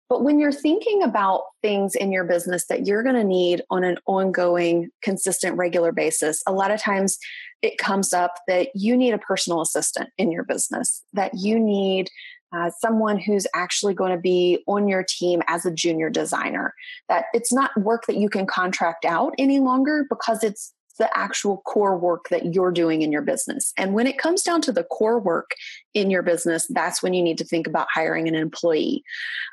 But 0.08 0.24
when 0.24 0.40
you're 0.40 0.50
thinking 0.50 1.04
about 1.04 1.42
things 1.62 1.94
in 1.94 2.10
your 2.10 2.24
business 2.24 2.66
that 2.66 2.84
you're 2.84 3.04
going 3.04 3.14
to 3.14 3.22
need 3.22 3.62
on 3.70 3.84
an 3.84 3.98
ongoing, 4.06 4.90
consistent, 5.02 5.56
regular 5.56 5.92
basis, 5.92 6.42
a 6.48 6.52
lot 6.52 6.72
of 6.72 6.80
times 6.80 7.16
it 7.62 7.78
comes 7.78 8.12
up 8.12 8.34
that 8.48 8.70
you 8.74 8.96
need 8.96 9.14
a 9.14 9.18
personal 9.18 9.62
assistant 9.62 10.10
in 10.18 10.32
your 10.32 10.44
business, 10.44 11.02
that 11.12 11.32
you 11.34 11.60
need 11.60 12.10
uh, 12.54 12.70
someone 12.78 13.18
who's 13.18 13.46
actually 13.54 13.94
going 13.94 14.12
to 14.12 14.18
be 14.18 14.62
on 14.66 14.86
your 14.86 15.04
team 15.06 15.42
as 15.48 15.64
a 15.64 15.70
junior 15.70 16.10
designer. 16.10 16.74
That 17.08 17.26
it's 17.32 17.52
not 17.52 17.70
work 17.78 18.04
that 18.06 18.16
you 18.16 18.28
can 18.28 18.46
contract 18.46 19.04
out 19.04 19.34
any 19.38 19.58
longer 19.58 20.06
because 20.08 20.44
it's 20.44 20.73
the 20.98 21.16
actual 21.16 21.58
core 21.66 21.98
work 21.98 22.28
that 22.30 22.54
you're 22.54 22.70
doing 22.70 23.02
in 23.02 23.10
your 23.12 23.22
business. 23.22 23.72
And 23.76 23.94
when 23.94 24.06
it 24.06 24.18
comes 24.18 24.42
down 24.42 24.60
to 24.62 24.72
the 24.72 24.84
core 24.84 25.18
work 25.18 25.52
in 25.92 26.10
your 26.10 26.22
business, 26.22 26.66
that's 26.68 27.02
when 27.02 27.14
you 27.14 27.22
need 27.22 27.38
to 27.38 27.44
think 27.44 27.66
about 27.66 27.88
hiring 27.92 28.28
an 28.28 28.34
employee. 28.34 29.02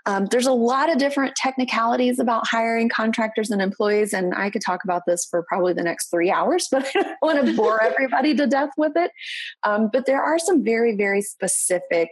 Um, 0.06 0.28
there's 0.28 0.48
a 0.48 0.54
lot 0.54 0.92
of 0.92 0.98
different 0.98 1.36
technicalities 1.36 2.20
about 2.20 2.48
hiring 2.48 2.90
contractors 2.90 3.52
and 3.52 3.62
employees, 3.62 4.14
and 4.14 4.34
I 4.36 4.50
could 4.50 4.62
talk 4.62 4.84
about 4.84 5.04
this 5.06 5.26
for 5.26 5.44
probably 5.44 5.74
the 5.74 5.84
next 5.84 6.10
three 6.10 6.32
hours, 6.32 6.68
but 6.72 6.86
I 6.86 7.02
don't 7.02 7.18
want 7.22 7.46
to 7.46 7.56
bore 7.56 7.82
everybody 7.84 8.36
to 8.36 8.48
death 8.48 8.72
with 8.78 8.94
it. 8.96 9.12
Um, 9.64 9.90
but 9.92 10.06
there 10.06 10.22
are 10.22 10.40
some 10.40 10.64
very, 10.64 10.96
very 10.96 11.22
specific 11.22 12.10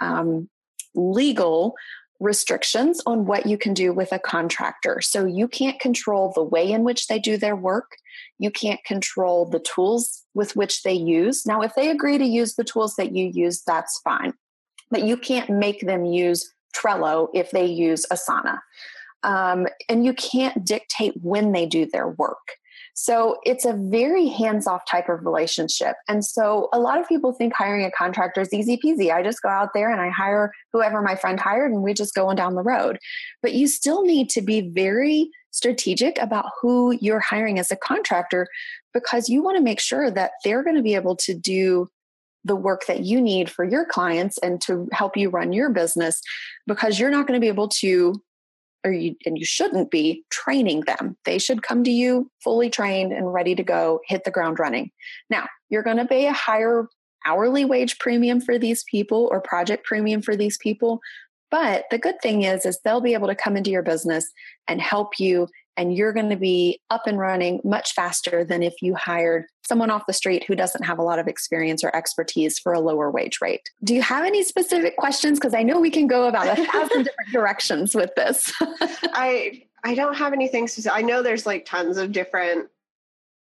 um, 0.00 0.48
legal 0.94 1.74
restrictions 2.20 3.00
on 3.06 3.24
what 3.24 3.46
you 3.46 3.56
can 3.56 3.74
do 3.74 3.92
with 3.92 4.12
a 4.12 4.18
contractor. 4.18 5.00
So 5.00 5.24
you 5.24 5.48
can't 5.48 5.80
control 5.80 6.32
the 6.34 6.44
way 6.44 6.70
in 6.70 6.84
which 6.84 7.06
they 7.06 7.18
do 7.18 7.36
their 7.36 7.56
work. 7.56 7.96
You 8.38 8.50
can't 8.50 8.82
control 8.84 9.46
the 9.46 9.58
tools 9.58 10.22
with 10.34 10.54
which 10.54 10.82
they 10.82 10.92
use. 10.92 11.46
Now, 11.46 11.62
if 11.62 11.74
they 11.74 11.90
agree 11.90 12.18
to 12.18 12.24
use 12.24 12.54
the 12.54 12.64
tools 12.64 12.94
that 12.96 13.12
you 13.12 13.30
use, 13.32 13.62
that's 13.66 14.00
fine. 14.04 14.34
But 14.90 15.04
you 15.04 15.16
can't 15.16 15.50
make 15.50 15.80
them 15.80 16.04
use 16.04 16.52
Trello 16.76 17.28
if 17.34 17.50
they 17.50 17.66
use 17.66 18.04
Asana. 18.12 18.58
Um, 19.22 19.66
and 19.88 20.04
you 20.04 20.14
can't 20.14 20.64
dictate 20.64 21.14
when 21.22 21.52
they 21.52 21.66
do 21.66 21.86
their 21.86 22.08
work. 22.08 22.56
So 23.02 23.38
it's 23.44 23.64
a 23.64 23.72
very 23.72 24.28
hands 24.28 24.66
off 24.66 24.82
type 24.84 25.08
of 25.08 25.24
relationship. 25.24 25.96
And 26.06 26.22
so 26.22 26.68
a 26.70 26.78
lot 26.78 27.00
of 27.00 27.08
people 27.08 27.32
think 27.32 27.54
hiring 27.54 27.82
a 27.82 27.90
contractor 27.90 28.42
is 28.42 28.52
easy 28.52 28.76
peasy. 28.76 29.10
I 29.10 29.22
just 29.22 29.40
go 29.40 29.48
out 29.48 29.70
there 29.72 29.90
and 29.90 30.02
I 30.02 30.10
hire 30.10 30.52
whoever 30.74 31.00
my 31.00 31.16
friend 31.16 31.40
hired 31.40 31.72
and 31.72 31.82
we 31.82 31.94
just 31.94 32.14
go 32.14 32.28
on 32.28 32.36
down 32.36 32.56
the 32.56 32.62
road. 32.62 32.98
But 33.40 33.54
you 33.54 33.68
still 33.68 34.02
need 34.02 34.28
to 34.30 34.42
be 34.42 34.68
very 34.68 35.30
strategic 35.50 36.18
about 36.18 36.50
who 36.60 36.94
you're 37.00 37.20
hiring 37.20 37.58
as 37.58 37.70
a 37.70 37.76
contractor 37.76 38.46
because 38.92 39.30
you 39.30 39.42
want 39.42 39.56
to 39.56 39.62
make 39.62 39.80
sure 39.80 40.10
that 40.10 40.32
they're 40.44 40.62
going 40.62 40.76
to 40.76 40.82
be 40.82 40.94
able 40.94 41.16
to 41.16 41.32
do 41.32 41.88
the 42.44 42.56
work 42.56 42.84
that 42.86 43.00
you 43.00 43.18
need 43.18 43.48
for 43.48 43.64
your 43.64 43.86
clients 43.86 44.36
and 44.38 44.60
to 44.60 44.86
help 44.92 45.16
you 45.16 45.30
run 45.30 45.54
your 45.54 45.70
business 45.70 46.20
because 46.66 47.00
you're 47.00 47.10
not 47.10 47.26
going 47.26 47.40
to 47.40 47.42
be 47.42 47.48
able 47.48 47.68
to 47.68 48.20
or 48.84 48.92
you 48.92 49.14
and 49.26 49.38
you 49.38 49.44
shouldn't 49.44 49.90
be 49.90 50.24
training 50.30 50.82
them. 50.82 51.16
They 51.24 51.38
should 51.38 51.62
come 51.62 51.84
to 51.84 51.90
you 51.90 52.30
fully 52.42 52.70
trained 52.70 53.12
and 53.12 53.32
ready 53.32 53.54
to 53.54 53.62
go, 53.62 54.00
hit 54.06 54.24
the 54.24 54.30
ground 54.30 54.58
running. 54.58 54.90
Now, 55.28 55.46
you're 55.68 55.82
going 55.82 55.98
to 55.98 56.06
pay 56.06 56.26
a 56.26 56.32
higher 56.32 56.88
hourly 57.26 57.64
wage 57.64 57.98
premium 57.98 58.40
for 58.40 58.58
these 58.58 58.84
people 58.90 59.28
or 59.30 59.40
project 59.40 59.84
premium 59.84 60.22
for 60.22 60.36
these 60.36 60.56
people, 60.58 61.00
but 61.50 61.84
the 61.90 61.98
good 61.98 62.20
thing 62.22 62.42
is 62.42 62.64
is 62.64 62.78
they'll 62.84 63.00
be 63.00 63.14
able 63.14 63.28
to 63.28 63.34
come 63.34 63.56
into 63.56 63.70
your 63.70 63.82
business 63.82 64.30
and 64.68 64.80
help 64.80 65.18
you 65.18 65.48
and 65.76 65.96
you're 65.96 66.12
going 66.12 66.30
to 66.30 66.36
be 66.36 66.78
up 66.90 67.06
and 67.06 67.18
running 67.18 67.60
much 67.64 67.92
faster 67.94 68.44
than 68.44 68.62
if 68.62 68.74
you 68.82 68.94
hired 68.94 69.46
someone 69.70 69.88
off 69.88 70.04
the 70.06 70.12
street 70.12 70.42
who 70.42 70.56
doesn't 70.56 70.84
have 70.84 70.98
a 70.98 71.02
lot 71.02 71.20
of 71.20 71.28
experience 71.28 71.84
or 71.84 71.94
expertise 71.94 72.58
for 72.58 72.72
a 72.72 72.80
lower 72.80 73.08
wage 73.08 73.38
rate. 73.40 73.70
Do 73.84 73.94
you 73.94 74.02
have 74.02 74.24
any 74.24 74.42
specific 74.42 74.96
questions? 74.96 75.38
Because 75.38 75.54
I 75.54 75.62
know 75.62 75.78
we 75.78 75.90
can 75.90 76.08
go 76.08 76.26
about 76.26 76.58
a 76.58 76.66
thousand 76.66 77.04
different 77.04 77.30
directions 77.32 77.94
with 77.94 78.12
this. 78.16 78.52
I 78.60 79.62
I 79.84 79.94
don't 79.94 80.16
have 80.16 80.32
anything 80.32 80.66
specific. 80.66 80.98
I 80.98 81.02
know 81.02 81.22
there's 81.22 81.46
like 81.46 81.64
tons 81.66 81.98
of 81.98 82.10
different 82.10 82.68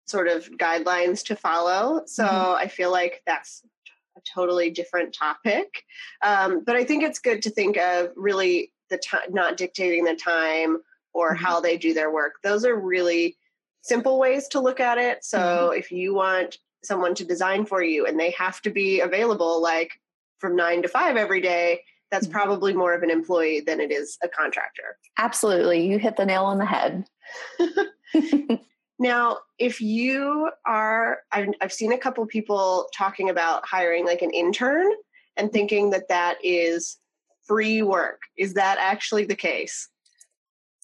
sort 0.06 0.28
of 0.28 0.48
guidelines 0.52 1.24
to 1.24 1.35
follow. 1.35 2.03
So 2.07 2.24
mm-hmm. 2.24 2.57
I 2.57 2.68
feel 2.68 2.92
like 2.92 3.22
that's 3.26 3.62
a 4.16 4.20
totally 4.32 4.70
different 4.70 5.12
topic. 5.12 5.82
Um, 6.22 6.62
but 6.64 6.76
I 6.76 6.84
think 6.84 7.03
it's 7.03 7.18
good 7.18 7.42
to 7.42 7.51
think 7.51 7.76
of 7.78 8.11
really 8.14 8.72
the 8.90 8.99
time, 8.99 9.32
not 9.32 9.57
dictating 9.57 10.05
the 10.05 10.14
time 10.14 10.78
or 11.12 11.34
mm-hmm. 11.34 11.44
how 11.44 11.61
they 11.61 11.76
do 11.76 11.92
their 11.94 12.12
work. 12.12 12.34
Those 12.44 12.64
are 12.64 12.78
really 12.78 13.36
simple 13.83 14.18
ways 14.18 14.49
to 14.49 14.61
look 14.61 14.80
at 14.80 14.99
it. 14.99 15.24
So 15.24 15.39
mm-hmm. 15.39 15.78
if 15.78 15.91
you 15.91 16.14
want 16.14 16.59
someone 16.83 17.14
to 17.16 17.24
design 17.24 17.64
for 17.64 17.83
you 17.83 18.07
and 18.07 18.18
they 18.18 18.30
have 18.33 18.61
to 18.62 18.70
be 18.70 19.01
available 19.01 19.61
like 19.62 19.93
from 20.39 20.57
nine 20.57 20.83
to 20.83 20.89
five 20.89 21.16
every 21.16 21.41
day, 21.41 21.83
that's 22.11 22.26
mm-hmm. 22.26 22.33
probably 22.33 22.72
more 22.72 22.95
of 22.95 23.03
an 23.03 23.11
employee 23.11 23.61
than 23.61 23.80
it 23.80 23.91
is 23.93 24.18
a 24.22 24.28
contractor. 24.28 24.97
Absolutely. 25.18 25.87
You 25.87 25.99
hit 25.99 26.16
the 26.16 26.26
nail 26.26 26.45
on 26.45 26.59
the 26.59 26.66
head. 26.66 27.05
now, 28.99 29.39
if 29.59 29.80
you 29.80 30.51
are, 30.66 31.18
I've, 31.30 31.49
I've 31.61 31.72
seen 31.72 31.93
a 31.93 31.99
couple 31.99 32.24
people 32.26 32.89
talking 32.97 33.30
about 33.30 33.66
hiring 33.66 34.05
like 34.05 34.22
an 34.22 34.30
intern 34.30 34.91
and 35.37 35.53
thinking 35.53 35.91
that 35.91 36.09
that 36.09 36.37
is 36.45 36.99
free 37.47 37.83
work. 37.83 38.20
Is 38.37 38.55
that 38.55 38.78
actually 38.78 39.24
the 39.24 39.35
case? 39.35 39.89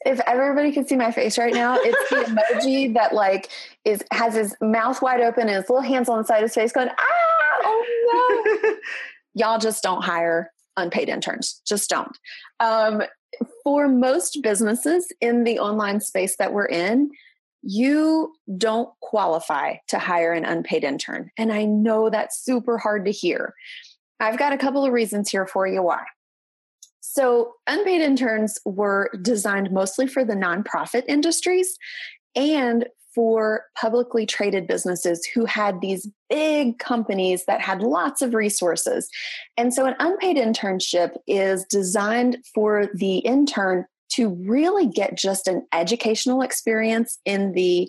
If 0.05 0.21
everybody 0.27 0.73
could 0.73 0.89
see 0.89 0.97
my 0.97 1.11
face 1.11 1.39
right 1.39 1.55
now, 1.55 1.77
it's 1.79 2.11
the 2.11 2.17
emoji 2.55 2.95
that 2.95 3.15
like 3.15 3.51
is 3.85 4.03
has 4.13 4.35
his 4.35 4.55
mouth 4.61 5.01
wide 5.03 5.21
open 5.21 5.49
and 5.49 5.57
his 5.57 5.69
little 5.69 5.83
hands 5.83 6.09
on 6.09 6.19
the 6.19 6.25
side 6.25 6.39
of 6.39 6.43
his 6.43 6.55
face 6.55 6.73
going, 6.73 6.89
ah, 6.89 7.59
oh 7.65 8.65
no. 8.65 8.75
Y'all 9.35 9.59
just 9.59 9.83
don't 9.83 10.03
hire 10.03 10.53
unpaid 10.77 11.09
interns. 11.09 11.61
Just 11.67 11.91
don't. 11.91 12.17
Um, 12.61 13.03
for 13.63 13.89
most 13.89 14.41
businesses 14.43 15.13
in 15.21 15.45
the 15.45 15.59
online 15.59 16.01
space 16.01 16.37
that 16.37 16.53
we're 16.53 16.67
in, 16.67 17.11
you 17.63 18.35
don't 18.57 18.89
qualify 19.01 19.75
to 19.89 19.99
hire 19.99 20.33
an 20.33 20.45
unpaid 20.45 20.85
intern. 20.85 21.31
And 21.37 21.53
I 21.53 21.65
know 21.65 22.09
that's 22.09 22.43
super 22.43 22.79
hard 22.79 23.05
to 23.05 23.11
hear. 23.11 23.55
I've 24.21 24.39
got 24.39 24.53
a 24.53 24.59
couple 24.59 24.85
of 24.85 24.93
reasons 24.93 25.31
here 25.31 25.47
for 25.47 25.67
you 25.67 25.83
why. 25.83 26.05
So, 27.19 27.55
unpaid 27.67 28.01
interns 28.01 28.61
were 28.65 29.11
designed 29.21 29.73
mostly 29.73 30.07
for 30.07 30.25
the 30.25 30.35
nonprofit 30.35 31.03
industries 31.09 31.77
and 32.37 32.87
for 33.13 33.65
publicly 33.77 34.25
traded 34.25 34.69
businesses 34.69 35.27
who 35.35 35.45
had 35.45 35.81
these 35.81 36.09
big 36.31 36.79
companies 36.79 37.45
that 37.47 37.61
had 37.61 37.83
lots 37.83 38.23
of 38.23 38.35
resources. 38.35 39.09
And 39.57 39.75
so, 39.75 39.85
an 39.85 39.97
unpaid 39.99 40.37
internship 40.37 41.17
is 41.27 41.65
designed 41.65 42.39
for 42.55 42.87
the 42.95 43.19
intern 43.19 43.85
to 44.11 44.29
really 44.47 44.87
get 44.87 45.19
just 45.19 45.49
an 45.49 45.67
educational 45.73 46.41
experience 46.41 47.19
in 47.25 47.51
the 47.51 47.89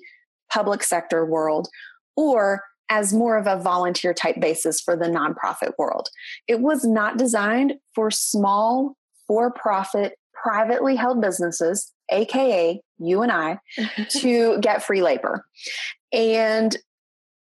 public 0.52 0.82
sector 0.82 1.24
world 1.24 1.68
or 2.16 2.64
as 2.90 3.14
more 3.14 3.38
of 3.38 3.46
a 3.46 3.62
volunteer 3.62 4.16
type 4.16 4.40
basis 4.40 4.82
for 4.82 4.96
the 4.96 5.06
nonprofit 5.06 5.74
world. 5.78 6.10
It 6.48 6.62
was 6.62 6.84
not 6.84 7.20
designed 7.20 7.76
for 7.94 8.10
small 8.10 8.96
for 9.30 9.52
profit, 9.52 10.18
privately 10.34 10.96
held 10.96 11.22
businesses, 11.22 11.94
AKA 12.12 12.82
you 12.98 13.22
and 13.22 13.32
I, 13.32 13.60
to 14.20 14.60
get 14.60 14.84
free 14.84 15.04
labor. 15.04 15.46
And 16.12 16.76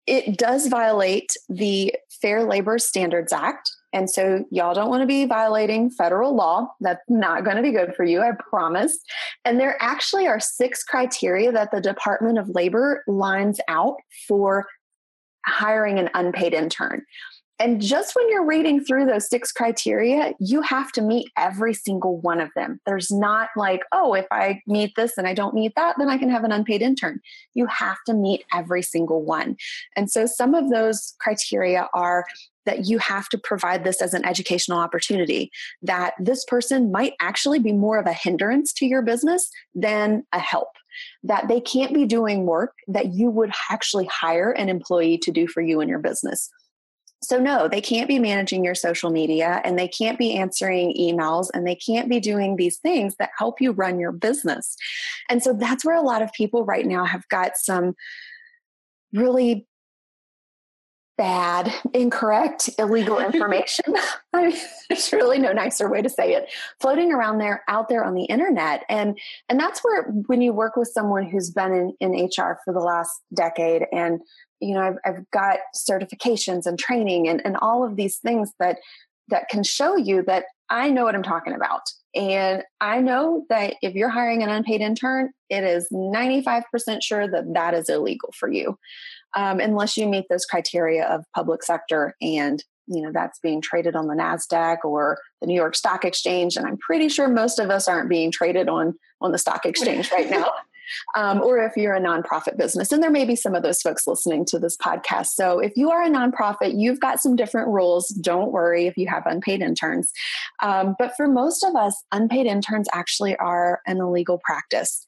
it 0.06 0.36
does 0.36 0.68
violate 0.68 1.32
the 1.48 1.94
Fair 2.20 2.44
Labor 2.44 2.78
Standards 2.78 3.32
Act. 3.32 3.70
And 3.94 4.10
so, 4.10 4.44
y'all 4.50 4.74
don't 4.74 4.90
want 4.90 5.00
to 5.00 5.06
be 5.06 5.24
violating 5.24 5.90
federal 5.90 6.36
law. 6.36 6.68
That's 6.80 7.00
not 7.08 7.42
going 7.44 7.56
to 7.56 7.62
be 7.62 7.72
good 7.72 7.94
for 7.96 8.04
you, 8.04 8.20
I 8.20 8.32
promise. 8.50 8.98
And 9.46 9.58
there 9.58 9.78
actually 9.80 10.26
are 10.26 10.40
six 10.40 10.82
criteria 10.82 11.50
that 11.52 11.70
the 11.70 11.80
Department 11.80 12.38
of 12.38 12.50
Labor 12.50 13.02
lines 13.06 13.60
out 13.66 13.96
for 14.26 14.66
hiring 15.46 15.98
an 15.98 16.10
unpaid 16.12 16.52
intern. 16.52 17.02
And 17.60 17.80
just 17.80 18.14
when 18.14 18.28
you're 18.30 18.46
reading 18.46 18.84
through 18.84 19.06
those 19.06 19.28
six 19.28 19.50
criteria, 19.50 20.32
you 20.38 20.62
have 20.62 20.92
to 20.92 21.02
meet 21.02 21.30
every 21.36 21.74
single 21.74 22.18
one 22.18 22.40
of 22.40 22.50
them. 22.54 22.80
There's 22.86 23.10
not 23.10 23.48
like, 23.56 23.82
oh, 23.92 24.14
if 24.14 24.26
I 24.30 24.62
meet 24.66 24.94
this 24.96 25.18
and 25.18 25.26
I 25.26 25.34
don't 25.34 25.54
meet 25.54 25.72
that, 25.74 25.96
then 25.98 26.08
I 26.08 26.18
can 26.18 26.30
have 26.30 26.44
an 26.44 26.52
unpaid 26.52 26.82
intern. 26.82 27.20
You 27.54 27.66
have 27.66 27.98
to 28.06 28.14
meet 28.14 28.44
every 28.54 28.82
single 28.82 29.24
one. 29.24 29.56
And 29.96 30.10
so 30.10 30.26
some 30.26 30.54
of 30.54 30.70
those 30.70 31.14
criteria 31.18 31.88
are 31.94 32.24
that 32.64 32.86
you 32.86 32.98
have 32.98 33.28
to 33.30 33.38
provide 33.38 33.82
this 33.82 34.02
as 34.02 34.14
an 34.14 34.24
educational 34.26 34.78
opportunity, 34.78 35.50
that 35.82 36.12
this 36.20 36.44
person 36.44 36.92
might 36.92 37.14
actually 37.18 37.58
be 37.58 37.72
more 37.72 37.98
of 37.98 38.06
a 38.06 38.12
hindrance 38.12 38.72
to 38.74 38.86
your 38.86 39.02
business 39.02 39.50
than 39.74 40.22
a 40.32 40.38
help 40.38 40.68
that 41.22 41.48
they 41.48 41.60
can't 41.60 41.94
be 41.94 42.04
doing 42.04 42.44
work 42.44 42.74
that 42.86 43.14
you 43.14 43.30
would 43.30 43.52
actually 43.70 44.06
hire 44.06 44.50
an 44.50 44.68
employee 44.68 45.18
to 45.18 45.30
do 45.30 45.46
for 45.46 45.62
you 45.62 45.80
in 45.80 45.88
your 45.88 45.98
business. 45.98 46.50
So, 47.22 47.38
no, 47.38 47.66
they 47.66 47.80
can't 47.80 48.08
be 48.08 48.18
managing 48.18 48.64
your 48.64 48.76
social 48.76 49.10
media 49.10 49.60
and 49.64 49.78
they 49.78 49.88
can't 49.88 50.18
be 50.18 50.36
answering 50.36 50.94
emails 50.98 51.48
and 51.52 51.66
they 51.66 51.74
can't 51.74 52.08
be 52.08 52.20
doing 52.20 52.56
these 52.56 52.78
things 52.78 53.16
that 53.18 53.30
help 53.36 53.60
you 53.60 53.72
run 53.72 53.98
your 53.98 54.12
business. 54.12 54.76
And 55.28 55.42
so 55.42 55.52
that's 55.52 55.84
where 55.84 55.96
a 55.96 56.02
lot 56.02 56.22
of 56.22 56.32
people 56.32 56.64
right 56.64 56.86
now 56.86 57.04
have 57.04 57.26
got 57.28 57.56
some 57.56 57.94
really 59.12 59.66
bad, 61.18 61.74
incorrect, 61.92 62.70
illegal 62.78 63.18
information. 63.18 63.84
I 64.32 64.46
mean, 64.46 64.56
there's 64.88 65.12
really 65.12 65.38
no 65.38 65.52
nicer 65.52 65.90
way 65.90 66.00
to 66.00 66.08
say 66.08 66.32
it. 66.34 66.50
Floating 66.80 67.12
around 67.12 67.38
there, 67.38 67.62
out 67.68 67.88
there 67.88 68.04
on 68.04 68.14
the 68.14 68.24
internet, 68.24 68.84
and 68.88 69.18
and 69.48 69.60
that's 69.60 69.80
where 69.80 70.04
when 70.26 70.40
you 70.40 70.52
work 70.52 70.76
with 70.76 70.88
someone 70.88 71.28
who's 71.28 71.50
been 71.50 71.94
in, 72.00 72.14
in 72.14 72.24
HR 72.24 72.58
for 72.64 72.72
the 72.72 72.80
last 72.80 73.10
decade 73.34 73.82
and 73.92 74.20
you 74.60 74.74
know 74.74 74.80
I've, 74.80 74.96
I've 75.04 75.30
got 75.30 75.58
certifications 75.76 76.66
and 76.66 76.78
training 76.78 77.28
and, 77.28 77.40
and 77.44 77.56
all 77.58 77.84
of 77.84 77.96
these 77.96 78.18
things 78.18 78.52
that 78.58 78.78
that 79.28 79.48
can 79.48 79.62
show 79.62 79.96
you 79.96 80.22
that 80.26 80.44
i 80.70 80.90
know 80.90 81.04
what 81.04 81.14
i'm 81.14 81.22
talking 81.22 81.54
about. 81.54 81.82
And 82.14 82.62
i 82.80 83.00
know 83.00 83.44
that 83.48 83.74
if 83.82 83.94
you're 83.94 84.08
hiring 84.08 84.42
an 84.42 84.48
unpaid 84.48 84.80
intern 84.80 85.30
it 85.50 85.64
is 85.64 85.88
95% 85.92 86.64
sure 87.02 87.30
that 87.30 87.54
that 87.54 87.74
is 87.74 87.88
illegal 87.88 88.32
for 88.38 88.50
you 88.50 88.78
um, 89.36 89.60
unless 89.60 89.96
you 89.96 90.06
meet 90.06 90.26
those 90.30 90.44
criteria 90.44 91.06
of 91.06 91.24
public 91.34 91.62
sector 91.62 92.14
and 92.20 92.64
you 92.86 93.02
know 93.02 93.12
that's 93.12 93.38
being 93.40 93.60
traded 93.60 93.94
on 93.94 94.06
the 94.06 94.14
nasdaq 94.14 94.78
or 94.84 95.18
the 95.40 95.46
new 95.46 95.54
york 95.54 95.76
stock 95.76 96.04
exchange. 96.04 96.56
And 96.56 96.66
i'm 96.66 96.78
pretty 96.78 97.08
sure 97.08 97.28
most 97.28 97.58
of 97.58 97.70
us 97.70 97.86
aren't 97.86 98.08
being 98.08 98.32
traded 98.32 98.68
on 98.68 98.94
on 99.20 99.32
the 99.32 99.38
stock 99.38 99.66
exchange 99.66 100.10
right 100.10 100.30
now 100.30 100.50
um, 101.16 101.40
or 101.42 101.58
if 101.58 101.76
you're 101.76 101.94
a 101.94 102.00
nonprofit 102.00 102.56
business. 102.56 102.92
And 102.92 103.02
there 103.02 103.10
may 103.10 103.24
be 103.24 103.36
some 103.36 103.54
of 103.54 103.62
those 103.62 103.80
folks 103.80 104.06
listening 104.06 104.44
to 104.46 104.58
this 104.58 104.76
podcast. 104.76 105.28
So 105.28 105.58
if 105.58 105.76
you 105.76 105.90
are 105.90 106.02
a 106.02 106.10
nonprofit, 106.10 106.78
you've 106.78 107.00
got 107.00 107.20
some 107.20 107.36
different 107.36 107.68
rules. 107.68 108.08
Don't 108.08 108.52
worry 108.52 108.86
if 108.86 108.96
you 108.96 109.08
have 109.08 109.26
unpaid 109.26 109.62
interns. 109.62 110.12
Um, 110.62 110.94
but 110.98 111.12
for 111.16 111.26
most 111.26 111.64
of 111.64 111.76
us, 111.76 112.04
unpaid 112.12 112.46
interns 112.46 112.88
actually 112.92 113.36
are 113.36 113.80
an 113.86 113.98
illegal 113.98 114.40
practice. 114.44 115.04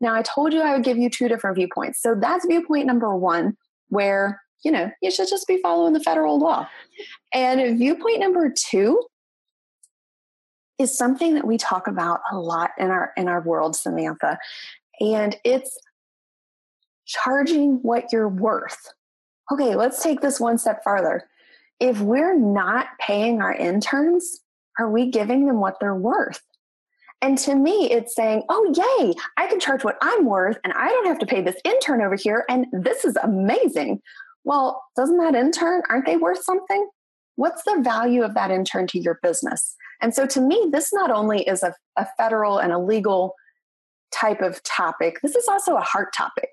Now, 0.00 0.14
I 0.14 0.22
told 0.22 0.52
you 0.52 0.60
I 0.60 0.74
would 0.74 0.84
give 0.84 0.98
you 0.98 1.08
two 1.08 1.28
different 1.28 1.56
viewpoints. 1.56 2.02
So 2.02 2.14
that's 2.14 2.46
viewpoint 2.46 2.86
number 2.86 3.14
one, 3.16 3.56
where 3.88 4.40
you 4.64 4.70
know 4.70 4.90
you 5.02 5.10
should 5.10 5.28
just 5.28 5.46
be 5.46 5.58
following 5.62 5.92
the 5.92 6.00
federal 6.00 6.38
law. 6.38 6.68
And 7.32 7.78
viewpoint 7.78 8.20
number 8.20 8.52
two 8.54 9.02
is 10.78 10.96
something 10.96 11.34
that 11.34 11.46
we 11.46 11.56
talk 11.56 11.86
about 11.86 12.20
a 12.32 12.38
lot 12.38 12.70
in 12.78 12.90
our 12.90 13.12
in 13.16 13.28
our 13.28 13.40
world 13.40 13.76
samantha 13.76 14.38
and 15.00 15.36
it's 15.44 15.78
charging 17.06 17.78
what 17.82 18.12
you're 18.12 18.28
worth. 18.28 18.92
Okay, 19.52 19.74
let's 19.74 20.02
take 20.02 20.20
this 20.20 20.40
one 20.40 20.58
step 20.58 20.82
farther. 20.82 21.28
If 21.80 22.00
we're 22.00 22.38
not 22.38 22.86
paying 23.00 23.42
our 23.42 23.54
interns, 23.54 24.40
are 24.78 24.90
we 24.90 25.10
giving 25.10 25.46
them 25.46 25.60
what 25.60 25.76
they're 25.80 25.94
worth? 25.94 26.40
And 27.20 27.38
to 27.38 27.54
me, 27.54 27.90
it's 27.90 28.14
saying, 28.14 28.42
oh, 28.48 28.74
yay, 28.76 29.14
I 29.36 29.46
can 29.46 29.60
charge 29.60 29.84
what 29.84 29.96
I'm 30.02 30.26
worth 30.26 30.58
and 30.62 30.72
I 30.74 30.88
don't 30.88 31.06
have 31.06 31.18
to 31.20 31.26
pay 31.26 31.40
this 31.40 31.56
intern 31.64 32.02
over 32.02 32.16
here. 32.16 32.44
And 32.48 32.66
this 32.72 33.04
is 33.04 33.16
amazing. 33.22 34.00
Well, 34.44 34.82
doesn't 34.96 35.18
that 35.18 35.34
intern, 35.34 35.82
aren't 35.88 36.06
they 36.06 36.16
worth 36.16 36.42
something? 36.42 36.86
What's 37.36 37.62
the 37.64 37.80
value 37.80 38.22
of 38.22 38.34
that 38.34 38.50
intern 38.50 38.86
to 38.88 38.98
your 38.98 39.18
business? 39.22 39.74
And 40.02 40.14
so 40.14 40.26
to 40.26 40.40
me, 40.40 40.68
this 40.70 40.92
not 40.92 41.10
only 41.10 41.42
is 41.48 41.62
a, 41.62 41.74
a 41.96 42.06
federal 42.18 42.58
and 42.58 42.72
a 42.72 42.78
legal 42.78 43.34
type 44.14 44.40
of 44.40 44.62
topic, 44.62 45.20
this 45.22 45.34
is 45.34 45.48
also 45.48 45.76
a 45.76 45.80
heart 45.80 46.14
topic. 46.16 46.50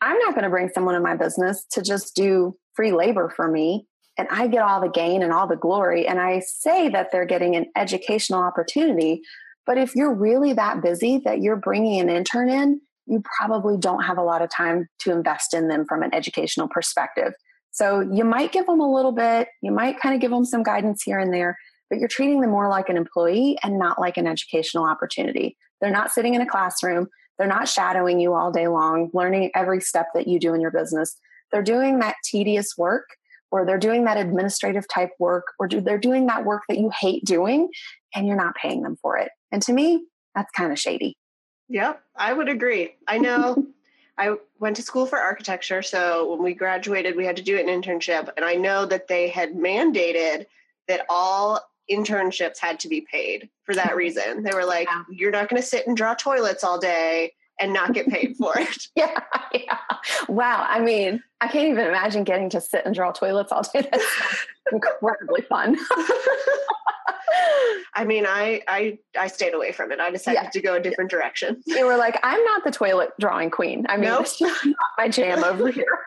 I'm 0.00 0.18
not 0.18 0.34
going 0.34 0.44
to 0.44 0.50
bring 0.50 0.68
someone 0.68 0.94
in 0.94 1.02
my 1.02 1.16
business 1.16 1.64
to 1.70 1.82
just 1.82 2.14
do 2.14 2.56
free 2.74 2.92
labor 2.92 3.32
for 3.34 3.48
me 3.48 3.86
and 4.18 4.28
I 4.30 4.46
get 4.46 4.62
all 4.62 4.80
the 4.80 4.88
gain 4.88 5.22
and 5.22 5.32
all 5.32 5.46
the 5.46 5.56
glory. 5.56 6.06
And 6.06 6.20
I 6.20 6.40
say 6.40 6.88
that 6.88 7.12
they're 7.12 7.26
getting 7.26 7.54
an 7.54 7.66
educational 7.76 8.40
opportunity. 8.40 9.20
But 9.66 9.78
if 9.78 9.94
you're 9.94 10.14
really 10.14 10.52
that 10.54 10.82
busy 10.82 11.20
that 11.24 11.40
you're 11.40 11.56
bringing 11.56 12.00
an 12.00 12.08
intern 12.08 12.48
in, 12.48 12.80
you 13.06 13.22
probably 13.38 13.76
don't 13.76 14.02
have 14.02 14.18
a 14.18 14.22
lot 14.22 14.42
of 14.42 14.50
time 14.50 14.88
to 15.00 15.12
invest 15.12 15.54
in 15.54 15.68
them 15.68 15.84
from 15.86 16.02
an 16.02 16.14
educational 16.14 16.68
perspective. 16.68 17.34
So 17.70 18.00
you 18.00 18.24
might 18.24 18.52
give 18.52 18.66
them 18.66 18.80
a 18.80 18.92
little 18.92 19.12
bit, 19.12 19.48
you 19.60 19.70
might 19.70 20.00
kind 20.00 20.14
of 20.14 20.20
give 20.20 20.30
them 20.30 20.44
some 20.44 20.62
guidance 20.62 21.02
here 21.02 21.18
and 21.18 21.32
there, 21.32 21.58
but 21.90 21.98
you're 21.98 22.08
treating 22.08 22.40
them 22.40 22.50
more 22.50 22.68
like 22.68 22.88
an 22.88 22.96
employee 22.96 23.58
and 23.62 23.78
not 23.78 24.00
like 24.00 24.16
an 24.16 24.26
educational 24.26 24.84
opportunity. 24.84 25.56
They're 25.80 25.90
not 25.90 26.10
sitting 26.10 26.34
in 26.34 26.40
a 26.40 26.46
classroom. 26.46 27.08
They're 27.38 27.46
not 27.46 27.68
shadowing 27.68 28.20
you 28.20 28.34
all 28.34 28.50
day 28.50 28.68
long, 28.68 29.10
learning 29.12 29.50
every 29.54 29.80
step 29.80 30.08
that 30.14 30.26
you 30.26 30.38
do 30.38 30.54
in 30.54 30.60
your 30.60 30.70
business. 30.70 31.16
They're 31.52 31.62
doing 31.62 31.98
that 31.98 32.16
tedious 32.24 32.74
work 32.76 33.08
or 33.50 33.64
they're 33.64 33.78
doing 33.78 34.04
that 34.04 34.16
administrative 34.16 34.86
type 34.88 35.10
work 35.18 35.44
or 35.58 35.68
they're 35.68 35.98
doing 35.98 36.26
that 36.26 36.44
work 36.44 36.62
that 36.68 36.78
you 36.78 36.90
hate 36.90 37.24
doing 37.24 37.68
and 38.14 38.26
you're 38.26 38.36
not 38.36 38.54
paying 38.56 38.82
them 38.82 38.96
for 39.00 39.18
it. 39.18 39.30
And 39.52 39.62
to 39.62 39.72
me, 39.72 40.04
that's 40.34 40.50
kind 40.52 40.72
of 40.72 40.78
shady. 40.78 41.16
Yep, 41.68 42.00
I 42.14 42.32
would 42.32 42.48
agree. 42.48 42.94
I 43.06 43.18
know 43.18 43.66
I 44.18 44.36
went 44.58 44.76
to 44.76 44.82
school 44.82 45.06
for 45.06 45.18
architecture. 45.18 45.82
So 45.82 46.30
when 46.30 46.42
we 46.42 46.54
graduated, 46.54 47.16
we 47.16 47.26
had 47.26 47.36
to 47.36 47.42
do 47.42 47.58
an 47.58 47.66
internship. 47.66 48.30
And 48.36 48.44
I 48.44 48.54
know 48.54 48.86
that 48.86 49.08
they 49.08 49.28
had 49.28 49.54
mandated 49.54 50.46
that 50.88 51.04
all 51.10 51.60
internships 51.90 52.58
had 52.58 52.80
to 52.80 52.88
be 52.88 53.06
paid 53.10 53.48
for 53.64 53.74
that 53.74 53.88
mm-hmm. 53.88 53.96
reason. 53.98 54.42
They 54.42 54.52
were 54.54 54.64
like, 54.64 54.88
yeah. 54.88 55.02
you're 55.10 55.30
not 55.30 55.48
going 55.48 55.60
to 55.60 55.66
sit 55.66 55.86
and 55.86 55.96
draw 55.96 56.14
toilets 56.14 56.64
all 56.64 56.78
day 56.78 57.32
and 57.58 57.72
not 57.72 57.94
get 57.94 58.06
paid 58.08 58.36
for 58.36 58.52
it. 58.58 58.88
yeah, 58.94 59.20
yeah. 59.52 59.78
Wow. 60.28 60.66
I 60.68 60.80
mean, 60.80 61.22
I 61.40 61.48
can't 61.48 61.68
even 61.68 61.86
imagine 61.86 62.24
getting 62.24 62.50
to 62.50 62.60
sit 62.60 62.84
and 62.84 62.94
draw 62.94 63.12
toilets 63.12 63.52
all 63.52 63.62
day. 63.62 63.88
That's 63.90 64.04
incredibly 64.72 65.42
fun. 65.42 65.76
I 67.94 68.04
mean, 68.04 68.26
I 68.26 68.62
I 68.68 68.98
I 69.18 69.26
stayed 69.28 69.54
away 69.54 69.72
from 69.72 69.90
it. 69.90 70.00
I 70.00 70.10
decided 70.10 70.40
yeah. 70.44 70.50
to 70.50 70.60
go 70.60 70.74
a 70.74 70.80
different 70.80 71.10
direction. 71.10 71.62
You 71.66 71.86
were 71.86 71.96
like, 71.96 72.18
I'm 72.22 72.42
not 72.44 72.64
the 72.64 72.70
toilet 72.70 73.10
drawing 73.18 73.50
queen. 73.50 73.86
I 73.88 73.96
mean, 73.96 74.10
nope. 74.10 74.26
not 74.40 74.64
my 74.98 75.08
jam 75.08 75.44
over 75.44 75.70
here. 75.70 75.98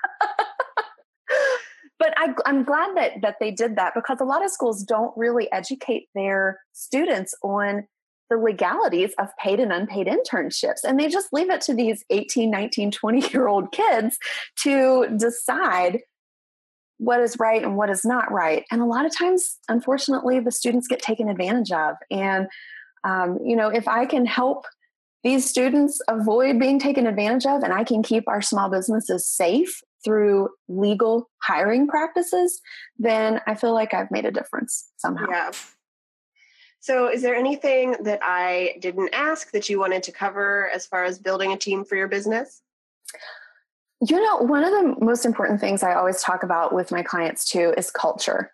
But 1.99 2.13
I, 2.17 2.33
am 2.45 2.63
glad 2.63 2.95
that 2.95 3.21
that 3.21 3.35
they 3.39 3.51
did 3.51 3.75
that 3.75 3.93
because 3.93 4.19
a 4.19 4.25
lot 4.25 4.43
of 4.43 4.51
schools 4.51 4.83
don't 4.83 5.15
really 5.15 5.51
educate 5.51 6.07
their 6.15 6.59
students 6.73 7.35
on 7.43 7.85
the 8.29 8.37
legalities 8.37 9.11
of 9.17 9.27
paid 9.37 9.59
and 9.59 9.73
unpaid 9.73 10.07
internships. 10.07 10.83
And 10.83 10.99
they 10.99 11.07
just 11.07 11.33
leave 11.33 11.49
it 11.49 11.61
to 11.61 11.73
these 11.73 12.03
18 12.09 12.49
19 12.49 12.91
20 12.91 13.29
year 13.31 13.47
old 13.47 13.71
kids 13.71 14.17
to 14.63 15.07
decide 15.17 15.99
what 16.97 17.21
is 17.21 17.37
right 17.39 17.63
and 17.63 17.77
what 17.77 17.89
is 17.89 18.03
not 18.03 18.31
right. 18.31 18.65
And 18.71 18.81
a 18.81 18.85
lot 18.85 19.05
of 19.05 19.15
times 19.15 19.57
unfortunately 19.67 20.39
the 20.39 20.51
students 20.51 20.87
get 20.87 21.01
taken 21.01 21.29
advantage 21.29 21.71
of. 21.71 21.95
And 22.09 22.47
um, 23.03 23.39
you 23.43 23.55
know 23.55 23.69
if 23.69 23.87
i 23.87 24.05
can 24.05 24.25
help 24.25 24.65
these 25.23 25.49
students 25.49 25.99
avoid 26.07 26.59
being 26.59 26.79
taken 26.79 27.07
advantage 27.07 27.45
of 27.45 27.63
and 27.63 27.73
i 27.73 27.83
can 27.83 28.03
keep 28.03 28.27
our 28.27 28.41
small 28.41 28.69
businesses 28.69 29.27
safe 29.27 29.81
through 30.03 30.49
legal 30.67 31.29
hiring 31.41 31.87
practices 31.87 32.61
then 32.97 33.41
i 33.47 33.55
feel 33.55 33.73
like 33.73 33.93
i've 33.93 34.11
made 34.11 34.25
a 34.25 34.31
difference 34.31 34.89
somehow 34.97 35.25
yeah 35.29 35.51
so, 36.81 37.11
is 37.11 37.21
there 37.21 37.35
anything 37.35 37.95
that 38.03 38.19
I 38.23 38.77
didn't 38.79 39.09
ask 39.13 39.51
that 39.51 39.67
you 39.67 39.79
wanted 39.79 40.01
to 40.03 40.11
cover 40.13 40.69
as 40.73 40.85
far 40.85 41.03
as 41.03 41.19
building 41.19 41.51
a 41.51 41.57
team 41.57 41.83
for 41.83 41.95
your 41.95 42.07
business? 42.07 42.61
You 44.01 44.21
know, 44.23 44.37
one 44.37 44.63
of 44.63 44.71
the 44.71 45.05
most 45.05 45.25
important 45.25 45.59
things 45.59 45.83
I 45.83 45.93
always 45.93 46.21
talk 46.21 46.43
about 46.43 46.73
with 46.73 46.89
my 46.89 47.03
clients 47.03 47.43
too 47.43 47.73
is 47.77 47.91
culture. 47.91 48.51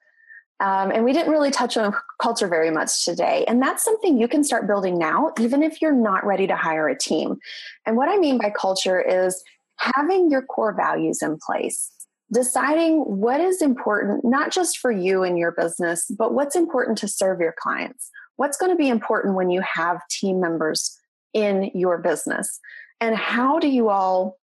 Um, 0.59 0.89
and 0.89 1.03
we 1.03 1.13
didn't 1.13 1.31
really 1.31 1.51
touch 1.51 1.77
on 1.77 1.93
culture 2.19 2.47
very 2.47 2.71
much 2.71 3.05
today. 3.05 3.45
And 3.47 3.61
that's 3.61 3.83
something 3.83 4.17
you 4.17 4.27
can 4.27 4.43
start 4.43 4.65
building 4.65 4.97
now, 4.97 5.31
even 5.39 5.61
if 5.61 5.81
you're 5.81 5.91
not 5.91 6.25
ready 6.25 6.47
to 6.47 6.55
hire 6.55 6.87
a 6.87 6.97
team. 6.97 7.37
And 7.85 7.95
what 7.95 8.09
I 8.09 8.17
mean 8.17 8.39
by 8.39 8.49
culture 8.49 8.99
is 8.99 9.43
having 9.77 10.29
your 10.29 10.41
core 10.41 10.73
values 10.73 11.21
in 11.21 11.37
place 11.45 11.91
deciding 12.33 12.97
what 13.01 13.39
is 13.39 13.61
important, 13.61 14.25
not 14.25 14.51
just 14.51 14.79
for 14.79 14.91
you 14.91 15.23
and 15.23 15.37
your 15.37 15.51
business, 15.51 16.05
but 16.17 16.33
what's 16.33 16.55
important 16.55 16.97
to 16.97 17.07
serve 17.07 17.39
your 17.39 17.53
clients. 17.57 18.09
What's 18.37 18.57
going 18.57 18.71
to 18.71 18.77
be 18.77 18.89
important 18.89 19.35
when 19.35 19.49
you 19.49 19.61
have 19.61 19.99
team 20.09 20.39
members 20.39 20.97
in 21.33 21.71
your 21.73 21.97
business? 21.99 22.59
And 22.99 23.15
how 23.15 23.59
do 23.59 23.67
you 23.67 23.89
all 23.89 24.37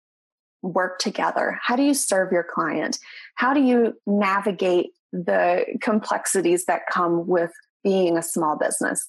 work 0.62 1.00
together? 1.00 1.60
How 1.62 1.76
do 1.76 1.84
you 1.84 1.94
serve 1.94 2.32
your 2.32 2.44
client? 2.44 3.00
How 3.36 3.54
do 3.54 3.62
you 3.62 3.94
navigate 4.06 4.92
the 5.12 5.66
complexities 5.82 6.66
that 6.66 6.84
come 6.92 7.28
with 7.28 7.52
being 7.84 8.18
a 8.18 8.24
small 8.24 8.58
business? 8.58 9.08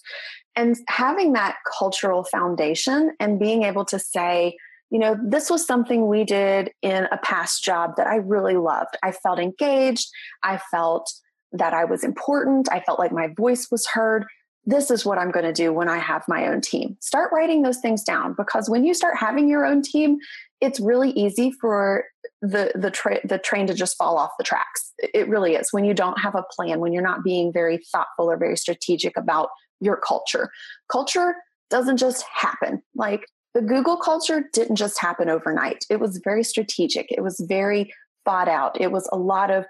And 0.56 0.76
having 0.88 1.34
that 1.34 1.56
cultural 1.78 2.24
foundation 2.24 3.14
and 3.20 3.38
being 3.38 3.62
able 3.64 3.84
to 3.86 3.98
say, 3.98 4.56
you 4.92 4.98
know, 4.98 5.16
this 5.24 5.48
was 5.48 5.66
something 5.66 6.06
we 6.06 6.22
did 6.22 6.70
in 6.82 7.08
a 7.10 7.16
past 7.16 7.64
job 7.64 7.96
that 7.96 8.06
I 8.06 8.16
really 8.16 8.56
loved. 8.56 8.98
I 9.02 9.10
felt 9.10 9.38
engaged. 9.38 10.10
I 10.42 10.60
felt 10.70 11.10
that 11.52 11.72
I 11.72 11.86
was 11.86 12.04
important. 12.04 12.68
I 12.70 12.80
felt 12.80 12.98
like 12.98 13.10
my 13.10 13.28
voice 13.34 13.68
was 13.70 13.86
heard. 13.86 14.26
This 14.66 14.90
is 14.90 15.06
what 15.06 15.16
I'm 15.16 15.30
going 15.30 15.46
to 15.46 15.52
do 15.52 15.72
when 15.72 15.88
I 15.88 15.96
have 15.96 16.24
my 16.28 16.46
own 16.46 16.60
team. 16.60 16.98
Start 17.00 17.32
writing 17.32 17.62
those 17.62 17.78
things 17.78 18.04
down 18.04 18.34
because 18.36 18.68
when 18.68 18.84
you 18.84 18.92
start 18.92 19.16
having 19.16 19.48
your 19.48 19.64
own 19.64 19.80
team, 19.80 20.18
it's 20.60 20.78
really 20.78 21.10
easy 21.12 21.52
for 21.58 22.04
the 22.42 22.70
the, 22.74 22.90
tra- 22.90 23.26
the 23.26 23.38
train 23.38 23.66
to 23.68 23.74
just 23.74 23.96
fall 23.96 24.18
off 24.18 24.32
the 24.36 24.44
tracks. 24.44 24.92
It 24.98 25.26
really 25.26 25.54
is. 25.54 25.72
When 25.72 25.86
you 25.86 25.94
don't 25.94 26.20
have 26.20 26.34
a 26.34 26.44
plan, 26.50 26.80
when 26.80 26.92
you're 26.92 27.02
not 27.02 27.24
being 27.24 27.50
very 27.50 27.80
thoughtful 27.90 28.30
or 28.30 28.36
very 28.36 28.58
strategic 28.58 29.16
about 29.16 29.48
your 29.80 29.96
culture. 29.96 30.50
Culture 30.90 31.34
doesn't 31.70 31.96
just 31.96 32.24
happen. 32.30 32.82
Like 32.94 33.24
the 33.54 33.62
Google 33.62 33.96
culture 33.96 34.44
didn't 34.52 34.76
just 34.76 34.98
happen 34.98 35.28
overnight. 35.28 35.84
It 35.90 36.00
was 36.00 36.20
very 36.24 36.44
strategic. 36.44 37.10
It 37.10 37.22
was 37.22 37.44
very 37.48 37.92
thought 38.24 38.48
out. 38.48 38.80
It 38.80 38.92
was 38.92 39.08
a 39.12 39.16
lot 39.16 39.50
of 39.50 39.66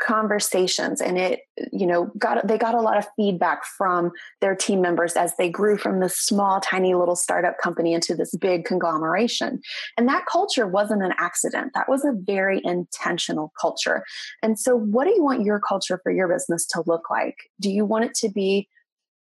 conversations 0.00 1.00
and 1.00 1.18
it 1.18 1.40
you 1.72 1.86
know 1.86 2.10
got 2.18 2.46
they 2.46 2.56
got 2.56 2.74
a 2.74 2.80
lot 2.80 2.96
of 2.96 3.06
feedback 3.16 3.64
from 3.66 4.10
their 4.40 4.56
team 4.56 4.80
members 4.80 5.12
as 5.12 5.36
they 5.36 5.50
grew 5.50 5.76
from 5.76 6.00
this 6.00 6.16
small 6.16 6.58
tiny 6.60 6.94
little 6.94 7.14
startup 7.14 7.58
company 7.58 7.92
into 7.92 8.14
this 8.14 8.34
big 8.36 8.64
conglomeration 8.64 9.60
and 9.98 10.08
that 10.08 10.24
culture 10.24 10.66
wasn't 10.66 11.02
an 11.02 11.12
accident 11.18 11.72
that 11.74 11.88
was 11.88 12.02
a 12.04 12.12
very 12.14 12.62
intentional 12.64 13.52
culture 13.60 14.02
and 14.42 14.58
so 14.58 14.74
what 14.74 15.04
do 15.04 15.10
you 15.14 15.22
want 15.22 15.42
your 15.44 15.60
culture 15.60 16.00
for 16.02 16.10
your 16.10 16.28
business 16.28 16.64
to 16.64 16.82
look 16.86 17.10
like 17.10 17.36
do 17.60 17.70
you 17.70 17.84
want 17.84 18.04
it 18.04 18.14
to 18.14 18.30
be 18.30 18.66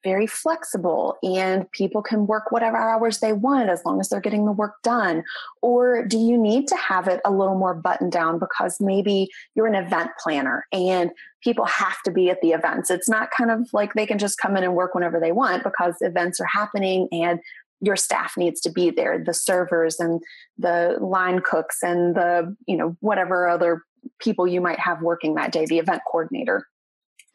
very 0.04 0.26
flexible 0.26 1.16
and 1.22 1.70
people 1.72 2.02
can 2.02 2.26
work 2.26 2.50
whatever 2.50 2.76
hours 2.76 3.18
they 3.18 3.32
want 3.32 3.68
as 3.68 3.84
long 3.84 4.00
as 4.00 4.08
they're 4.08 4.20
getting 4.20 4.46
the 4.46 4.52
work 4.52 4.74
done? 4.82 5.24
Or 5.62 6.04
do 6.04 6.18
you 6.18 6.38
need 6.38 6.68
to 6.68 6.76
have 6.76 7.08
it 7.08 7.20
a 7.24 7.30
little 7.30 7.56
more 7.56 7.74
buttoned 7.74 8.12
down 8.12 8.38
because 8.38 8.80
maybe 8.80 9.28
you're 9.54 9.66
an 9.66 9.74
event 9.74 10.10
planner 10.22 10.66
and 10.72 11.10
people 11.42 11.64
have 11.64 12.00
to 12.04 12.10
be 12.10 12.30
at 12.30 12.40
the 12.40 12.52
events? 12.52 12.90
It's 12.90 13.08
not 13.08 13.30
kind 13.36 13.50
of 13.50 13.68
like 13.72 13.94
they 13.94 14.06
can 14.06 14.18
just 14.18 14.38
come 14.38 14.56
in 14.56 14.64
and 14.64 14.74
work 14.74 14.94
whenever 14.94 15.18
they 15.20 15.32
want 15.32 15.64
because 15.64 15.96
events 16.00 16.40
are 16.40 16.46
happening 16.46 17.08
and 17.12 17.40
your 17.80 17.96
staff 17.96 18.36
needs 18.36 18.60
to 18.60 18.70
be 18.70 18.90
there 18.90 19.22
the 19.24 19.32
servers 19.32 20.00
and 20.00 20.20
the 20.58 20.96
line 21.00 21.40
cooks 21.40 21.78
and 21.82 22.16
the 22.16 22.56
you 22.66 22.76
know 22.76 22.96
whatever 22.98 23.48
other 23.48 23.82
people 24.18 24.48
you 24.48 24.60
might 24.60 24.80
have 24.80 25.00
working 25.00 25.34
that 25.34 25.52
day 25.52 25.64
the 25.66 25.78
event 25.78 26.02
coordinator 26.10 26.66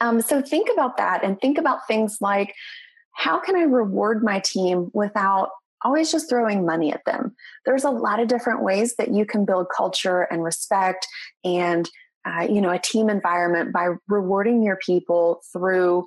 um, 0.02 0.22
so 0.22 0.42
think 0.42 0.70
about 0.72 0.98
that 0.98 1.24
and 1.24 1.40
think 1.40 1.58
about 1.58 1.88
things 1.88 2.18
like 2.22 2.54
how 3.14 3.40
can 3.40 3.56
I 3.56 3.62
reward 3.62 4.24
my 4.24 4.40
team 4.40 4.90
without 4.94 5.50
always 5.84 6.12
just 6.12 6.30
throwing 6.30 6.66
money 6.66 6.92
at 6.92 7.06
them? 7.06 7.36
There's 7.66 7.84
a 7.84 7.90
lot 7.90 8.20
of 8.20 8.28
different 8.28 8.64
ways 8.64 8.96
that 8.96 9.14
you 9.14 9.26
can 9.26 9.46
build 9.46 9.68
culture 9.76 10.24
and 10.24 10.44
respect 10.44 11.08
and 11.44 11.90
uh, 12.26 12.48
you 12.50 12.62
know 12.62 12.72
a 12.72 12.80
team 12.80 13.10
environment 13.10 13.74
by 13.74 13.90
rewarding 14.08 14.64
your 14.64 14.78
people 14.78 15.42
through 15.52 16.06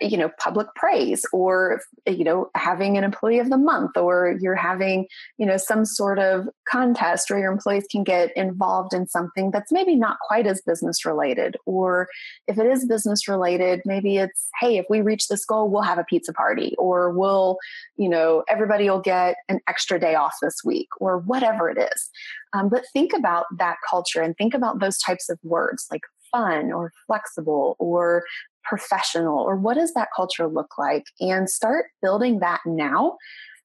you 0.00 0.16
know 0.16 0.30
public 0.38 0.66
praise 0.74 1.26
or 1.32 1.80
you 2.06 2.24
know 2.24 2.50
having 2.54 2.96
an 2.96 3.04
employee 3.04 3.38
of 3.38 3.50
the 3.50 3.58
month 3.58 3.96
or 3.96 4.36
you're 4.40 4.54
having 4.54 5.06
you 5.36 5.44
know 5.44 5.56
some 5.58 5.84
sort 5.84 6.18
of 6.18 6.48
contest 6.66 7.28
where 7.28 7.38
your 7.38 7.52
employees 7.52 7.86
can 7.90 8.02
get 8.02 8.34
involved 8.36 8.94
in 8.94 9.06
something 9.06 9.50
that's 9.50 9.70
maybe 9.70 9.94
not 9.94 10.18
quite 10.20 10.46
as 10.46 10.62
business 10.62 11.04
related. 11.04 11.56
Or 11.66 12.08
if 12.48 12.58
it 12.58 12.66
is 12.66 12.86
business 12.86 13.28
related 13.28 13.82
maybe 13.84 14.16
it's 14.16 14.48
hey 14.60 14.78
if 14.78 14.86
we 14.88 15.00
reach 15.00 15.28
this 15.28 15.44
goal 15.44 15.68
we'll 15.68 15.82
have 15.82 15.98
a 15.98 16.04
pizza 16.04 16.32
party 16.32 16.74
or 16.78 17.10
we'll 17.10 17.58
you 17.96 18.08
know 18.08 18.42
everybody 18.48 18.88
will 18.88 19.00
get 19.00 19.36
an 19.48 19.60
extra 19.68 20.00
day 20.00 20.14
off 20.14 20.34
this 20.40 20.56
week 20.64 20.88
or 20.98 21.18
whatever 21.18 21.68
it 21.68 21.78
is. 21.78 22.10
Um, 22.52 22.68
but 22.68 22.84
think 22.92 23.12
about 23.12 23.46
that 23.58 23.76
culture 23.88 24.22
and 24.22 24.36
think 24.36 24.54
about 24.54 24.80
those 24.80 24.98
types 24.98 25.28
of 25.28 25.38
words 25.42 25.86
like 25.90 26.02
fun 26.32 26.72
or 26.72 26.92
flexible 27.06 27.76
or 27.78 28.24
professional 28.64 29.38
or 29.38 29.56
what 29.56 29.74
does 29.74 29.92
that 29.94 30.08
culture 30.14 30.46
look 30.46 30.78
like? 30.78 31.04
And 31.20 31.48
start 31.48 31.86
building 32.02 32.40
that 32.40 32.60
now 32.66 33.16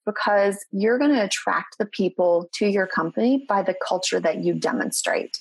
because 0.05 0.63
you're 0.71 0.97
going 0.97 1.11
to 1.11 1.23
attract 1.23 1.77
the 1.77 1.85
people 1.85 2.49
to 2.55 2.67
your 2.67 2.87
company 2.87 3.45
by 3.47 3.61
the 3.61 3.75
culture 3.87 4.19
that 4.19 4.43
you 4.43 4.53
demonstrate. 4.53 5.37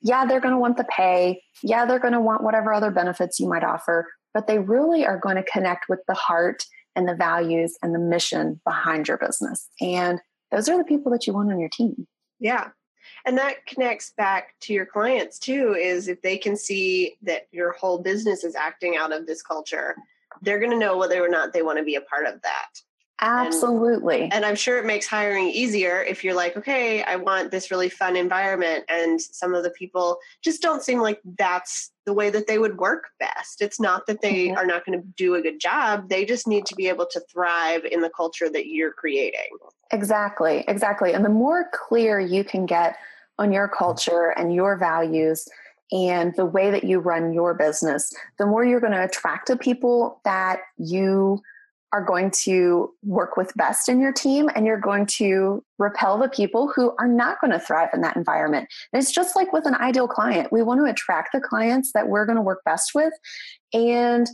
Yeah 0.00 0.26
they're 0.26 0.40
going 0.40 0.54
to 0.54 0.60
want 0.60 0.76
the 0.76 0.84
pay. 0.84 1.42
Yeah 1.62 1.86
they're 1.86 1.98
going 1.98 2.12
to 2.14 2.20
want 2.20 2.42
whatever 2.42 2.72
other 2.72 2.90
benefits 2.90 3.38
you 3.40 3.48
might 3.48 3.64
offer 3.64 4.08
but 4.34 4.46
they 4.46 4.58
really 4.58 5.04
are 5.04 5.18
going 5.18 5.36
to 5.36 5.42
connect 5.42 5.90
with 5.90 6.00
the 6.08 6.14
heart 6.14 6.64
and 6.96 7.06
the 7.08 7.14
values 7.14 7.76
and 7.82 7.94
the 7.94 7.98
mission 7.98 8.60
behind 8.64 9.08
your 9.08 9.18
business. 9.18 9.68
And 9.80 10.20
those 10.50 10.68
are 10.68 10.78
the 10.78 10.84
people 10.84 11.12
that 11.12 11.26
you 11.26 11.32
want 11.32 11.52
on 11.52 11.60
your 11.60 11.70
team. 11.70 12.06
Yeah 12.40 12.68
and 13.26 13.38
that 13.38 13.66
connects 13.66 14.10
back 14.16 14.54
to 14.60 14.72
your 14.72 14.86
clients 14.86 15.38
too 15.38 15.74
is 15.78 16.08
if 16.08 16.20
they 16.22 16.36
can 16.36 16.56
see 16.56 17.16
that 17.22 17.48
your 17.52 17.72
whole 17.72 17.98
business 17.98 18.44
is 18.44 18.54
acting 18.54 18.96
out 18.96 19.12
of 19.12 19.26
this 19.26 19.42
culture 19.42 19.94
they're 20.40 20.58
going 20.58 20.70
to 20.70 20.78
know 20.78 20.96
whether 20.96 21.22
or 21.22 21.28
not 21.28 21.52
they 21.52 21.62
want 21.62 21.78
to 21.78 21.84
be 21.84 21.96
a 21.96 22.00
part 22.00 22.26
of 22.26 22.40
that. 22.42 22.80
Absolutely. 23.20 24.22
and, 24.22 24.32
and, 24.32 24.44
i'm 24.44 24.56
sure 24.56 24.78
it 24.78 24.84
makes 24.84 25.06
hiring 25.06 25.46
easier 25.46 26.02
if 26.02 26.24
you're 26.24 26.34
like 26.34 26.56
okay 26.56 27.04
i 27.04 27.14
want 27.14 27.52
this 27.52 27.70
really 27.70 27.88
fun 27.88 28.16
environment 28.16 28.84
and 28.88 29.20
some 29.20 29.54
of 29.54 29.62
the 29.62 29.70
people 29.70 30.18
just 30.42 30.60
don't 30.60 30.82
seem 30.82 30.98
like 30.98 31.20
that's 31.38 31.92
the 32.04 32.12
way 32.12 32.30
that 32.30 32.48
they 32.48 32.58
would 32.58 32.78
work 32.78 33.10
best. 33.20 33.62
It's 33.62 33.78
not 33.78 34.08
that 34.08 34.22
they 34.22 34.48
mm-hmm. 34.48 34.56
are 34.56 34.66
not 34.66 34.84
going 34.84 35.00
to 35.00 35.06
do 35.16 35.36
a 35.36 35.40
good 35.40 35.60
job 35.60 36.08
they 36.08 36.24
just 36.24 36.48
need 36.48 36.66
to 36.66 36.74
be 36.74 36.88
able 36.88 37.06
to 37.12 37.20
thrive 37.32 37.84
in 37.84 38.00
the 38.00 38.10
culture 38.10 38.50
that 38.50 38.66
you're 38.66 38.92
creating 38.92 39.56
exactly 39.92 40.64
exactly 40.68 41.12
and 41.12 41.24
the 41.24 41.28
more 41.30 41.68
clear 41.72 42.18
you 42.18 42.42
can 42.44 42.66
get 42.66 42.96
on 43.38 43.52
your 43.52 43.68
mm-hmm. 43.68 43.76
culture 43.76 44.30
and 44.36 44.54
your 44.54 44.76
values 44.76 45.46
and 45.92 46.34
the 46.36 46.46
way 46.46 46.70
that 46.70 46.84
you 46.84 46.98
run 46.98 47.34
your 47.34 47.52
business, 47.52 48.12
the 48.38 48.46
more 48.46 48.64
you're 48.64 48.80
going 48.80 48.94
to 48.94 49.04
attract 49.04 49.48
the 49.48 49.56
people 49.56 50.20
that 50.24 50.60
you 50.78 51.40
are 51.92 52.02
going 52.02 52.30
to 52.30 52.90
work 53.04 53.36
with 53.36 53.52
best 53.54 53.90
in 53.90 54.00
your 54.00 54.12
team 54.12 54.48
and 54.54 54.64
you're 54.64 54.80
going 54.80 55.04
to 55.04 55.62
repel 55.78 56.16
the 56.16 56.30
people 56.30 56.72
who 56.74 56.94
are 56.98 57.06
not 57.06 57.38
going 57.42 57.50
to 57.50 57.58
thrive 57.58 57.90
in 57.92 58.00
that 58.00 58.16
environment. 58.16 58.66
And 58.90 59.02
it's 59.02 59.12
just 59.12 59.36
like 59.36 59.52
with 59.52 59.66
an 59.66 59.74
ideal 59.74 60.08
client. 60.08 60.50
We 60.50 60.62
want 60.62 60.80
to 60.80 60.90
attract 60.90 61.32
the 61.34 61.40
clients 61.40 61.92
that 61.92 62.08
we're 62.08 62.24
going 62.24 62.36
to 62.36 62.42
work 62.42 62.62
best 62.64 62.92
with 62.94 63.12
and 63.74 64.26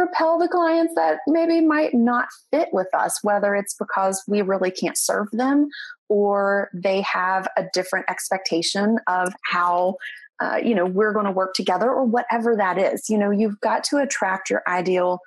repel 0.00 0.38
the 0.38 0.48
clients 0.48 0.94
that 0.94 1.20
maybe 1.26 1.60
might 1.60 1.94
not 1.94 2.28
fit 2.50 2.68
with 2.72 2.88
us, 2.94 3.18
whether 3.22 3.54
it's 3.54 3.74
because 3.74 4.22
we 4.26 4.42
really 4.42 4.70
can't 4.70 4.96
serve 4.96 5.28
them 5.32 5.68
or 6.08 6.70
they 6.74 7.00
have 7.02 7.46
a 7.56 7.64
different 7.72 8.06
expectation 8.08 8.98
of 9.06 9.32
how 9.44 9.96
uh, 10.40 10.58
you 10.62 10.74
know 10.74 10.86
we're 10.86 11.12
going 11.12 11.26
to 11.26 11.30
work 11.30 11.54
together 11.54 11.90
or 11.90 12.04
whatever 12.04 12.56
that 12.56 12.78
is. 12.78 13.08
You 13.08 13.18
know 13.18 13.30
you've 13.30 13.60
got 13.60 13.84
to 13.84 13.98
attract 13.98 14.50
your 14.50 14.62
ideal 14.66 15.20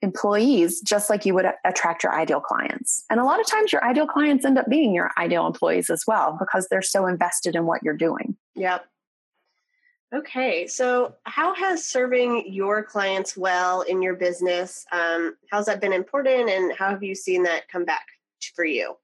employees 0.00 0.80
just 0.80 1.10
like 1.10 1.26
you 1.26 1.34
would 1.34 1.46
attract 1.64 2.04
your 2.04 2.14
ideal 2.14 2.40
clients. 2.40 3.04
And 3.10 3.18
a 3.18 3.24
lot 3.24 3.40
of 3.40 3.46
times 3.48 3.72
your 3.72 3.84
ideal 3.84 4.06
clients 4.06 4.44
end 4.44 4.56
up 4.56 4.68
being 4.68 4.94
your 4.94 5.10
ideal 5.18 5.44
employees 5.44 5.90
as 5.90 6.04
well 6.06 6.36
because 6.38 6.68
they're 6.68 6.82
so 6.82 7.06
invested 7.06 7.56
in 7.56 7.66
what 7.66 7.82
you're 7.82 7.96
doing. 7.96 8.36
Yep 8.54 8.86
okay 10.14 10.66
so 10.66 11.14
how 11.24 11.54
has 11.54 11.84
serving 11.84 12.44
your 12.46 12.82
clients 12.82 13.36
well 13.36 13.82
in 13.82 14.00
your 14.00 14.14
business 14.14 14.86
um, 14.92 15.36
how's 15.50 15.66
that 15.66 15.80
been 15.80 15.92
important 15.92 16.48
and 16.48 16.72
how 16.76 16.90
have 16.90 17.02
you 17.02 17.14
seen 17.14 17.42
that 17.42 17.68
come 17.68 17.84
back 17.84 18.06
for 18.54 18.64
you 18.64 18.96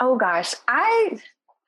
oh 0.00 0.16
gosh 0.16 0.54
i 0.66 1.18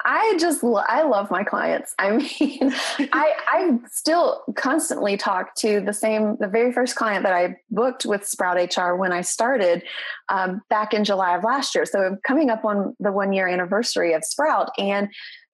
I 0.04 0.36
just 0.38 0.64
I 0.64 1.02
love 1.02 1.30
my 1.30 1.44
clients. 1.44 1.94
I 1.98 2.10
mean, 2.16 2.74
I 3.12 3.32
I 3.48 3.78
still 3.90 4.42
constantly 4.56 5.16
talk 5.16 5.54
to 5.56 5.80
the 5.80 5.92
same 5.92 6.36
the 6.40 6.48
very 6.48 6.72
first 6.72 6.96
client 6.96 7.24
that 7.24 7.32
I 7.32 7.56
booked 7.70 8.04
with 8.04 8.26
Sprout 8.26 8.56
HR 8.56 8.94
when 8.94 9.12
I 9.12 9.20
started 9.20 9.82
um, 10.28 10.62
back 10.68 10.92
in 10.94 11.04
July 11.04 11.36
of 11.36 11.44
last 11.44 11.74
year. 11.74 11.86
So 11.86 12.00
I'm 12.00 12.18
coming 12.26 12.50
up 12.50 12.64
on 12.64 12.96
the 12.98 13.12
one 13.12 13.32
year 13.32 13.48
anniversary 13.48 14.12
of 14.12 14.24
Sprout, 14.24 14.70
and 14.78 15.08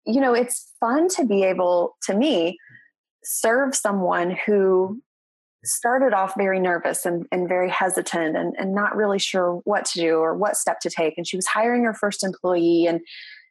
you 0.06 0.20
know 0.20 0.34
it's 0.34 0.72
fun 0.80 1.08
to 1.08 1.24
be 1.24 1.42
able 1.42 1.96
to 2.04 2.14
me 2.14 2.58
serve 3.24 3.74
someone 3.74 4.36
who 4.46 5.00
started 5.64 6.14
off 6.14 6.34
very 6.36 6.60
nervous 6.60 7.04
and, 7.04 7.26
and 7.32 7.48
very 7.48 7.68
hesitant 7.68 8.36
and, 8.36 8.54
and 8.58 8.74
not 8.74 8.96
really 8.96 9.18
sure 9.18 9.60
what 9.64 9.84
to 9.84 9.98
do 9.98 10.18
or 10.18 10.36
what 10.36 10.56
step 10.56 10.78
to 10.80 10.88
take 10.88 11.14
and 11.16 11.26
she 11.26 11.36
was 11.36 11.46
hiring 11.46 11.84
her 11.84 11.92
first 11.92 12.22
employee 12.22 12.86
and 12.86 13.00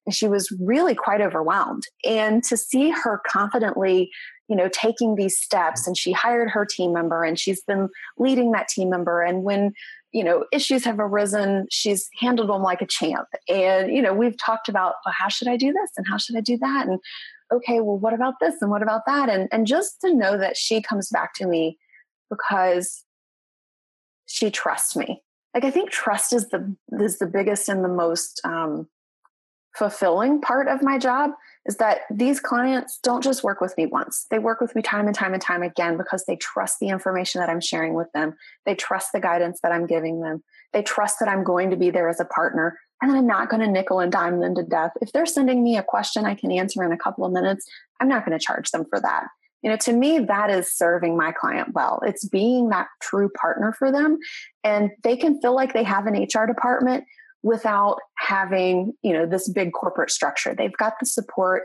and 0.07 0.15
she 0.15 0.28
was 0.28 0.49
really 0.59 0.95
quite 0.95 1.22
overwhelmed. 1.22 1.84
And 2.03 2.41
to 2.45 2.55
see 2.55 2.89
her 2.89 3.22
confidently, 3.28 4.09
you 4.47 4.55
know, 4.55 4.70
taking 4.72 5.15
these 5.15 5.38
steps, 5.38 5.86
and 5.86 5.97
she 5.97 6.13
hired 6.13 6.49
her 6.49 6.65
team 6.65 6.93
member, 6.93 7.24
and 7.24 7.38
she's 7.38 7.61
been 7.61 7.89
leading 8.18 8.53
that 8.53 8.70
team 8.70 8.89
member. 8.89 9.22
And 9.22 9.43
when 9.43 9.74
you 10.13 10.24
know 10.24 10.45
issues 10.53 10.86
have 10.86 10.99
arisen, 10.99 11.68
she's 11.70 12.09
handled 12.20 12.49
them 12.49 12.63
like 12.63 12.82
a 12.82 12.88
champ. 12.88 13.28
And 13.49 13.93
you 13.93 14.01
know, 14.01 14.13
we've 14.13 14.38
talked 14.38 14.70
about 14.70 14.95
well, 15.05 15.13
how 15.15 15.28
should 15.28 15.49
I 15.49 15.57
do 15.57 15.74
this 15.74 15.91
and 15.97 16.07
how 16.09 16.18
should 16.18 16.38
I 16.38 16.41
do 16.41 16.57
that, 16.57 16.88
and 16.88 16.99
okay, 17.52 17.82
well, 17.82 17.98
what 17.98 18.14
about 18.14 18.36
this 18.39 18.56
and 18.62 18.72
what 18.72 18.84
about 18.84 19.02
that, 19.06 19.30
and 19.30 19.48
and 19.52 19.68
just 19.68 20.02
to 20.02 20.14
know 20.14 20.38
that 20.38 20.58
she 20.58 20.82
comes 20.82 21.10
back 21.10 21.34
to 21.36 21.48
me 21.48 21.78
because 22.30 23.04
she 24.26 24.52
trusts 24.52 24.95
me. 24.95 25.24
Like 25.54 25.66
I 25.66 25.72
think 25.72 25.89
trust 25.89 26.34
is 26.34 26.50
the 26.50 26.76
is 27.00 27.20
the 27.20 27.26
biggest 27.26 27.70
and 27.70 27.84
the 27.84 27.89
most 27.89 28.41
um, 28.43 28.88
fulfilling 29.78 30.41
part 30.41 30.68
of 30.68 30.82
my 30.82 30.98
job 30.98 31.32
is 31.66 31.78
that 31.78 32.02
these 32.10 32.39
clients 32.39 33.00
don't 33.04 33.24
just 33.24 33.43
work 33.43 33.62
with 33.62 33.76
me 33.78 33.86
once. 33.86 34.26
They 34.32 34.39
work 34.39 34.62
with 34.62 34.76
me 34.76 34.82
time 34.82 35.06
and 35.06 35.16
time 35.16 35.34
and 35.34 35.41
time 35.41 35.62
again 35.62 35.98
because 35.98 36.26
they 36.26 36.36
trust 36.38 36.78
the 36.80 36.89
information 36.89 37.39
that 37.39 37.50
I'm 37.50 37.62
sharing 37.62 37.93
with 37.93 38.12
them. 38.14 38.36
They 38.66 38.74
trust 38.74 39.10
the 39.14 39.20
guidance 39.20 39.60
that 39.62 39.72
I'm 39.72 39.86
giving 39.86 40.22
them. 40.22 40.43
They 40.74 40.82
trust 40.82 41.18
that 41.20 41.30
I'm 41.30 41.43
going 41.43 41.70
to 41.70 41.76
be 41.76 41.89
there 41.89 42.10
as 42.10 42.20
a 42.20 42.26
partner 42.26 42.80
and 43.02 43.12
I'm 43.12 43.28
not 43.28 43.50
going 43.50 43.62
to 43.62 43.68
nickel 43.68 44.00
and 44.00 44.12
dime 44.12 44.39
them 44.39 44.56
to 44.56 44.64
death. 44.64 44.91
If 45.02 45.12
they're 45.12 45.26
sending 45.26 45.64
me 45.64 45.78
a 45.78 45.84
question 45.84 46.26
I 46.26 46.36
can 46.36 46.52
answer 46.52 46.84
in 46.84 46.91
a 46.91 46.98
couple 46.98 47.26
of 47.26 47.32
minutes, 47.32 47.68
I'm 48.00 48.08
not 48.08 48.26
going 48.26 48.38
to 48.38 48.43
charge 48.43 48.72
them 48.72 48.86
for 48.89 49.00
that. 49.00 49.28
You 49.62 49.72
know, 49.72 49.78
to 49.78 49.93
me, 49.93 50.20
that 50.20 50.50
is 50.50 50.72
serving 50.72 51.18
my 51.18 51.32
client 51.32 51.74
well. 51.74 52.00
It's 52.06 52.28
being 52.28 52.70
that 52.70 52.88
true 53.02 53.30
partner 53.30 53.74
for 53.74 53.91
them. 53.91 54.20
And 54.64 54.91
they 55.04 55.18
can 55.18 55.41
feel 55.41 55.56
like 55.56 55.74
they 55.74 55.84
have 55.84 56.06
an 56.06 56.14
HR 56.14 56.45
department 56.45 57.06
without 57.43 58.00
having 58.18 58.93
you 59.04 59.14
know 59.14 59.26
this 59.26 59.48
big 59.50 59.72
corporate 59.72 60.12
structure 60.12 60.56
they've 60.56 60.76
got 60.78 60.93
the 61.00 61.06
support 61.06 61.64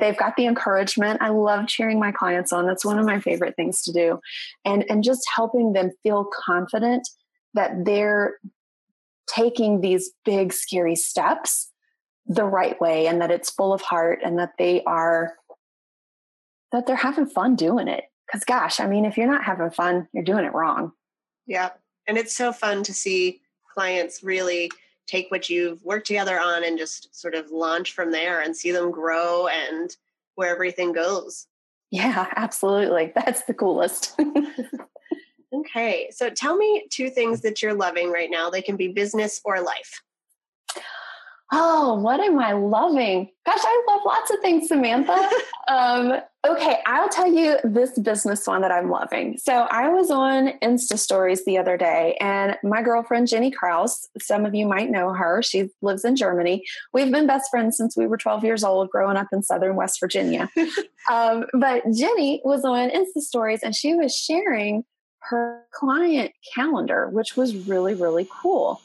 they've 0.00 0.16
got 0.16 0.36
the 0.36 0.46
encouragement 0.46 1.20
i 1.20 1.28
love 1.28 1.66
cheering 1.66 1.98
my 1.98 2.12
clients 2.12 2.52
on 2.52 2.66
that's 2.66 2.84
one 2.84 2.98
of 2.98 3.04
my 3.04 3.18
favorite 3.20 3.56
things 3.56 3.82
to 3.82 3.92
do 3.92 4.18
and 4.64 4.84
and 4.88 5.02
just 5.02 5.22
helping 5.34 5.72
them 5.72 5.90
feel 6.02 6.24
confident 6.46 7.06
that 7.54 7.72
they're 7.84 8.38
taking 9.28 9.80
these 9.80 10.10
big 10.24 10.52
scary 10.52 10.96
steps 10.96 11.70
the 12.26 12.44
right 12.44 12.80
way 12.80 13.06
and 13.06 13.20
that 13.20 13.30
it's 13.30 13.50
full 13.50 13.72
of 13.72 13.80
heart 13.80 14.20
and 14.24 14.38
that 14.38 14.52
they 14.58 14.82
are 14.84 15.34
that 16.72 16.86
they're 16.86 16.96
having 16.96 17.26
fun 17.26 17.56
doing 17.56 17.88
it 17.88 18.04
because 18.26 18.44
gosh 18.44 18.80
i 18.80 18.86
mean 18.86 19.04
if 19.04 19.16
you're 19.16 19.30
not 19.30 19.44
having 19.44 19.70
fun 19.70 20.06
you're 20.12 20.24
doing 20.24 20.44
it 20.44 20.52
wrong 20.52 20.92
yeah 21.46 21.70
and 22.06 22.18
it's 22.18 22.36
so 22.36 22.52
fun 22.52 22.82
to 22.82 22.92
see 22.92 23.40
clients 23.72 24.22
really 24.22 24.70
take 25.08 25.30
what 25.30 25.48
you've 25.48 25.82
worked 25.84 26.06
together 26.06 26.38
on 26.38 26.62
and 26.64 26.78
just 26.78 27.14
sort 27.18 27.34
of 27.34 27.50
launch 27.50 27.92
from 27.92 28.12
there 28.12 28.40
and 28.42 28.56
see 28.56 28.70
them 28.70 28.90
grow 28.90 29.48
and 29.48 29.96
where 30.34 30.50
everything 30.50 30.92
goes. 30.92 31.46
Yeah, 31.90 32.26
absolutely. 32.36 33.12
That's 33.16 33.42
the 33.44 33.54
coolest. 33.54 34.14
okay. 35.52 36.08
So 36.10 36.30
tell 36.30 36.56
me 36.56 36.86
two 36.90 37.10
things 37.10 37.40
that 37.42 37.62
you're 37.62 37.74
loving 37.74 38.10
right 38.10 38.30
now. 38.30 38.50
They 38.50 38.62
can 38.62 38.76
be 38.76 38.88
business 38.88 39.40
or 39.44 39.60
life. 39.60 40.02
Oh, 41.50 41.94
what 41.94 42.20
am 42.20 42.38
I 42.38 42.52
loving? 42.52 43.30
Gosh, 43.46 43.60
I 43.62 43.84
love 43.88 44.02
lots 44.04 44.30
of 44.30 44.38
things, 44.40 44.68
Samantha. 44.68 45.30
um, 45.68 46.20
okay, 46.46 46.78
I'll 46.84 47.08
tell 47.08 47.32
you 47.32 47.56
this 47.64 47.98
business 47.98 48.46
one 48.46 48.60
that 48.60 48.70
I'm 48.70 48.90
loving. 48.90 49.38
So 49.38 49.66
I 49.70 49.88
was 49.88 50.10
on 50.10 50.58
Insta 50.62 50.98
stories 50.98 51.46
the 51.46 51.56
other 51.56 51.78
day, 51.78 52.18
and 52.20 52.58
my 52.62 52.82
girlfriend 52.82 53.28
Jenny 53.28 53.50
Kraus, 53.50 54.08
some 54.20 54.44
of 54.44 54.54
you 54.54 54.66
might 54.66 54.90
know 54.90 55.14
her. 55.14 55.42
She 55.42 55.70
lives 55.80 56.04
in 56.04 56.16
Germany. 56.16 56.64
We've 56.92 57.10
been 57.10 57.26
best 57.26 57.50
friends 57.50 57.78
since 57.78 57.96
we 57.96 58.06
were 58.06 58.18
12 58.18 58.44
years 58.44 58.62
old, 58.62 58.90
growing 58.90 59.16
up 59.16 59.28
in 59.32 59.42
Southern 59.42 59.74
West 59.74 60.00
Virginia. 60.00 60.50
um, 61.10 61.46
but 61.54 61.82
Jenny 61.94 62.42
was 62.44 62.62
on 62.62 62.90
Insta 62.90 63.22
stories, 63.22 63.60
and 63.62 63.74
she 63.74 63.94
was 63.94 64.14
sharing 64.14 64.84
her 65.20 65.64
client 65.72 66.32
calendar, 66.54 67.08
which 67.08 67.36
was 67.36 67.54
really, 67.66 67.94
really 67.94 68.28
cool. 68.30 68.80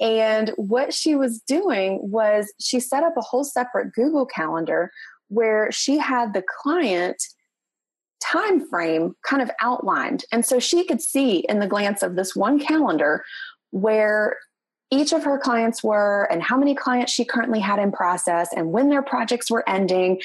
And 0.00 0.50
what 0.56 0.94
she 0.94 1.14
was 1.16 1.40
doing 1.40 1.98
was 2.02 2.52
she 2.60 2.78
set 2.80 3.02
up 3.02 3.16
a 3.16 3.22
whole 3.22 3.44
separate 3.44 3.92
Google 3.92 4.26
Calendar 4.26 4.92
where 5.28 5.70
she 5.72 5.98
had 5.98 6.32
the 6.32 6.44
client 6.62 7.22
time 8.20 8.66
frame 8.68 9.14
kind 9.24 9.42
of 9.42 9.50
outlined. 9.60 10.24
And 10.32 10.44
so 10.44 10.58
she 10.58 10.84
could 10.84 11.00
see 11.00 11.38
in 11.48 11.60
the 11.60 11.66
glance 11.66 12.02
of 12.02 12.16
this 12.16 12.34
one 12.34 12.58
calendar 12.58 13.24
where 13.70 14.36
each 14.90 15.12
of 15.12 15.24
her 15.24 15.38
clients 15.38 15.82
were 15.82 16.26
and 16.30 16.42
how 16.42 16.56
many 16.56 16.74
clients 16.74 17.12
she 17.12 17.24
currently 17.24 17.60
had 17.60 17.78
in 17.78 17.92
process 17.92 18.48
and 18.56 18.72
when 18.72 18.88
their 18.88 19.02
projects 19.02 19.50
were 19.50 19.68
ending 19.68 20.20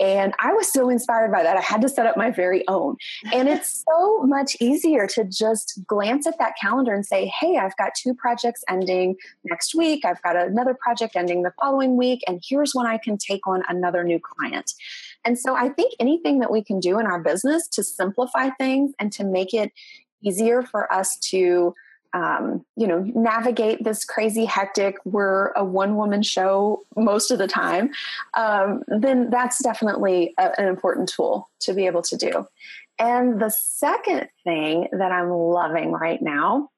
and 0.00 0.32
I 0.38 0.52
was 0.52 0.72
so 0.72 0.88
inspired 0.88 1.32
by 1.32 1.42
that. 1.42 1.56
I 1.56 1.60
had 1.60 1.80
to 1.82 1.88
set 1.88 2.06
up 2.06 2.16
my 2.16 2.30
very 2.30 2.66
own. 2.68 2.96
And 3.32 3.48
it's 3.48 3.84
so 3.84 4.22
much 4.22 4.56
easier 4.60 5.06
to 5.08 5.24
just 5.24 5.80
glance 5.86 6.26
at 6.26 6.38
that 6.38 6.54
calendar 6.60 6.94
and 6.94 7.04
say, 7.04 7.26
hey, 7.26 7.56
I've 7.56 7.76
got 7.76 7.94
two 7.96 8.14
projects 8.14 8.62
ending 8.68 9.16
next 9.44 9.74
week. 9.74 10.04
I've 10.04 10.22
got 10.22 10.36
another 10.36 10.74
project 10.74 11.16
ending 11.16 11.42
the 11.42 11.52
following 11.60 11.96
week. 11.96 12.20
And 12.26 12.40
here's 12.46 12.74
when 12.74 12.86
I 12.86 12.98
can 12.98 13.18
take 13.18 13.46
on 13.46 13.62
another 13.68 14.04
new 14.04 14.20
client. 14.20 14.72
And 15.24 15.38
so 15.38 15.56
I 15.56 15.68
think 15.70 15.94
anything 15.98 16.38
that 16.38 16.52
we 16.52 16.62
can 16.62 16.78
do 16.78 16.98
in 16.98 17.06
our 17.06 17.20
business 17.20 17.66
to 17.68 17.82
simplify 17.82 18.50
things 18.50 18.92
and 19.00 19.10
to 19.12 19.24
make 19.24 19.52
it 19.52 19.72
easier 20.22 20.62
for 20.62 20.92
us 20.92 21.18
to 21.18 21.74
um, 22.14 22.64
you 22.76 22.86
know, 22.86 23.00
navigate 23.14 23.84
this 23.84 24.04
crazy 24.04 24.44
hectic, 24.44 24.96
we're 25.04 25.52
a 25.52 25.64
one 25.64 25.96
woman 25.96 26.22
show 26.22 26.82
most 26.96 27.30
of 27.30 27.38
the 27.38 27.46
time, 27.46 27.90
um, 28.34 28.82
then 28.88 29.30
that's 29.30 29.62
definitely 29.62 30.34
a, 30.38 30.58
an 30.60 30.68
important 30.68 31.08
tool 31.08 31.48
to 31.60 31.74
be 31.74 31.86
able 31.86 32.02
to 32.02 32.16
do. 32.16 32.46
And 32.98 33.40
the 33.40 33.50
second 33.50 34.28
thing 34.44 34.88
that 34.92 35.12
I'm 35.12 35.30
loving 35.30 35.92
right 35.92 36.20
now, 36.20 36.70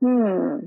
hmm, 0.00 0.66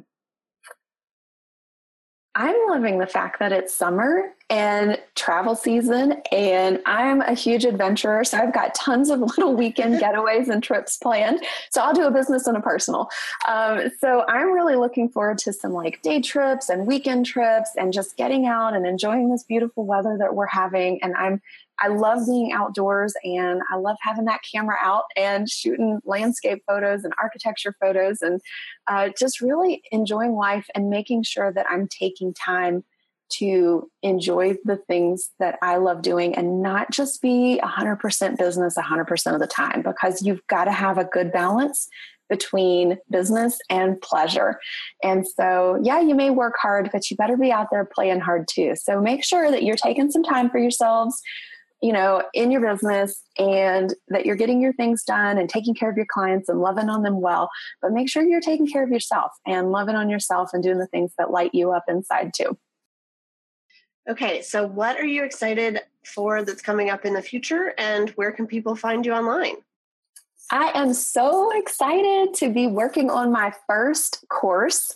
I'm 2.38 2.56
loving 2.68 3.00
the 3.00 3.08
fact 3.08 3.40
that 3.40 3.54
it's 3.54 3.74
summer 3.74 4.34
and 4.50 5.00
travel 5.16 5.56
season, 5.56 6.22
and 6.34 6.82
I'm 6.86 7.22
a 7.22 7.34
huge 7.34 7.64
adventurer. 7.64 8.26
So 8.26 8.38
I've 8.38 8.54
got 8.54 8.76
tons 8.76 9.10
of 9.10 9.20
little 9.38 9.56
weekend 9.56 10.02
getaways 10.02 10.50
and 10.50 10.62
trips 10.62 10.98
planned. 10.98 11.40
So 11.72 11.82
I'll 11.82 11.94
do 11.94 12.04
a 12.04 12.12
business 12.12 12.46
and 12.46 12.58
a 12.58 12.60
personal. 12.60 13.10
Um, 13.48 13.90
so 14.00 14.26
I'm 14.28 14.52
really 14.52 14.76
looking 14.76 15.08
forward 15.08 15.38
to 15.40 15.54
some 15.54 15.72
like 15.72 16.02
day 16.02 16.22
trips 16.22 16.68
and 16.68 16.86
weekend 16.86 17.26
trips 17.26 17.72
and 17.78 17.94
just 17.94 18.18
getting 18.18 18.46
out 18.46 18.76
and 18.76 18.86
enjoying 18.86 19.32
this 19.32 19.44
beautiful 19.44 19.86
weather 19.86 20.18
that 20.20 20.36
we're 20.36 20.46
having. 20.46 21.02
And 21.02 21.16
I'm 21.16 21.42
I 21.80 21.89
love 21.89 22.26
being 22.26 22.51
outdoors 22.53 23.13
and 23.23 23.61
I 23.71 23.78
love 23.78 23.97
having 24.01 24.26
that 24.26 24.41
camera 24.49 24.78
out 24.82 25.03
and 25.15 25.49
shooting 25.49 25.99
landscape 26.05 26.63
photos 26.67 27.03
and 27.03 27.13
architecture 27.21 27.76
photos 27.80 28.21
and 28.21 28.41
uh, 28.88 29.09
just 29.17 29.41
really 29.41 29.84
enjoying 29.91 30.34
life 30.34 30.67
and 30.76 30.89
making 30.89 31.23
sure 31.23 31.51
that 31.51 31.65
I'm 31.69 31.88
taking 31.88 32.34
time 32.34 32.84
to 33.28 33.89
enjoy 34.03 34.55
the 34.65 34.78
things 34.78 35.32
that 35.39 35.57
I 35.61 35.78
love 35.78 36.01
doing 36.01 36.36
and 36.36 36.61
not 36.61 36.91
just 36.91 37.21
be 37.21 37.59
100% 37.63 38.38
business 38.38 38.76
100% 38.78 39.34
of 39.34 39.39
the 39.39 39.47
time 39.47 39.82
because 39.82 40.21
you've 40.21 40.45
got 40.47 40.65
to 40.65 40.71
have 40.71 40.97
a 40.97 41.05
good 41.05 41.32
balance 41.32 41.89
between 42.30 42.97
business 43.09 43.59
and 43.69 44.01
pleasure. 44.01 44.59
And 45.03 45.28
so, 45.28 45.80
yeah, 45.84 45.99
you 45.99 46.15
may 46.15 46.30
work 46.30 46.55
hard, 46.59 46.89
but 46.91 47.09
you 47.09 47.17
better 47.17 47.38
be 47.38 47.51
out 47.51 47.67
there 47.71 47.86
playing 47.86 48.19
hard 48.19 48.47
too. 48.47 48.76
So 48.76 48.99
make 48.99 49.23
sure 49.23 49.51
that 49.51 49.63
you're 49.63 49.76
taking 49.76 50.11
some 50.11 50.23
time 50.23 50.49
for 50.49 50.57
yourselves, 50.57 51.21
you 51.86 51.94
know, 51.94 52.24
in 52.34 52.50
your 52.50 52.62
business 52.62 53.22
and 53.38 53.94
that 54.08 54.26
you're 54.26 54.36
getting 54.36 54.60
your 54.60 54.74
things 54.74 55.04
done 55.04 55.38
and 55.38 55.48
taking 55.48 55.76
care 55.76 55.88
of 55.88 55.96
your 55.96 56.08
clients 56.10 56.50
and 56.50 56.60
loving 56.60 56.90
on 56.90 57.04
them 57.04 57.22
well. 57.22 57.48
But 57.80 57.92
make 57.92 58.10
sure 58.10 58.24
you're 58.24 58.42
taking 58.42 58.66
care 58.66 58.84
of 58.84 58.90
yourself 58.90 59.34
and 59.46 59.72
loving 59.72 59.94
on 59.94 60.10
yourself 60.10 60.50
and 60.52 60.64
doing 60.64 60.80
the 60.80 60.88
things 60.88 61.12
that 61.20 61.30
light 61.30 61.54
you 61.54 61.74
up 61.74 61.84
inside 61.88 62.34
too. 62.36 62.58
Okay, 64.10 64.42
so 64.42 64.66
what 64.66 64.98
are 64.98 65.06
you 65.06 65.24
excited 65.24 65.80
for 66.04 66.42
that's 66.42 66.64
coming 66.64 66.90
up 66.90 67.06
in 67.06 67.14
the 67.14 67.22
future 67.22 67.76
and 67.78 68.10
where 68.12 68.32
can 68.32 68.48
people 68.48 68.76
find 68.76 69.06
you 69.06 69.14
online? 69.14 69.58
I 70.52 70.72
am 70.74 70.92
so 70.92 71.56
excited 71.56 72.34
to 72.36 72.52
be 72.52 72.66
working 72.66 73.12
on 73.12 73.32
my 73.32 73.54
first 73.68 74.26
course, 74.30 74.92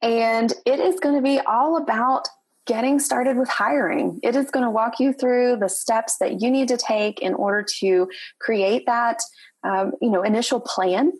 and 0.00 0.54
it 0.64 0.80
is 0.80 1.00
going 1.00 1.16
to 1.16 1.22
be 1.22 1.38
all 1.40 1.76
about 1.76 2.28
getting 2.70 3.00
started 3.00 3.36
with 3.36 3.48
hiring. 3.48 4.20
It 4.22 4.36
is 4.36 4.48
going 4.48 4.64
to 4.64 4.70
walk 4.70 5.00
you 5.00 5.12
through 5.12 5.56
the 5.56 5.68
steps 5.68 6.18
that 6.18 6.40
you 6.40 6.48
need 6.52 6.68
to 6.68 6.76
take 6.76 7.18
in 7.20 7.34
order 7.34 7.66
to 7.80 8.08
create 8.38 8.86
that 8.86 9.18
um, 9.64 9.90
you 10.00 10.08
know 10.08 10.22
initial 10.22 10.60
plan 10.60 11.10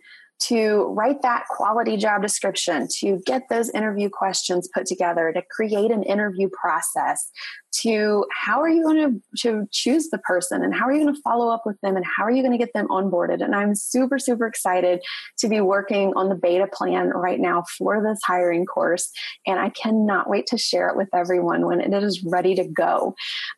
to 0.42 0.84
write 0.96 1.22
that 1.22 1.44
quality 1.50 1.96
job 1.96 2.22
description, 2.22 2.86
to 2.98 3.18
get 3.26 3.42
those 3.50 3.68
interview 3.70 4.08
questions 4.08 4.70
put 4.72 4.86
together, 4.86 5.32
to 5.32 5.42
create 5.50 5.90
an 5.90 6.02
interview 6.04 6.48
process, 6.48 7.30
to 7.72 8.24
how 8.32 8.60
are 8.60 8.68
you 8.68 8.82
going 8.82 8.96
to, 8.96 9.20
to 9.38 9.68
choose 9.70 10.08
the 10.10 10.18
person 10.18 10.62
and 10.62 10.74
how 10.74 10.86
are 10.86 10.92
you 10.92 11.02
going 11.02 11.14
to 11.14 11.20
follow 11.22 11.48
up 11.48 11.62
with 11.64 11.80
them 11.80 11.96
and 11.96 12.04
how 12.04 12.24
are 12.24 12.30
you 12.30 12.42
going 12.42 12.52
to 12.52 12.58
get 12.58 12.72
them 12.74 12.88
onboarded. 12.88 13.42
And 13.42 13.54
I'm 13.54 13.74
super, 13.74 14.18
super 14.18 14.46
excited 14.46 15.00
to 15.38 15.48
be 15.48 15.60
working 15.60 16.12
on 16.16 16.28
the 16.28 16.34
beta 16.34 16.66
plan 16.66 17.08
right 17.08 17.40
now 17.40 17.64
for 17.78 18.02
this 18.02 18.18
hiring 18.24 18.66
course. 18.66 19.10
And 19.46 19.58
I 19.60 19.70
cannot 19.70 20.28
wait 20.28 20.46
to 20.46 20.58
share 20.58 20.88
it 20.88 20.96
with 20.96 21.08
everyone 21.14 21.66
when 21.66 21.80
it 21.80 21.92
is 22.02 22.24
ready 22.24 22.54
to 22.56 22.64
go. 22.64 23.14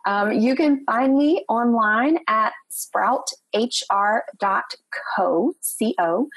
Um, 0.07 0.33
you 0.33 0.55
can 0.55 0.85
find 0.85 1.17
me 1.17 1.45
online 1.49 2.19
at 2.29 2.53
sprouthr.co. 2.71 3.33
C-O. 5.61 6.29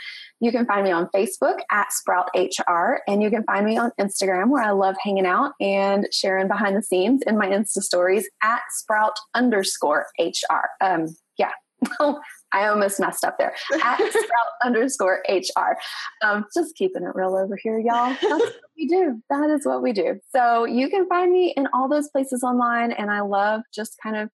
You 0.41 0.51
can 0.51 0.65
find 0.65 0.83
me 0.83 0.91
on 0.91 1.09
Facebook 1.15 1.59
at 1.71 1.91
Sprout 1.91 2.29
HR, 2.35 2.99
and 3.07 3.23
you 3.23 3.29
can 3.29 3.43
find 3.43 3.65
me 3.65 3.77
on 3.77 3.91
Instagram 3.99 4.49
where 4.49 4.63
I 4.63 4.71
love 4.71 4.95
hanging 5.01 5.25
out 5.25 5.53
and 5.61 6.07
sharing 6.11 6.47
behind 6.47 6.75
the 6.75 6.83
scenes 6.83 7.21
in 7.25 7.37
my 7.37 7.47
Insta 7.47 7.81
stories 7.81 8.29
at 8.43 8.61
Sprout 8.71 9.17
underscore 9.33 10.07
HR. 10.19 10.69
Um, 10.81 11.07
yeah. 11.37 11.51
Well, 11.99 12.21
I 12.53 12.67
almost 12.67 12.99
messed 12.99 13.25
up 13.25 13.37
there. 13.37 13.53
At 13.83 13.97
Sprout 14.09 14.51
underscore 14.63 15.23
HR. 15.27 15.77
Um, 16.23 16.45
just 16.53 16.75
keeping 16.75 17.03
it 17.03 17.15
real 17.15 17.35
over 17.35 17.57
here, 17.61 17.79
y'all. 17.79 18.15
That's 18.21 18.23
what 18.23 18.53
we 18.77 18.87
do. 18.87 19.21
That 19.29 19.49
is 19.49 19.65
what 19.65 19.81
we 19.81 19.93
do. 19.93 20.19
So 20.33 20.65
you 20.65 20.89
can 20.89 21.07
find 21.07 21.31
me 21.31 21.53
in 21.57 21.67
all 21.73 21.89
those 21.89 22.09
places 22.09 22.43
online, 22.43 22.91
and 22.91 23.09
I 23.09 23.21
love 23.21 23.61
just 23.73 23.97
kind 24.01 24.15
of 24.15 24.29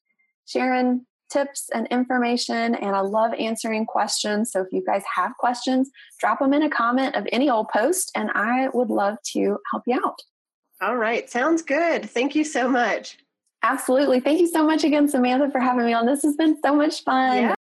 sharing 0.46 1.06
tips 1.32 1.70
and 1.74 1.88
information, 1.88 2.76
and 2.76 2.96
I 2.96 3.00
love 3.00 3.34
answering 3.34 3.86
questions. 3.86 4.52
So 4.52 4.62
if 4.62 4.68
you 4.72 4.84
guys 4.86 5.04
have 5.16 5.38
questions, 5.38 5.90
drop 6.20 6.40
them 6.40 6.54
in 6.54 6.64
a 6.64 6.70
comment 6.70 7.16
of 7.16 7.28
any 7.32 7.50
old 7.50 7.70
post, 7.70 8.12
and 8.16 8.30
I 8.36 8.70
would 8.74 8.90
love 8.90 9.18
to 9.34 9.58
help 9.72 9.84
you 9.88 10.00
out. 10.04 10.20
All 10.82 10.98
right, 10.98 11.30
sounds 11.30 11.62
good. 11.62 12.10
Thank 12.10 12.36
you 12.36 12.44
so 12.44 12.68
much. 12.68 13.18
Absolutely. 13.64 14.20
Thank 14.20 14.40
you 14.40 14.48
so 14.48 14.66
much 14.66 14.84
again, 14.84 15.08
Samantha, 15.08 15.52
for 15.52 15.60
having 15.60 15.86
me 15.86 15.94
on. 15.94 16.06
This 16.08 16.24
has 16.24 16.36
been 16.36 16.60
so 16.64 16.76
much 16.76 17.04
fun. 17.04 17.38
Yeah. 17.38 17.56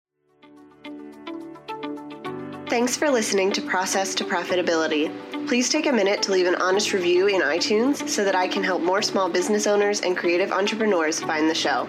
Thanks 2.69 2.97
for 2.97 3.11
listening 3.11 3.53
to 3.53 3.63
Process 3.63 4.15
to 4.15 4.25
Profitability. 4.25 5.13
Please 5.49 5.69
take 5.69 5.87
a 5.87 5.93
minute 5.93 6.23
to 6.23 6.33
leave 6.33 6.47
an 6.47 6.55
honest 6.55 6.93
review 6.93 7.27
in 7.27 7.43
iTunes 7.43 8.09
so 8.09 8.25
that 8.25 8.35
I 8.35 8.47
can 8.47 8.63
help 8.63 8.81
more 8.81 9.03
small 9.03 9.29
business 9.29 9.67
owners 9.67 10.01
and 10.01 10.17
creative 10.17 10.53
entrepreneurs 10.53 11.21
find 11.21 11.51
the 11.51 11.55
show. 11.55 11.89